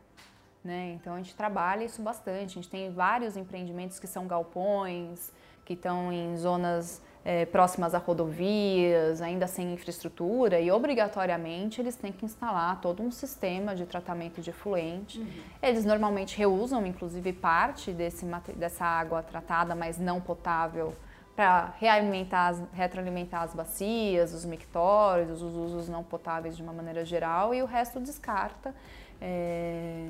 Né? 0.62 0.92
Então 0.92 1.14
a 1.14 1.18
gente 1.18 1.34
trabalha 1.34 1.84
isso 1.84 2.00
bastante. 2.00 2.52
A 2.52 2.54
gente 2.54 2.68
tem 2.68 2.90
vários 2.92 3.36
empreendimentos 3.36 3.98
que 3.98 4.06
são 4.06 4.26
galpões, 4.26 5.32
que 5.64 5.72
estão 5.72 6.12
em 6.12 6.36
zonas 6.36 7.02
é, 7.24 7.44
próximas 7.46 7.94
a 7.94 7.98
rodovias, 7.98 9.20
ainda 9.20 9.46
sem 9.46 9.72
infraestrutura, 9.72 10.60
e 10.60 10.70
obrigatoriamente 10.70 11.80
eles 11.80 11.94
têm 11.94 12.12
que 12.12 12.24
instalar 12.24 12.80
todo 12.80 13.02
um 13.02 13.10
sistema 13.10 13.74
de 13.74 13.86
tratamento 13.86 14.40
de 14.40 14.50
efluente. 14.50 15.20
Uhum. 15.20 15.28
Eles 15.62 15.84
normalmente 15.84 16.36
reusam, 16.36 16.84
inclusive, 16.86 17.32
parte 17.32 17.92
desse, 17.92 18.26
dessa 18.56 18.84
água 18.84 19.22
tratada, 19.22 19.74
mas 19.74 19.98
não 19.98 20.20
potável, 20.20 20.94
para 21.34 21.74
realimentar, 21.78 22.54
retroalimentar 22.72 23.42
as 23.42 23.54
bacias, 23.54 24.34
os 24.34 24.44
mictórios, 24.44 25.42
os 25.42 25.54
usos 25.54 25.88
não 25.88 26.04
potáveis 26.04 26.56
de 26.56 26.62
uma 26.62 26.72
maneira 26.72 27.04
geral, 27.04 27.54
e 27.54 27.62
o 27.62 27.66
resto 27.66 27.98
descarta. 28.00 28.74
É, 29.20 30.08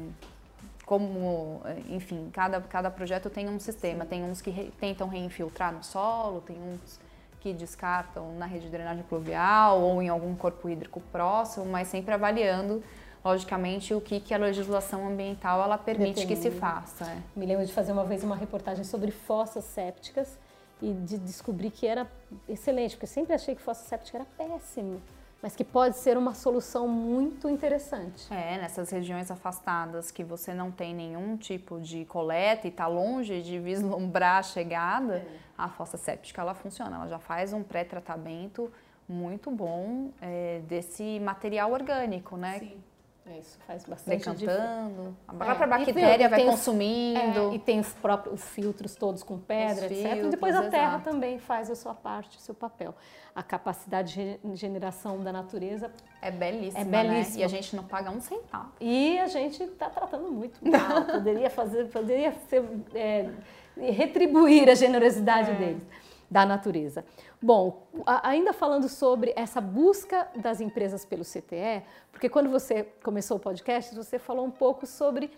como, 0.85 1.63
enfim, 1.89 2.29
cada, 2.33 2.61
cada 2.61 2.91
projeto 2.91 3.31
tem 3.31 3.49
um 3.49 3.59
sistema. 3.59 4.05
Sim. 4.05 4.11
Tem 4.11 4.25
uns 4.25 4.41
que 4.41 4.51
re, 4.51 4.73
tentam 4.81 5.09
reinfiltrar 5.09 5.73
no 5.73 5.83
solo, 5.83 6.41
tem 6.41 6.57
uns 6.57 7.01
que 7.41 7.53
descartam 7.53 8.35
na 8.37 8.47
rede 8.47 8.67
de 8.67 8.71
drenagem 8.71 9.03
pluvial 9.03 9.81
ou 9.81 10.03
em 10.03 10.09
algum 10.09 10.35
corpo 10.35 10.69
hídrico 10.69 11.01
próximo, 11.13 11.67
mas 11.67 11.89
sempre 11.89 12.15
avaliando 12.15 12.83
logicamente 13.25 13.95
o 13.95 14.01
que, 14.01 14.21
que 14.21 14.35
a 14.35 14.39
legislação 14.39 15.09
ambiental 15.09 15.63
ela 15.63 15.79
permite 15.79 16.27
que 16.27 16.37
se 16.37 16.51
faça. 16.51 17.05
É. 17.05 17.19
Me 17.35 17.47
lembro 17.47 17.65
de 17.65 17.73
fazer 17.73 17.93
uma 17.93 18.05
vez 18.05 18.23
uma 18.23 18.37
reportagem 18.37 18.85
sobre 18.85 19.11
fossas 19.11 19.65
sépticas 19.65 20.37
e 20.83 20.93
de 20.93 21.17
descobrir 21.19 21.71
que 21.71 21.87
era 21.87 22.11
excelente, 22.49 22.97
porque 22.97 23.05
eu 23.05 23.11
sempre 23.11 23.33
achei 23.33 23.55
que 23.55 23.63
fossa 23.63 23.89
séptica 23.89 24.19
era 24.19 24.27
péssimo 24.37 25.01
mas 25.43 25.57
que 25.57 25.65
pode 25.65 25.97
ser 25.97 26.17
uma 26.17 26.35
solução 26.35 26.87
muito 26.87 27.49
interessante. 27.49 28.33
É, 28.33 28.59
nessas 28.59 28.91
regiões 28.91 29.29
afastadas 29.29 30.13
que 30.13 30.23
você 30.23 30.55
não 30.55 30.71
tem 30.71 30.95
nenhum 30.95 31.37
tipo 31.37 31.81
de 31.81 32.05
coleta 32.05 32.69
e 32.69 32.71
está 32.71 32.87
longe 32.87 33.43
de 33.43 33.59
vislumbrar 33.61 34.39
a 34.39 34.43
chegada, 34.45 35.17
é. 35.17 35.27
a 35.59 35.69
fossa 35.69 35.97
séptica 35.97 36.41
ela 36.41 36.55
funciona, 36.55 36.95
ela 36.95 37.09
já 37.09 37.19
faz 37.19 37.53
um 37.53 37.63
pré-tratamento 37.65 38.73
muito 39.09 39.51
bom 39.51 40.13
é, 40.21 40.61
desse 40.69 41.19
material 41.19 41.73
orgânico, 41.73 42.37
né? 42.37 42.61
Sim. 42.61 42.77
É, 43.25 43.39
isso 43.39 43.57
faz 43.67 43.85
bastante 43.85 44.19
Decantando, 44.19 45.17
a 45.29 45.33
própria 45.33 45.65
é, 45.65 45.69
bactéria 45.69 46.29
vai 46.29 46.45
consumindo. 46.45 47.53
É, 47.53 47.55
e 47.55 47.59
tem 47.59 47.79
os 47.79 47.93
próprios 47.93 48.43
filtros 48.49 48.97
todos 48.97 49.23
com 49.23 49.39
pedra, 49.39 49.87
os 49.87 49.93
etc. 49.93 50.03
Filtros, 50.03 50.27
e 50.27 50.31
depois 50.31 50.57
a 50.57 50.69
terra 50.69 50.97
exato. 50.97 51.05
também 51.05 51.39
faz 51.39 51.71
a 51.71 51.77
sua 51.77 51.95
parte, 51.95 52.37
o 52.37 52.41
seu 52.41 52.55
papel. 52.55 52.93
A 53.33 53.43
capacidade 53.43 54.41
de 54.43 54.57
generação 54.57 55.21
da 55.21 55.33
natureza 55.33 55.93
é 56.21 56.33
belíssima, 56.33 56.81
é 56.81 56.85
belíssima. 56.85 57.37
Né? 57.37 57.43
E 57.43 57.45
a 57.45 57.49
gente 57.49 57.77
não 57.77 57.85
paga 57.85 58.11
um 58.11 58.21
centavo. 58.21 58.73
E 58.81 59.17
a 59.21 59.29
gente 59.29 59.63
está 59.63 59.89
tratando 59.89 60.31
muito 60.33 60.59
mal. 60.69 61.05
poderia 61.07 61.49
fazer, 61.49 61.85
poderia 61.91 62.33
ser, 62.49 62.65
é, 62.93 63.31
retribuir 63.77 64.69
a 64.69 64.75
generosidade 64.75 65.53
é. 65.53 65.55
deles 65.55 65.83
da 66.29 66.45
natureza. 66.47 67.05
Bom, 67.43 67.89
ainda 68.07 68.53
falando 68.53 68.89
sobre 68.89 69.33
essa 69.35 69.61
busca 69.61 70.29
das 70.37 70.61
empresas 70.61 71.05
pelo 71.05 71.25
CTE, 71.25 71.83
porque 72.13 72.29
quando 72.29 72.49
você 72.49 72.85
começou 73.03 73.37
o 73.37 73.41
podcast, 73.41 73.93
você 73.97 74.17
falou 74.17 74.47
um 74.47 74.51
pouco 74.51 74.87
sobre 74.87 75.29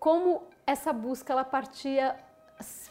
como 0.00 0.42
essa 0.66 0.92
busca 0.92 1.32
ela 1.32 1.44
partia 1.44 2.16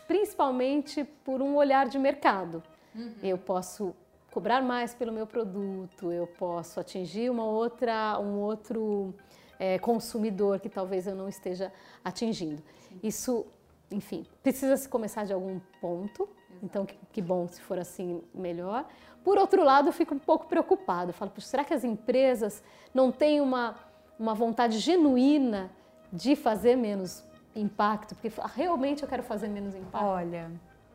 principalmente 0.08 1.04
por 1.04 1.42
um 1.42 1.56
olhar 1.56 1.90
de 1.90 2.00
mercado. 2.00 2.64
Uhum. 2.96 3.14
Eu 3.22 3.38
posso 3.38 3.94
cobrar 4.32 4.62
mais 4.62 4.94
pelo 4.94 5.12
meu 5.12 5.28
produto, 5.28 6.10
eu 6.10 6.26
posso 6.26 6.80
atingir 6.80 7.30
uma 7.30 7.44
outra, 7.44 8.18
um 8.20 8.40
outro 8.40 9.14
é, 9.60 9.78
consumidor 9.80 10.62
que 10.62 10.70
talvez 10.70 11.08
eu 11.08 11.16
não 11.16 11.28
esteja 11.28 11.74
atingindo. 12.06 12.64
Sim. 12.88 13.00
Isso, 13.04 13.46
enfim, 13.92 14.26
precisa 14.42 14.78
se 14.78 14.88
começar 14.88 15.26
de 15.26 15.34
algum 15.34 15.60
ponto 15.82 16.30
então, 16.62 16.86
que, 16.86 16.98
que, 17.12 17.22
bom, 17.22 17.48
se 17.48 17.62
for 17.62 17.80
assim, 17.80 18.22
melhor. 18.34 18.86
Por 19.24 19.38
outro 19.38 19.64
lado, 19.64 19.90
eu 19.90 19.94
fico 19.94 20.16
um 20.16 20.20
pouco 20.20 20.48
preocupada. 20.48 21.10
Eu 21.10 21.14
falo, 21.14 21.32
será 21.40 21.64
que 21.64 21.74
as 21.74 21.84
empresas 21.84 22.64
não 22.94 23.12
têm 23.12 23.42
uma, 23.42 23.76
uma 24.20 24.34
vontade 24.34 24.80
genuína 24.80 25.72
de 26.12 26.36
fazer 26.36 26.76
menos 26.76 27.24
impacto? 27.56 28.16
Porque 28.16 28.32
realmente 28.56 29.04
eu 29.04 29.10
quero 29.10 29.24
fazer 29.24 29.48
menos 29.48 29.76
impacto. 29.76 30.06
Olha, 30.06 30.52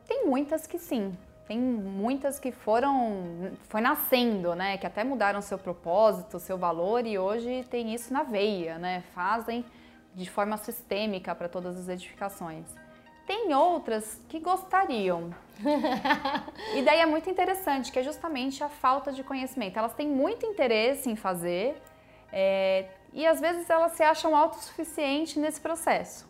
tem 0.07 0.25
muitas 0.25 0.67
que 0.67 0.77
sim. 0.77 1.13
Tem 1.47 1.57
muitas 1.57 2.39
que 2.39 2.51
foram, 2.51 3.53
foi 3.69 3.79
nascendo, 3.79 4.53
né? 4.53 4.77
Que 4.77 4.85
até 4.85 5.03
mudaram 5.03 5.41
seu 5.41 5.57
propósito, 5.57 6.39
seu 6.39 6.57
valor 6.57 7.05
e 7.05 7.17
hoje 7.17 7.65
tem 7.69 7.93
isso 7.93 8.11
na 8.11 8.23
veia, 8.23 8.77
né? 8.77 9.01
Fazem 9.13 9.63
de 10.13 10.29
forma 10.29 10.57
sistêmica 10.57 11.33
para 11.33 11.47
todas 11.47 11.77
as 11.77 11.87
edificações. 11.87 12.65
Tem 13.27 13.53
outras 13.53 14.21
que 14.29 14.39
gostariam. 14.39 15.35
e 16.73 16.81
daí 16.81 16.99
é 17.01 17.05
muito 17.05 17.29
interessante, 17.29 17.91
que 17.91 17.99
é 17.99 18.03
justamente 18.03 18.63
a 18.63 18.69
falta 18.69 19.11
de 19.11 19.21
conhecimento. 19.21 19.77
Elas 19.77 19.93
têm 19.93 20.07
muito 20.07 20.45
interesse 20.45 21.09
em 21.09 21.15
fazer 21.17 21.75
é, 22.31 22.85
e 23.11 23.27
às 23.27 23.41
vezes 23.41 23.69
elas 23.69 23.91
se 23.91 24.01
acham 24.01 24.33
autossuficientes 24.33 25.35
nesse 25.35 25.59
processo. 25.59 26.25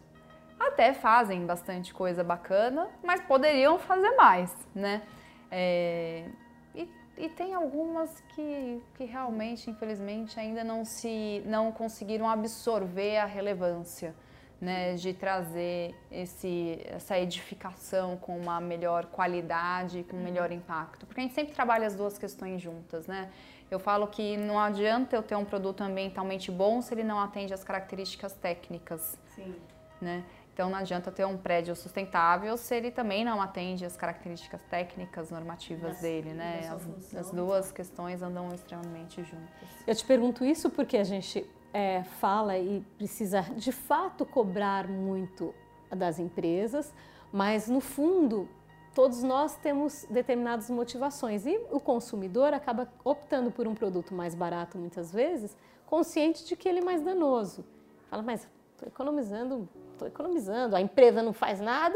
Até 0.60 0.92
fazem 0.92 1.46
bastante 1.46 1.94
coisa 1.94 2.24
bacana, 2.24 2.88
mas 3.04 3.22
poderiam 3.22 3.78
fazer 3.78 4.16
mais, 4.16 4.52
né? 4.74 5.04
É, 5.52 6.26
e, 6.74 6.90
e, 7.16 7.30
tem 7.30 7.54
algumas 7.54 8.22
que, 8.30 8.82
que 8.96 9.06
realmente, 9.06 9.70
infelizmente, 9.70 10.40
ainda 10.40 10.64
não 10.64 10.84
se 10.84 11.44
não 11.46 11.72
conseguiram 11.72 12.28
absorver 12.28 13.18
a 13.18 13.26
relevância 13.26 14.16
né, 14.60 14.96
de 14.96 15.14
trazer 15.14 15.94
esse, 16.12 16.82
essa 16.86 17.18
edificação 17.18 18.18
com 18.18 18.38
uma 18.38 18.60
melhor 18.60 19.06
qualidade, 19.06 20.04
com 20.10 20.18
um 20.18 20.24
melhor 20.24 20.52
impacto. 20.52 21.06
Porque 21.06 21.22
a 21.22 21.24
gente 21.24 21.36
sempre 21.36 21.54
trabalha 21.54 21.86
as 21.86 21.96
duas 21.96 22.18
questões 22.18 22.62
juntas, 22.62 23.06
né? 23.06 23.30
Eu 23.70 23.80
falo 23.80 24.08
que 24.08 24.38
não 24.38 24.60
adianta 24.60 25.16
eu 25.16 25.22
ter 25.22 25.36
um 25.36 25.44
produto 25.46 25.82
ambientalmente 25.82 26.50
bom 26.50 26.82
se 26.82 26.94
ele 26.94 27.04
não 27.04 27.20
atende 27.20 27.54
às 27.54 27.64
características 27.64 28.34
técnicas. 28.34 29.20
Sim. 29.36 29.56
Né? 30.02 30.24
Então 30.54 30.72
não 30.72 30.78
adianta 30.80 31.12
ter 31.12 31.24
um 31.24 31.38
prédio 31.38 31.76
sustentável 31.76 32.58
se 32.58 32.76
ele 32.76 32.90
também 32.90 33.24
não 33.24 33.40
atende 33.40 33.86
às 33.86 33.96
características 33.96 34.60
técnicas 34.64 35.30
normativas 35.30 36.00
dele, 36.02 36.34
né? 36.34 36.62
As, 36.74 37.16
as, 37.16 37.32
duas 37.32 37.72
questões 37.72 38.24
andam 38.24 38.48
extremamente 38.52 39.24
juntas. 39.24 39.70
Eu 39.86 39.94
te 39.94 40.04
pergunto 40.04 40.44
isso 40.44 40.68
porque 40.72 40.98
a 40.98 41.04
gente 41.04 41.48
é, 41.78 42.04
fala 42.04 42.58
e 42.58 42.84
precisa 42.98 43.42
de 43.56 43.72
fato 43.72 44.26
cobrar 44.26 44.88
muito 44.88 45.54
das 45.92 46.18
empresas, 46.18 46.92
mas 47.32 47.70
no 47.70 47.80
fundo 47.80 48.50
todos 48.96 49.22
nós 49.22 49.56
temos 49.58 50.04
determinadas 50.10 50.72
motivações 50.72 51.46
e 51.46 51.56
o 51.70 51.80
consumidor 51.80 52.52
acaba 52.52 52.92
optando 53.04 53.52
por 53.52 53.68
um 53.68 53.76
produto 53.76 54.12
mais 54.12 54.34
barato 54.34 54.76
muitas 54.76 55.14
vezes, 55.14 55.56
consciente 55.86 56.48
de 56.48 56.56
que 56.56 56.68
ele 56.68 56.80
é 56.80 56.84
mais 56.84 57.04
danoso. 57.04 57.64
Fala, 58.10 58.24
mas 58.24 58.50
estou 58.74 58.88
economizando, 58.88 59.70
estou 59.94 60.08
economizando, 60.08 60.76
a 60.76 60.82
empresa 60.82 61.22
não 61.22 61.32
faz 61.32 61.62
nada, 61.62 61.96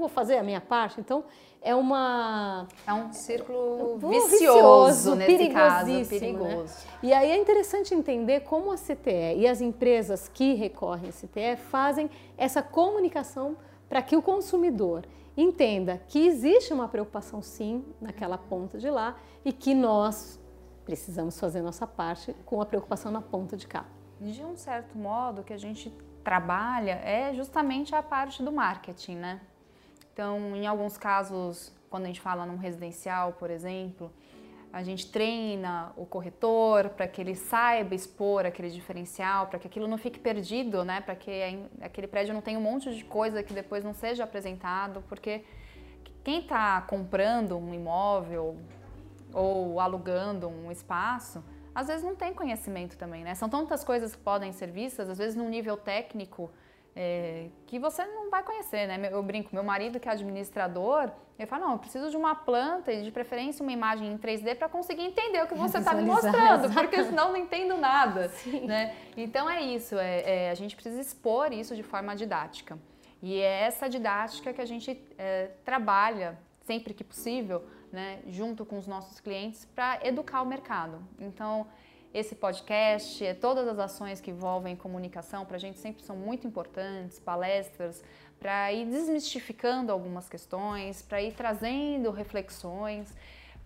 vou 0.00 0.08
fazer 0.08 0.38
a 0.38 0.42
minha 0.42 0.60
parte. 0.60 1.00
Então 1.00 1.24
é 1.62 1.74
uma 1.74 2.66
é 2.86 2.92
um 2.92 3.12
círculo 3.12 3.98
vicioso, 3.98 4.30
vicioso 4.30 5.14
nesse 5.14 5.48
caso, 5.50 5.92
né? 5.92 6.04
perigoso. 6.04 6.48
Né? 6.48 6.98
E 7.02 7.12
aí 7.12 7.30
é 7.30 7.36
interessante 7.36 7.94
entender 7.94 8.40
como 8.40 8.72
a 8.72 8.76
CTE 8.76 9.36
e 9.36 9.46
as 9.46 9.60
empresas 9.60 10.28
que 10.28 10.54
recorrem 10.54 11.10
à 11.10 11.12
CTE 11.12 11.56
fazem 11.70 12.10
essa 12.36 12.62
comunicação 12.62 13.56
para 13.88 14.02
que 14.02 14.16
o 14.16 14.22
consumidor 14.22 15.04
entenda 15.36 16.00
que 16.08 16.26
existe 16.26 16.72
uma 16.72 16.88
preocupação 16.88 17.42
sim 17.42 17.84
naquela 18.00 18.38
ponta 18.38 18.78
de 18.78 18.90
lá 18.90 19.16
e 19.44 19.52
que 19.52 19.74
nós 19.74 20.40
precisamos 20.84 21.38
fazer 21.38 21.62
nossa 21.62 21.86
parte 21.86 22.34
com 22.44 22.60
a 22.60 22.66
preocupação 22.66 23.12
na 23.12 23.20
ponta 23.20 23.56
de 23.56 23.66
cá. 23.66 23.86
De 24.20 24.44
um 24.44 24.56
certo 24.56 24.98
modo, 24.98 25.42
que 25.42 25.52
a 25.52 25.56
gente 25.56 25.90
trabalha 26.22 27.00
é 27.04 27.32
justamente 27.32 27.94
a 27.94 28.02
parte 28.02 28.42
do 28.42 28.52
marketing, 28.52 29.16
né? 29.16 29.40
Então, 30.12 30.56
em 30.56 30.66
alguns 30.66 30.96
casos, 30.96 31.72
quando 31.88 32.04
a 32.04 32.06
gente 32.06 32.20
fala 32.20 32.44
num 32.46 32.56
residencial, 32.56 33.32
por 33.32 33.50
exemplo, 33.50 34.12
a 34.72 34.82
gente 34.82 35.10
treina 35.10 35.92
o 35.96 36.06
corretor 36.06 36.90
para 36.90 37.08
que 37.08 37.20
ele 37.20 37.34
saiba 37.34 37.94
expor 37.94 38.46
aquele 38.46 38.70
diferencial, 38.70 39.48
para 39.48 39.58
que 39.58 39.66
aquilo 39.66 39.88
não 39.88 39.98
fique 39.98 40.18
perdido, 40.18 40.84
né? 40.84 41.00
Para 41.00 41.16
que 41.16 41.30
aquele 41.80 42.06
prédio 42.06 42.32
não 42.32 42.40
tenha 42.40 42.58
um 42.58 42.62
monte 42.62 42.94
de 42.94 43.04
coisa 43.04 43.42
que 43.42 43.52
depois 43.52 43.82
não 43.82 43.92
seja 43.92 44.22
apresentado, 44.24 45.02
porque 45.08 45.44
quem 46.22 46.40
está 46.40 46.80
comprando 46.82 47.56
um 47.56 47.74
imóvel 47.74 48.56
ou 49.32 49.80
alugando 49.80 50.48
um 50.48 50.70
espaço, 50.70 51.42
às 51.74 51.88
vezes 51.88 52.04
não 52.04 52.14
tem 52.14 52.32
conhecimento 52.32 52.96
também, 52.96 53.24
né? 53.24 53.34
São 53.34 53.48
tantas 53.48 53.82
coisas 53.82 54.14
que 54.14 54.22
podem 54.22 54.52
ser 54.52 54.70
vistas, 54.70 55.08
às 55.08 55.18
vezes 55.18 55.34
num 55.34 55.48
nível 55.48 55.76
técnico 55.76 56.50
é, 57.02 57.48
que 57.66 57.78
você 57.78 58.04
não 58.04 58.28
vai 58.28 58.42
conhecer, 58.42 58.86
né? 58.86 59.08
Eu 59.10 59.22
brinco, 59.22 59.48
meu 59.54 59.64
marido 59.64 59.98
que 59.98 60.06
é 60.06 60.12
administrador, 60.12 61.10
ele 61.38 61.46
fala, 61.46 61.64
não, 61.64 61.72
eu 61.72 61.78
preciso 61.78 62.10
de 62.10 62.16
uma 62.16 62.34
planta 62.34 62.92
e 62.92 63.02
de 63.02 63.10
preferência 63.10 63.62
uma 63.62 63.72
imagem 63.72 64.12
em 64.12 64.18
3D 64.18 64.54
para 64.54 64.68
conseguir 64.68 65.04
entender 65.04 65.42
o 65.42 65.46
que 65.46 65.54
você 65.54 65.78
está 65.78 65.94
me 65.94 66.02
mostrando, 66.02 66.70
porque 66.76 67.02
senão 67.04 67.30
não 67.30 67.38
entendo 67.38 67.78
nada, 67.78 68.28
Sim. 68.28 68.66
né? 68.66 68.94
Então 69.16 69.48
é 69.48 69.62
isso, 69.62 69.96
é, 69.98 70.48
é, 70.48 70.50
a 70.50 70.54
gente 70.54 70.74
precisa 70.76 71.00
expor 71.00 71.54
isso 71.54 71.74
de 71.74 71.82
forma 71.82 72.14
didática. 72.14 72.78
E 73.22 73.40
é 73.40 73.62
essa 73.62 73.88
didática 73.88 74.52
que 74.52 74.60
a 74.60 74.66
gente 74.66 75.02
é, 75.16 75.52
trabalha 75.64 76.38
sempre 76.66 76.92
que 76.92 77.02
possível, 77.02 77.64
né, 77.90 78.20
junto 78.28 78.66
com 78.66 78.76
os 78.76 78.86
nossos 78.86 79.20
clientes 79.20 79.64
para 79.64 80.06
educar 80.06 80.42
o 80.42 80.46
mercado. 80.46 81.02
Então, 81.18 81.66
esse 82.12 82.34
podcast, 82.34 83.24
é, 83.24 83.34
todas 83.34 83.68
as 83.68 83.78
ações 83.78 84.20
que 84.20 84.30
envolvem 84.30 84.74
comunicação, 84.74 85.44
para 85.44 85.56
a 85.56 85.60
gente 85.60 85.78
sempre 85.78 86.02
são 86.02 86.16
muito 86.16 86.46
importantes, 86.46 87.18
palestras, 87.18 88.02
para 88.38 88.72
ir 88.72 88.86
desmistificando 88.86 89.92
algumas 89.92 90.28
questões, 90.28 91.02
para 91.02 91.22
ir 91.22 91.32
trazendo 91.34 92.10
reflexões, 92.10 93.14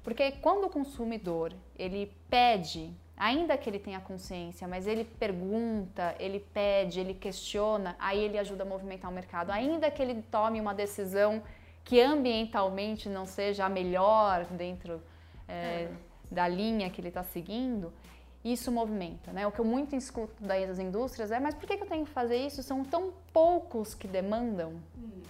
porque 0.02 0.32
quando 0.32 0.64
o 0.64 0.70
consumidor 0.70 1.54
ele 1.78 2.12
pede, 2.28 2.92
ainda 3.16 3.56
que 3.56 3.70
ele 3.70 3.78
tenha 3.78 4.00
consciência, 4.00 4.68
mas 4.68 4.86
ele 4.86 5.04
pergunta, 5.04 6.14
ele 6.18 6.40
pede, 6.40 7.00
ele 7.00 7.14
questiona, 7.14 7.96
aí 7.98 8.22
ele 8.22 8.36
ajuda 8.36 8.64
a 8.64 8.66
movimentar 8.66 9.10
o 9.10 9.14
mercado, 9.14 9.50
ainda 9.50 9.90
que 9.90 10.02
ele 10.02 10.22
tome 10.30 10.60
uma 10.60 10.74
decisão 10.74 11.42
que 11.84 12.00
ambientalmente 12.00 13.08
não 13.08 13.24
seja 13.24 13.64
a 13.64 13.68
melhor 13.68 14.44
dentro 14.46 15.00
é, 15.48 15.88
da 16.30 16.48
linha 16.48 16.90
que 16.90 17.00
ele 17.00 17.08
está 17.08 17.22
seguindo, 17.22 17.92
isso 18.44 18.70
movimenta. 18.70 19.32
Né? 19.32 19.46
O 19.46 19.52
que 19.52 19.60
eu 19.60 19.64
muito 19.64 19.96
escuto 19.96 20.42
das 20.42 20.78
indústrias 20.78 21.30
é, 21.30 21.40
mas 21.40 21.54
por 21.54 21.66
que, 21.66 21.72
eu 21.74 21.86
tenho 21.86 22.04
que 22.04 22.10
fazer 22.10 22.36
isso? 22.36 22.62
São 22.62 22.84
tão 22.84 23.12
poucos 23.32 23.94
que 23.94 24.06
demandam. 24.06 24.74
Hum. 24.96 25.22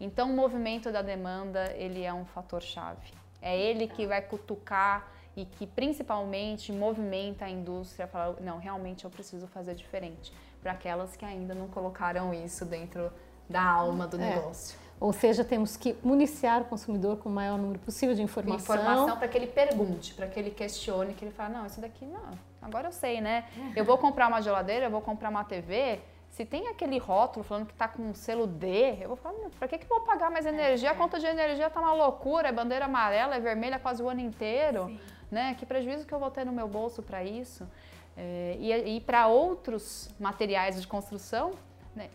Então, 0.00 0.30
o 0.30 0.34
movimento 0.34 0.90
da 0.90 1.02
demanda, 1.02 1.72
ele 1.76 2.02
é 2.02 2.12
um 2.12 2.24
fator 2.24 2.62
chave. 2.62 3.12
É 3.40 3.56
ele 3.56 3.86
que 3.86 4.06
vai 4.06 4.22
cutucar 4.22 5.12
e 5.36 5.44
que 5.44 5.66
principalmente 5.66 6.72
movimenta 6.72 7.44
a 7.44 7.50
indústria 7.50 8.06
a 8.06 8.08
falar, 8.08 8.40
não, 8.40 8.58
realmente 8.58 9.04
eu 9.04 9.10
preciso 9.10 9.46
fazer 9.46 9.74
diferente. 9.74 10.32
Para 10.60 10.72
aquelas 10.72 11.14
que 11.14 11.24
ainda 11.24 11.54
não 11.54 11.68
colocaram 11.68 12.32
isso 12.32 12.64
dentro 12.64 13.12
da 13.48 13.62
alma 13.62 14.06
do 14.06 14.16
é. 14.16 14.34
negócio. 14.34 14.78
Ou 15.02 15.12
seja, 15.12 15.42
temos 15.42 15.76
que 15.76 15.96
municiar 16.00 16.62
o 16.62 16.64
consumidor 16.66 17.16
com 17.16 17.28
o 17.28 17.32
maior 17.32 17.58
número 17.58 17.80
possível 17.80 18.14
de 18.14 18.22
informação. 18.22 18.76
Informação 18.76 19.16
para 19.16 19.26
que 19.26 19.36
ele 19.36 19.48
pergunte, 19.48 20.14
para 20.14 20.28
que 20.28 20.38
ele 20.38 20.50
questione, 20.50 21.12
que 21.12 21.24
ele 21.24 21.32
fale, 21.32 21.54
não, 21.54 21.66
isso 21.66 21.80
daqui 21.80 22.04
não, 22.04 22.38
agora 22.62 22.86
eu 22.86 22.92
sei, 22.92 23.20
né? 23.20 23.44
Eu 23.74 23.84
vou 23.84 23.98
comprar 23.98 24.28
uma 24.28 24.40
geladeira, 24.40 24.86
eu 24.86 24.90
vou 24.92 25.00
comprar 25.00 25.28
uma 25.28 25.42
TV, 25.42 25.98
se 26.30 26.44
tem 26.46 26.68
aquele 26.68 26.98
rótulo 26.98 27.44
falando 27.44 27.66
que 27.66 27.72
está 27.72 27.88
com 27.88 28.00
um 28.00 28.14
selo 28.14 28.46
D, 28.46 28.98
eu 29.00 29.08
vou 29.08 29.16
falar, 29.16 29.34
para 29.58 29.66
que, 29.66 29.76
que 29.76 29.84
eu 29.84 29.88
vou 29.88 30.00
pagar 30.02 30.30
mais 30.30 30.46
energia? 30.46 30.92
A 30.92 30.94
conta 30.94 31.18
de 31.18 31.26
energia 31.26 31.66
está 31.66 31.80
uma 31.80 31.94
loucura, 31.94 32.48
é 32.48 32.52
bandeira 32.52 32.84
amarela, 32.84 33.34
é 33.34 33.40
vermelha 33.40 33.80
quase 33.80 34.00
o 34.02 34.08
ano 34.08 34.20
inteiro. 34.20 34.86
Sim. 34.86 35.00
Né? 35.32 35.56
Que 35.58 35.66
prejuízo 35.66 36.06
que 36.06 36.14
eu 36.14 36.18
vou 36.20 36.30
ter 36.30 36.46
no 36.46 36.52
meu 36.52 36.68
bolso 36.68 37.02
para 37.02 37.24
isso? 37.24 37.68
É, 38.16 38.56
e, 38.58 38.96
e 38.96 39.00
para 39.00 39.26
outros 39.26 40.08
materiais 40.20 40.80
de 40.80 40.86
construção? 40.86 41.52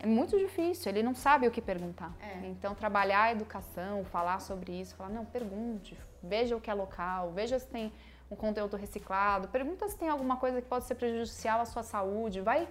É 0.00 0.06
muito 0.06 0.36
difícil, 0.36 0.90
ele 0.90 1.02
não 1.02 1.14
sabe 1.14 1.46
o 1.46 1.50
que 1.50 1.62
perguntar. 1.62 2.12
É. 2.20 2.46
Então, 2.46 2.74
trabalhar 2.74 3.24
a 3.24 3.32
educação, 3.32 4.04
falar 4.04 4.40
sobre 4.40 4.72
isso, 4.72 4.96
falar, 4.96 5.10
não, 5.10 5.24
pergunte, 5.24 5.96
veja 6.22 6.56
o 6.56 6.60
que 6.60 6.68
é 6.68 6.74
local, 6.74 7.30
veja 7.32 7.58
se 7.58 7.66
tem 7.66 7.92
um 8.30 8.34
conteúdo 8.34 8.76
reciclado, 8.76 9.48
pergunta 9.48 9.88
se 9.88 9.96
tem 9.96 10.08
alguma 10.08 10.36
coisa 10.36 10.60
que 10.60 10.68
pode 10.68 10.84
ser 10.84 10.96
prejudicial 10.96 11.60
à 11.60 11.64
sua 11.64 11.82
saúde, 11.82 12.40
vai 12.40 12.68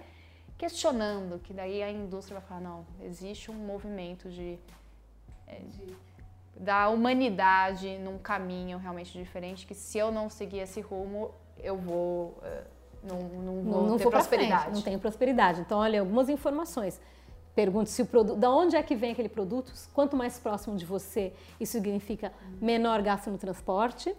questionando, 0.58 1.38
que 1.38 1.54
daí 1.54 1.82
a 1.82 1.90
indústria 1.90 2.40
vai 2.40 2.48
falar, 2.48 2.60
não, 2.60 2.86
existe 3.00 3.50
um 3.50 3.54
movimento 3.54 4.28
de, 4.28 4.58
é, 5.46 5.60
de 5.60 5.96
da 6.58 6.88
humanidade 6.88 7.98
num 7.98 8.18
caminho 8.18 8.78
realmente 8.78 9.16
diferente, 9.16 9.66
que 9.66 9.74
se 9.74 9.96
eu 9.96 10.10
não 10.10 10.28
seguir 10.28 10.58
esse 10.58 10.80
rumo, 10.80 11.32
eu 11.56 11.76
vou... 11.76 12.38
Uh, 12.42 12.77
não, 13.02 13.18
não, 13.18 13.54
não, 13.62 13.86
não 13.88 13.98
ter 13.98 14.08
prosperidade. 14.08 14.62
Frente, 14.62 14.74
não 14.74 14.82
tenho 14.82 14.98
prosperidade. 14.98 15.60
Então, 15.60 15.78
olha, 15.78 16.00
algumas 16.00 16.28
informações. 16.28 17.00
Pergunte 17.54 17.90
se 17.90 18.02
o 18.02 18.06
produto, 18.06 18.38
da 18.38 18.50
onde 18.50 18.76
é 18.76 18.82
que 18.82 18.94
vem 18.94 19.10
aquele 19.10 19.28
produto? 19.28 19.72
Quanto 19.92 20.16
mais 20.16 20.38
próximo 20.38 20.76
de 20.76 20.86
você, 20.86 21.32
isso 21.58 21.72
significa 21.72 22.32
menor 22.60 23.02
gasto 23.02 23.30
no 23.30 23.38
transporte. 23.38 24.14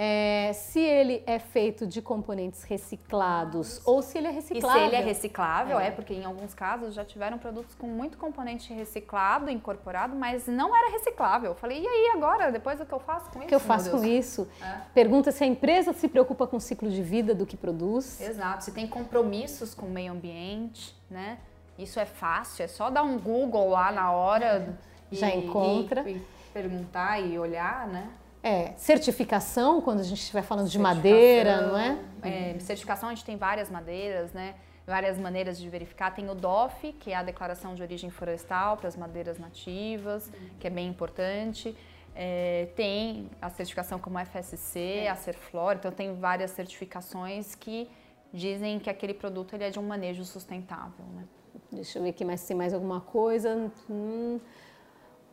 É, 0.00 0.52
se 0.52 0.78
ele 0.78 1.24
é 1.26 1.40
feito 1.40 1.84
de 1.84 2.00
componentes 2.00 2.62
reciclados 2.62 3.84
ou 3.84 4.00
se 4.00 4.16
ele 4.16 4.28
é 4.28 4.30
reciclável. 4.30 4.78
E 4.78 4.80
se 4.80 4.86
ele 4.86 4.94
é 4.94 5.04
reciclável, 5.04 5.80
é. 5.80 5.88
é. 5.88 5.90
porque 5.90 6.14
em 6.14 6.24
alguns 6.24 6.54
casos 6.54 6.94
já 6.94 7.04
tiveram 7.04 7.36
produtos 7.36 7.74
com 7.74 7.88
muito 7.88 8.16
componente 8.16 8.72
reciclado, 8.72 9.50
incorporado, 9.50 10.14
mas 10.14 10.46
não 10.46 10.76
era 10.76 10.92
reciclável. 10.92 11.50
Eu 11.50 11.56
falei, 11.56 11.82
e 11.82 11.86
aí 11.88 12.12
agora, 12.14 12.52
depois 12.52 12.80
o 12.80 12.86
que 12.86 12.92
eu 12.92 13.00
faço 13.00 13.28
com 13.28 13.38
isso? 13.40 13.46
O 13.46 13.48
que 13.48 13.54
eu 13.56 13.58
faço 13.58 13.90
com 13.90 14.04
isso? 14.04 14.48
É. 14.62 14.82
Pergunta 14.94 15.32
se 15.32 15.42
a 15.42 15.46
empresa 15.48 15.92
se 15.92 16.06
preocupa 16.06 16.46
com 16.46 16.58
o 16.58 16.60
ciclo 16.60 16.88
de 16.88 17.02
vida 17.02 17.34
do 17.34 17.44
que 17.44 17.56
produz. 17.56 18.20
Exato, 18.20 18.62
se 18.62 18.70
tem 18.70 18.86
compromissos 18.86 19.74
com 19.74 19.86
o 19.86 19.90
meio 19.90 20.12
ambiente, 20.12 20.94
né? 21.10 21.38
Isso 21.76 21.98
é 21.98 22.06
fácil, 22.06 22.64
é 22.64 22.68
só 22.68 22.88
dar 22.88 23.02
um 23.02 23.18
Google 23.18 23.70
lá 23.70 23.90
na 23.90 24.12
hora. 24.12 24.78
E, 25.10 25.16
já 25.16 25.28
encontra. 25.28 26.08
E, 26.08 26.18
e 26.18 26.26
perguntar 26.52 27.18
e 27.18 27.36
olhar, 27.36 27.88
né? 27.88 28.08
É, 28.48 28.72
certificação, 28.78 29.82
quando 29.82 30.00
a 30.00 30.02
gente 30.02 30.20
estiver 30.20 30.40
falando 30.40 30.70
de 30.70 30.78
madeira, 30.78 31.66
não 31.66 31.76
é? 31.76 31.98
é? 32.22 32.58
Certificação, 32.60 33.10
a 33.10 33.14
gente 33.14 33.24
tem 33.24 33.36
várias 33.36 33.68
madeiras, 33.68 34.32
né? 34.32 34.54
Várias 34.86 35.18
maneiras 35.18 35.58
de 35.58 35.68
verificar. 35.68 36.14
Tem 36.14 36.30
o 36.30 36.34
DOF, 36.34 36.94
que 36.94 37.12
é 37.12 37.16
a 37.16 37.22
Declaração 37.22 37.74
de 37.74 37.82
Origem 37.82 38.08
Florestal 38.08 38.78
para 38.78 38.88
as 38.88 38.96
madeiras 38.96 39.38
nativas, 39.38 40.32
que 40.58 40.66
é 40.66 40.70
bem 40.70 40.88
importante. 40.88 41.76
É, 42.14 42.68
tem 42.74 43.28
a 43.40 43.50
certificação 43.50 43.98
como 43.98 44.18
FSC, 44.18 44.80
é. 44.80 45.10
a 45.10 45.14
Serflor, 45.14 45.74
então 45.74 45.92
tem 45.92 46.14
várias 46.14 46.52
certificações 46.52 47.54
que 47.54 47.86
dizem 48.32 48.78
que 48.78 48.88
aquele 48.88 49.12
produto 49.12 49.54
ele 49.54 49.64
é 49.64 49.70
de 49.70 49.78
um 49.78 49.86
manejo 49.86 50.24
sustentável. 50.24 51.04
Né? 51.14 51.24
Deixa 51.70 51.98
eu 51.98 52.02
ver 52.02 52.08
aqui 52.08 52.24
mais 52.24 52.40
se 52.40 52.48
tem 52.48 52.56
mais 52.56 52.72
alguma 52.72 53.02
coisa. 53.02 53.70
Hum. 53.90 54.40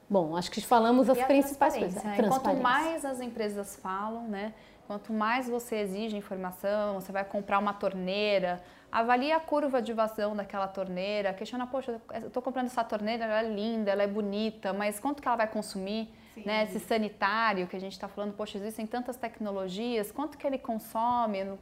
Bom, 0.09 0.35
acho 0.37 0.51
que 0.51 0.61
falamos 0.61 1.09
as 1.09 1.21
principais 1.23 1.75
coisas. 1.75 2.03
Né? 2.03 2.17
Quanto 2.27 2.53
mais 2.55 3.03
as 3.03 3.19
empresas 3.19 3.75
falam, 3.75 4.27
né? 4.27 4.53
Quanto 4.87 5.11
mais 5.11 5.49
você 5.49 5.77
exige 5.77 6.15
informação, 6.15 7.01
você 7.01 7.11
vai 7.11 7.25
comprar 7.25 7.57
uma 7.57 7.73
torneira, 7.73 8.61
avalie 8.91 9.31
a 9.31 9.39
curva 9.39 9.81
de 9.81 9.91
vazão 9.93 10.35
daquela 10.35 10.67
torneira, 10.67 11.33
questiona, 11.33 11.65
poxa, 11.65 11.99
eu 12.13 12.27
estou 12.27 12.41
comprando 12.41 12.67
essa 12.67 12.83
torneira, 12.83 13.25
ela 13.25 13.39
é 13.39 13.49
linda, 13.49 13.89
ela 13.89 14.03
é 14.03 14.07
bonita, 14.07 14.73
mas 14.73 14.99
quanto 14.99 15.23
que 15.23 15.27
ela 15.27 15.37
vai 15.37 15.47
consumir? 15.47 16.07
Né? 16.45 16.65
Esse 16.65 16.79
sanitário 16.79 17.65
que 17.65 17.75
a 17.75 17.79
gente 17.79 17.93
está 17.93 18.07
falando, 18.07 18.33
poxa, 18.33 18.59
existem 18.59 18.85
tantas 18.85 19.17
tecnologias, 19.17 20.11
quanto 20.11 20.37
que 20.37 20.45
ele 20.45 20.59
consome? 20.59 21.57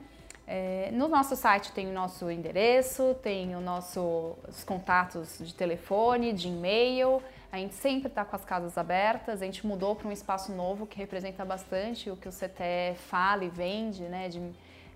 É, 0.50 0.90
no 0.94 1.08
nosso 1.10 1.36
site 1.36 1.74
tem 1.74 1.88
o 1.88 1.94
nosso 1.94 2.32
endereço, 2.32 3.16
tem 3.22 3.54
o 3.56 3.60
nosso, 3.60 4.34
os 4.48 4.64
contatos 4.64 5.38
de 5.40 5.54
telefone, 5.54 6.32
de 6.32 6.48
e-mail. 6.48 7.22
A 7.52 7.58
gente 7.58 7.76
sempre 7.76 8.08
está 8.08 8.24
com 8.24 8.36
as 8.36 8.46
casas 8.46 8.78
abertas. 8.78 9.42
A 9.42 9.46
gente 9.46 9.68
mudou 9.68 9.96
para 9.96 10.08
um 10.08 10.12
espaço 10.12 10.52
novo 10.54 10.88
que 10.88 10.98
representa 10.98 11.44
bastante 11.44 12.10
o 12.10 12.16
que 12.16 12.28
o 12.28 12.32
CTE 12.32 12.96
fala 13.10 13.44
e 13.44 13.50
vende, 13.50 14.04
né? 14.04 14.30
De 14.30 14.40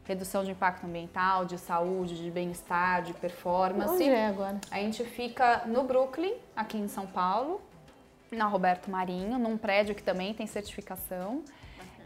redução 0.04 0.44
de 0.44 0.52
impacto 0.52 0.86
ambiental, 0.86 1.46
de 1.46 1.58
saúde, 1.58 2.22
de 2.22 2.30
bem-estar, 2.30 3.04
de 3.04 3.14
performance. 3.14 3.94
Onde 3.94 4.10
é 4.10 4.28
agora? 4.28 4.60
A 4.70 4.78
gente 4.78 5.04
fica 5.04 5.64
no 5.66 5.84
Brooklyn, 5.84 6.34
aqui 6.56 6.78
em 6.78 6.88
São 6.88 7.06
Paulo, 7.06 7.62
na 8.32 8.46
Roberto 8.46 8.90
Marinho, 8.90 9.38
num 9.38 9.58
prédio 9.58 9.94
que 9.94 10.04
também 10.04 10.34
tem 10.34 10.48
certificação. 10.48 11.44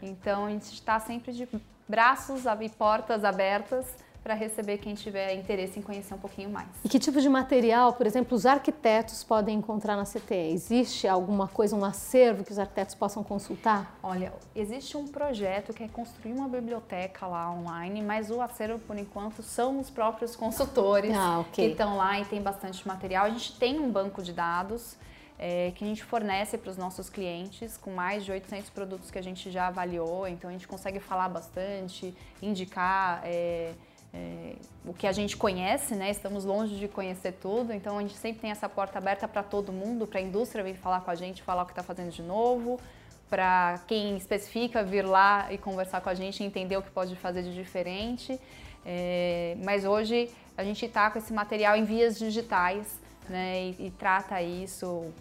Então 0.02 0.46
a 0.46 0.50
gente 0.50 0.72
está 0.72 1.00
sempre 1.00 1.32
de 1.32 1.48
braços 1.88 2.44
e 2.60 2.68
portas 2.68 3.24
abertas 3.24 3.94
para 4.26 4.34
receber 4.34 4.78
quem 4.78 4.92
tiver 4.92 5.36
interesse 5.36 5.78
em 5.78 5.82
conhecer 5.82 6.12
um 6.12 6.18
pouquinho 6.18 6.50
mais. 6.50 6.66
E 6.84 6.88
que 6.88 6.98
tipo 6.98 7.20
de 7.20 7.28
material, 7.28 7.92
por 7.92 8.08
exemplo, 8.08 8.36
os 8.36 8.44
arquitetos 8.44 9.22
podem 9.22 9.56
encontrar 9.56 9.94
na 9.94 10.02
CTE? 10.02 10.50
Existe 10.52 11.06
alguma 11.06 11.46
coisa, 11.46 11.76
um 11.76 11.84
acervo 11.84 12.42
que 12.42 12.50
os 12.50 12.58
arquitetos 12.58 12.96
possam 12.96 13.22
consultar? 13.22 13.96
Olha, 14.02 14.32
existe 14.52 14.96
um 14.96 15.06
projeto 15.06 15.72
que 15.72 15.84
é 15.84 15.86
construir 15.86 16.32
uma 16.32 16.48
biblioteca 16.48 17.24
lá 17.24 17.52
online, 17.52 18.02
mas 18.02 18.28
o 18.28 18.40
acervo, 18.40 18.80
por 18.80 18.98
enquanto, 18.98 19.44
são 19.44 19.78
os 19.78 19.90
próprios 19.90 20.34
consultores 20.34 21.14
ah, 21.14 21.38
okay. 21.38 21.66
que 21.66 21.70
estão 21.70 21.96
lá 21.96 22.18
e 22.18 22.24
tem 22.24 22.42
bastante 22.42 22.84
material. 22.88 23.26
A 23.26 23.30
gente 23.30 23.56
tem 23.56 23.78
um 23.78 23.92
banco 23.92 24.24
de 24.24 24.32
dados 24.32 24.96
é, 25.38 25.70
que 25.76 25.84
a 25.84 25.86
gente 25.86 26.02
fornece 26.02 26.58
para 26.58 26.72
os 26.72 26.76
nossos 26.76 27.08
clientes 27.08 27.76
com 27.76 27.92
mais 27.92 28.24
de 28.24 28.32
800 28.32 28.70
produtos 28.70 29.08
que 29.08 29.20
a 29.20 29.22
gente 29.22 29.52
já 29.52 29.68
avaliou, 29.68 30.26
então 30.26 30.50
a 30.50 30.52
gente 30.52 30.66
consegue 30.66 30.98
falar 30.98 31.28
bastante, 31.28 32.12
indicar 32.42 33.20
é, 33.24 33.72
é, 34.16 34.54
o 34.84 34.94
que 34.94 35.06
a 35.06 35.12
gente 35.12 35.36
conhece, 35.36 35.94
né? 35.94 36.10
Estamos 36.10 36.44
longe 36.44 36.76
de 36.76 36.88
conhecer 36.88 37.32
tudo, 37.32 37.72
então 37.72 37.98
a 37.98 38.02
gente 38.02 38.14
sempre 38.14 38.40
tem 38.40 38.50
essa 38.50 38.68
porta 38.68 38.98
aberta 38.98 39.28
para 39.28 39.42
todo 39.42 39.72
mundo, 39.72 40.06
para 40.06 40.20
a 40.20 40.22
indústria 40.22 40.64
vir 40.64 40.76
falar 40.76 41.00
com 41.02 41.10
a 41.10 41.14
gente, 41.14 41.42
falar 41.42 41.62
o 41.62 41.66
que 41.66 41.72
está 41.72 41.82
fazendo 41.82 42.10
de 42.10 42.22
novo, 42.22 42.80
para 43.28 43.80
quem 43.86 44.16
especifica 44.16 44.82
vir 44.82 45.04
lá 45.04 45.52
e 45.52 45.58
conversar 45.58 46.00
com 46.00 46.08
a 46.08 46.14
gente, 46.14 46.42
entender 46.42 46.76
o 46.76 46.82
que 46.82 46.90
pode 46.90 47.14
fazer 47.16 47.42
de 47.42 47.54
diferente. 47.54 48.40
É, 48.84 49.56
mas 49.64 49.84
hoje 49.84 50.30
a 50.56 50.64
gente 50.64 50.86
está 50.86 51.10
com 51.10 51.18
esse 51.18 51.32
material 51.32 51.76
em 51.76 51.84
vias 51.84 52.18
digitais, 52.18 52.98
né? 53.28 53.74
E, 53.78 53.86
e 53.86 53.90
trata 53.90 54.40
isso 54.40 55.12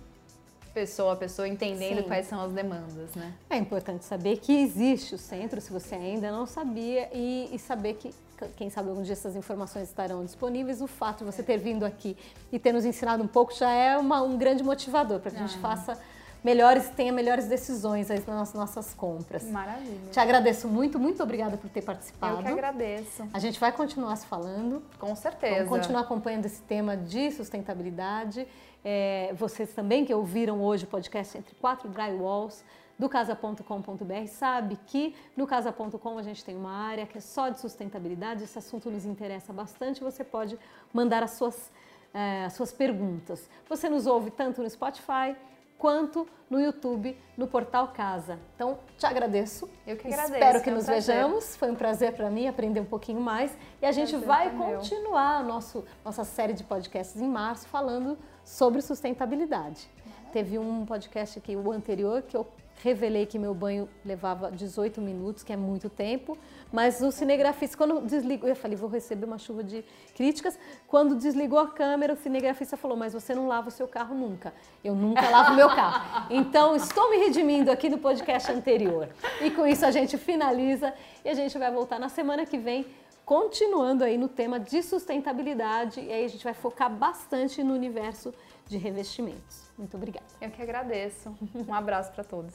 pessoa 0.74 1.14
a 1.14 1.16
pessoa 1.16 1.48
entendendo 1.48 2.02
Sim. 2.02 2.04
quais 2.04 2.28
são 2.28 2.42
as 2.42 2.52
demandas, 2.52 3.16
né? 3.16 3.34
É 3.50 3.56
importante 3.56 4.04
saber 4.04 4.38
que 4.40 4.52
existe 4.52 5.16
o 5.16 5.18
centro, 5.18 5.62
se 5.62 5.72
você 5.72 5.96
ainda 5.96 6.30
não 6.30 6.46
sabia, 6.46 7.10
e, 7.14 7.50
e 7.54 7.58
saber 7.58 7.94
que 7.94 8.14
quem 8.56 8.70
sabe 8.70 8.90
algum 8.90 9.02
dia 9.02 9.14
essas 9.14 9.36
informações 9.36 9.88
estarão 9.88 10.24
disponíveis. 10.24 10.82
O 10.82 10.88
fato 10.88 11.20
de 11.20 11.26
você 11.26 11.44
ter 11.44 11.58
vindo 11.58 11.86
aqui 11.86 12.18
e 12.52 12.60
ter 12.60 12.72
nos 12.72 12.86
ensinado 12.86 13.24
um 13.24 13.28
pouco 13.28 13.54
já 13.54 13.72
é 13.72 13.98
uma, 13.98 14.22
um 14.22 14.38
grande 14.38 14.64
motivador 14.64 15.20
para 15.20 15.32
que 15.32 15.38
a 15.38 15.40
gente 15.46 15.58
faça 15.60 15.98
melhores, 16.46 16.90
tenha 16.90 17.12
melhores 17.12 17.48
decisões 17.48 18.12
aí 18.12 18.24
nas 18.28 18.54
nossas 18.54 18.94
compras. 18.94 19.44
Maravilha. 19.46 20.12
Te 20.12 20.20
agradeço 20.20 20.68
muito, 20.68 21.00
muito 21.00 21.24
obrigada 21.24 21.58
por 21.58 21.70
ter 21.72 21.82
participado. 21.82 22.38
Eu 22.38 22.44
que 22.44 22.48
agradeço. 22.50 23.28
A 23.34 23.40
gente 23.40 23.60
vai 23.60 23.72
continuar 23.72 24.16
se 24.16 24.28
falando. 24.28 24.84
Com 25.00 25.16
certeza. 25.16 25.66
Vamos 25.66 25.70
continuar 25.70 26.02
acompanhando 26.02 26.46
esse 26.46 26.62
tema 26.62 26.96
de 26.96 27.32
sustentabilidade. 27.32 28.48
É, 28.84 29.34
vocês 29.36 29.74
também 29.74 30.06
que 30.06 30.14
ouviram 30.14 30.62
hoje 30.62 30.84
o 30.84 30.88
podcast 30.88 31.36
Entre 31.36 31.56
Quatro 31.56 31.90
Drywalls 31.90 32.64
do 32.98 33.10
casa.com.br 33.10 34.28
sabe 34.28 34.80
que 34.88 35.16
no 35.36 35.46
casa.com 35.46 36.18
a 36.18 36.24
gente 36.24 36.44
tem 36.44 36.56
uma 36.56 36.72
área 36.72 37.06
que 37.06 37.18
é 37.18 37.22
só 37.22 37.50
de 37.50 37.60
sustentabilidade, 37.60 38.44
esse 38.44 38.58
assunto 38.58 38.90
nos 38.90 39.06
interessa 39.06 39.52
bastante, 39.52 40.02
você 40.02 40.24
pode 40.24 40.58
mandar 40.94 41.22
as 41.22 41.32
suas, 41.32 41.72
é, 42.14 42.46
as 42.46 42.54
suas 42.54 42.72
perguntas. 42.72 43.50
Você 43.68 43.90
nos 43.90 44.08
ouve 44.08 44.32
tanto 44.32 44.62
no 44.62 44.70
Spotify 44.70 45.36
quanto 45.78 46.28
no 46.50 46.60
YouTube, 46.60 47.18
no 47.38 47.48
portal 47.48 47.90
Casa. 47.90 48.40
Então, 48.56 48.80
te 48.98 49.06
agradeço. 49.06 49.70
Eu 49.86 49.98
que 49.98 50.08
agradeço. 50.08 50.34
Espero 50.34 50.62
que 50.62 50.72
nos 50.72 50.88
vejamos. 50.88 51.56
Foi 51.56 51.70
um 51.70 51.76
prazer 51.76 52.14
para 52.14 52.30
mim 52.30 52.48
aprender 52.48 52.80
um 52.80 52.86
pouquinho 52.86 53.20
mais. 53.20 53.56
E 53.82 53.86
a 53.86 53.92
gente 53.92 54.18
prazer 54.18 54.28
vai 54.28 54.50
continuar 54.52 55.40
a 55.40 55.44
nosso, 55.44 55.84
nossa 56.04 56.24
série 56.24 56.54
de 56.54 56.64
podcasts 56.64 57.22
em 57.22 57.28
março 57.28 57.68
falando 57.68 58.18
sobre 58.44 58.82
sustentabilidade. 58.82 59.90
Teve 60.32 60.58
um 60.60 60.86
podcast 60.86 61.40
aqui, 61.40 61.56
o 61.56 61.72
anterior, 61.72 62.22
que 62.22 62.36
eu 62.36 62.48
revelei 62.84 63.26
que 63.26 63.40
meu 63.40 63.54
banho 63.54 63.88
levava 64.04 64.52
18 64.52 65.02
minutos, 65.02 65.44
que 65.44 65.54
é 65.54 65.58
muito 65.58 65.90
tempo, 65.90 66.38
mas 66.72 67.02
o 67.02 67.12
cinegrafista, 67.12 67.78
quando 67.78 68.02
desligou, 68.02 68.50
eu 68.50 68.56
falei, 68.56 68.76
vou 68.76 68.90
receber 68.90 69.26
uma 69.26 69.38
chuva 69.38 69.64
de 69.64 69.84
críticas, 70.16 70.58
quando 70.88 71.16
desligou 71.16 71.60
a 71.60 71.68
câmera, 71.68 72.14
o 72.14 72.18
cinegrafista 72.18 72.76
falou, 72.76 72.98
mas 72.98 73.14
você 73.14 73.34
não 73.34 73.48
lava 73.48 73.70
o 73.70 73.72
seu 73.72 73.88
carro 73.88 74.16
nunca. 74.16 74.54
Eu 74.84 74.94
nunca 74.94 75.30
lavo 75.30 75.56
meu 75.56 75.70
carro. 75.70 76.26
Então, 76.36 76.76
estou 76.76 77.10
me 77.10 77.18
redimindo 77.18 77.72
aqui 77.72 77.90
no 77.90 77.98
podcast 77.98 78.52
anterior. 78.52 79.10
E 79.42 79.52
com 79.52 79.66
isso 79.66 79.86
a 79.86 79.92
gente 79.92 80.18
finaliza 80.18 80.94
e 81.24 81.30
a 81.30 81.34
gente 81.34 81.58
vai 81.58 81.72
voltar 81.72 82.00
na 82.00 82.10
semana 82.10 82.46
que 82.46 82.58
vem 82.58 82.86
continuando 83.26 84.04
aí 84.04 84.18
no 84.18 84.28
tema 84.28 84.60
de 84.60 84.84
sustentabilidade 84.84 86.00
e 86.00 86.12
aí 86.12 86.26
a 86.26 86.28
gente 86.28 86.44
vai 86.44 86.54
focar 86.54 86.90
bastante 86.90 87.64
no 87.64 87.74
universo 87.74 88.34
de 88.68 88.78
revestimentos. 88.78 89.70
Muito 89.78 89.96
obrigada. 89.98 90.26
Eu 90.42 90.50
que 90.52 90.62
agradeço. 90.62 91.36
Um 91.68 91.74
abraço 91.74 92.12
para 92.12 92.24
todos. 92.24 92.54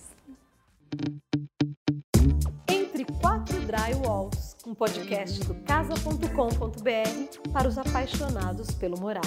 Entre 2.69 3.05
quatro 3.21 3.61
drywalls, 3.61 4.57
um 4.67 4.75
podcast 4.75 5.41
do 5.45 5.55
casa.com.br 5.63 7.51
para 7.53 7.69
os 7.69 7.79
apaixonados 7.79 8.71
pelo 8.73 8.99
morar. 8.99 9.23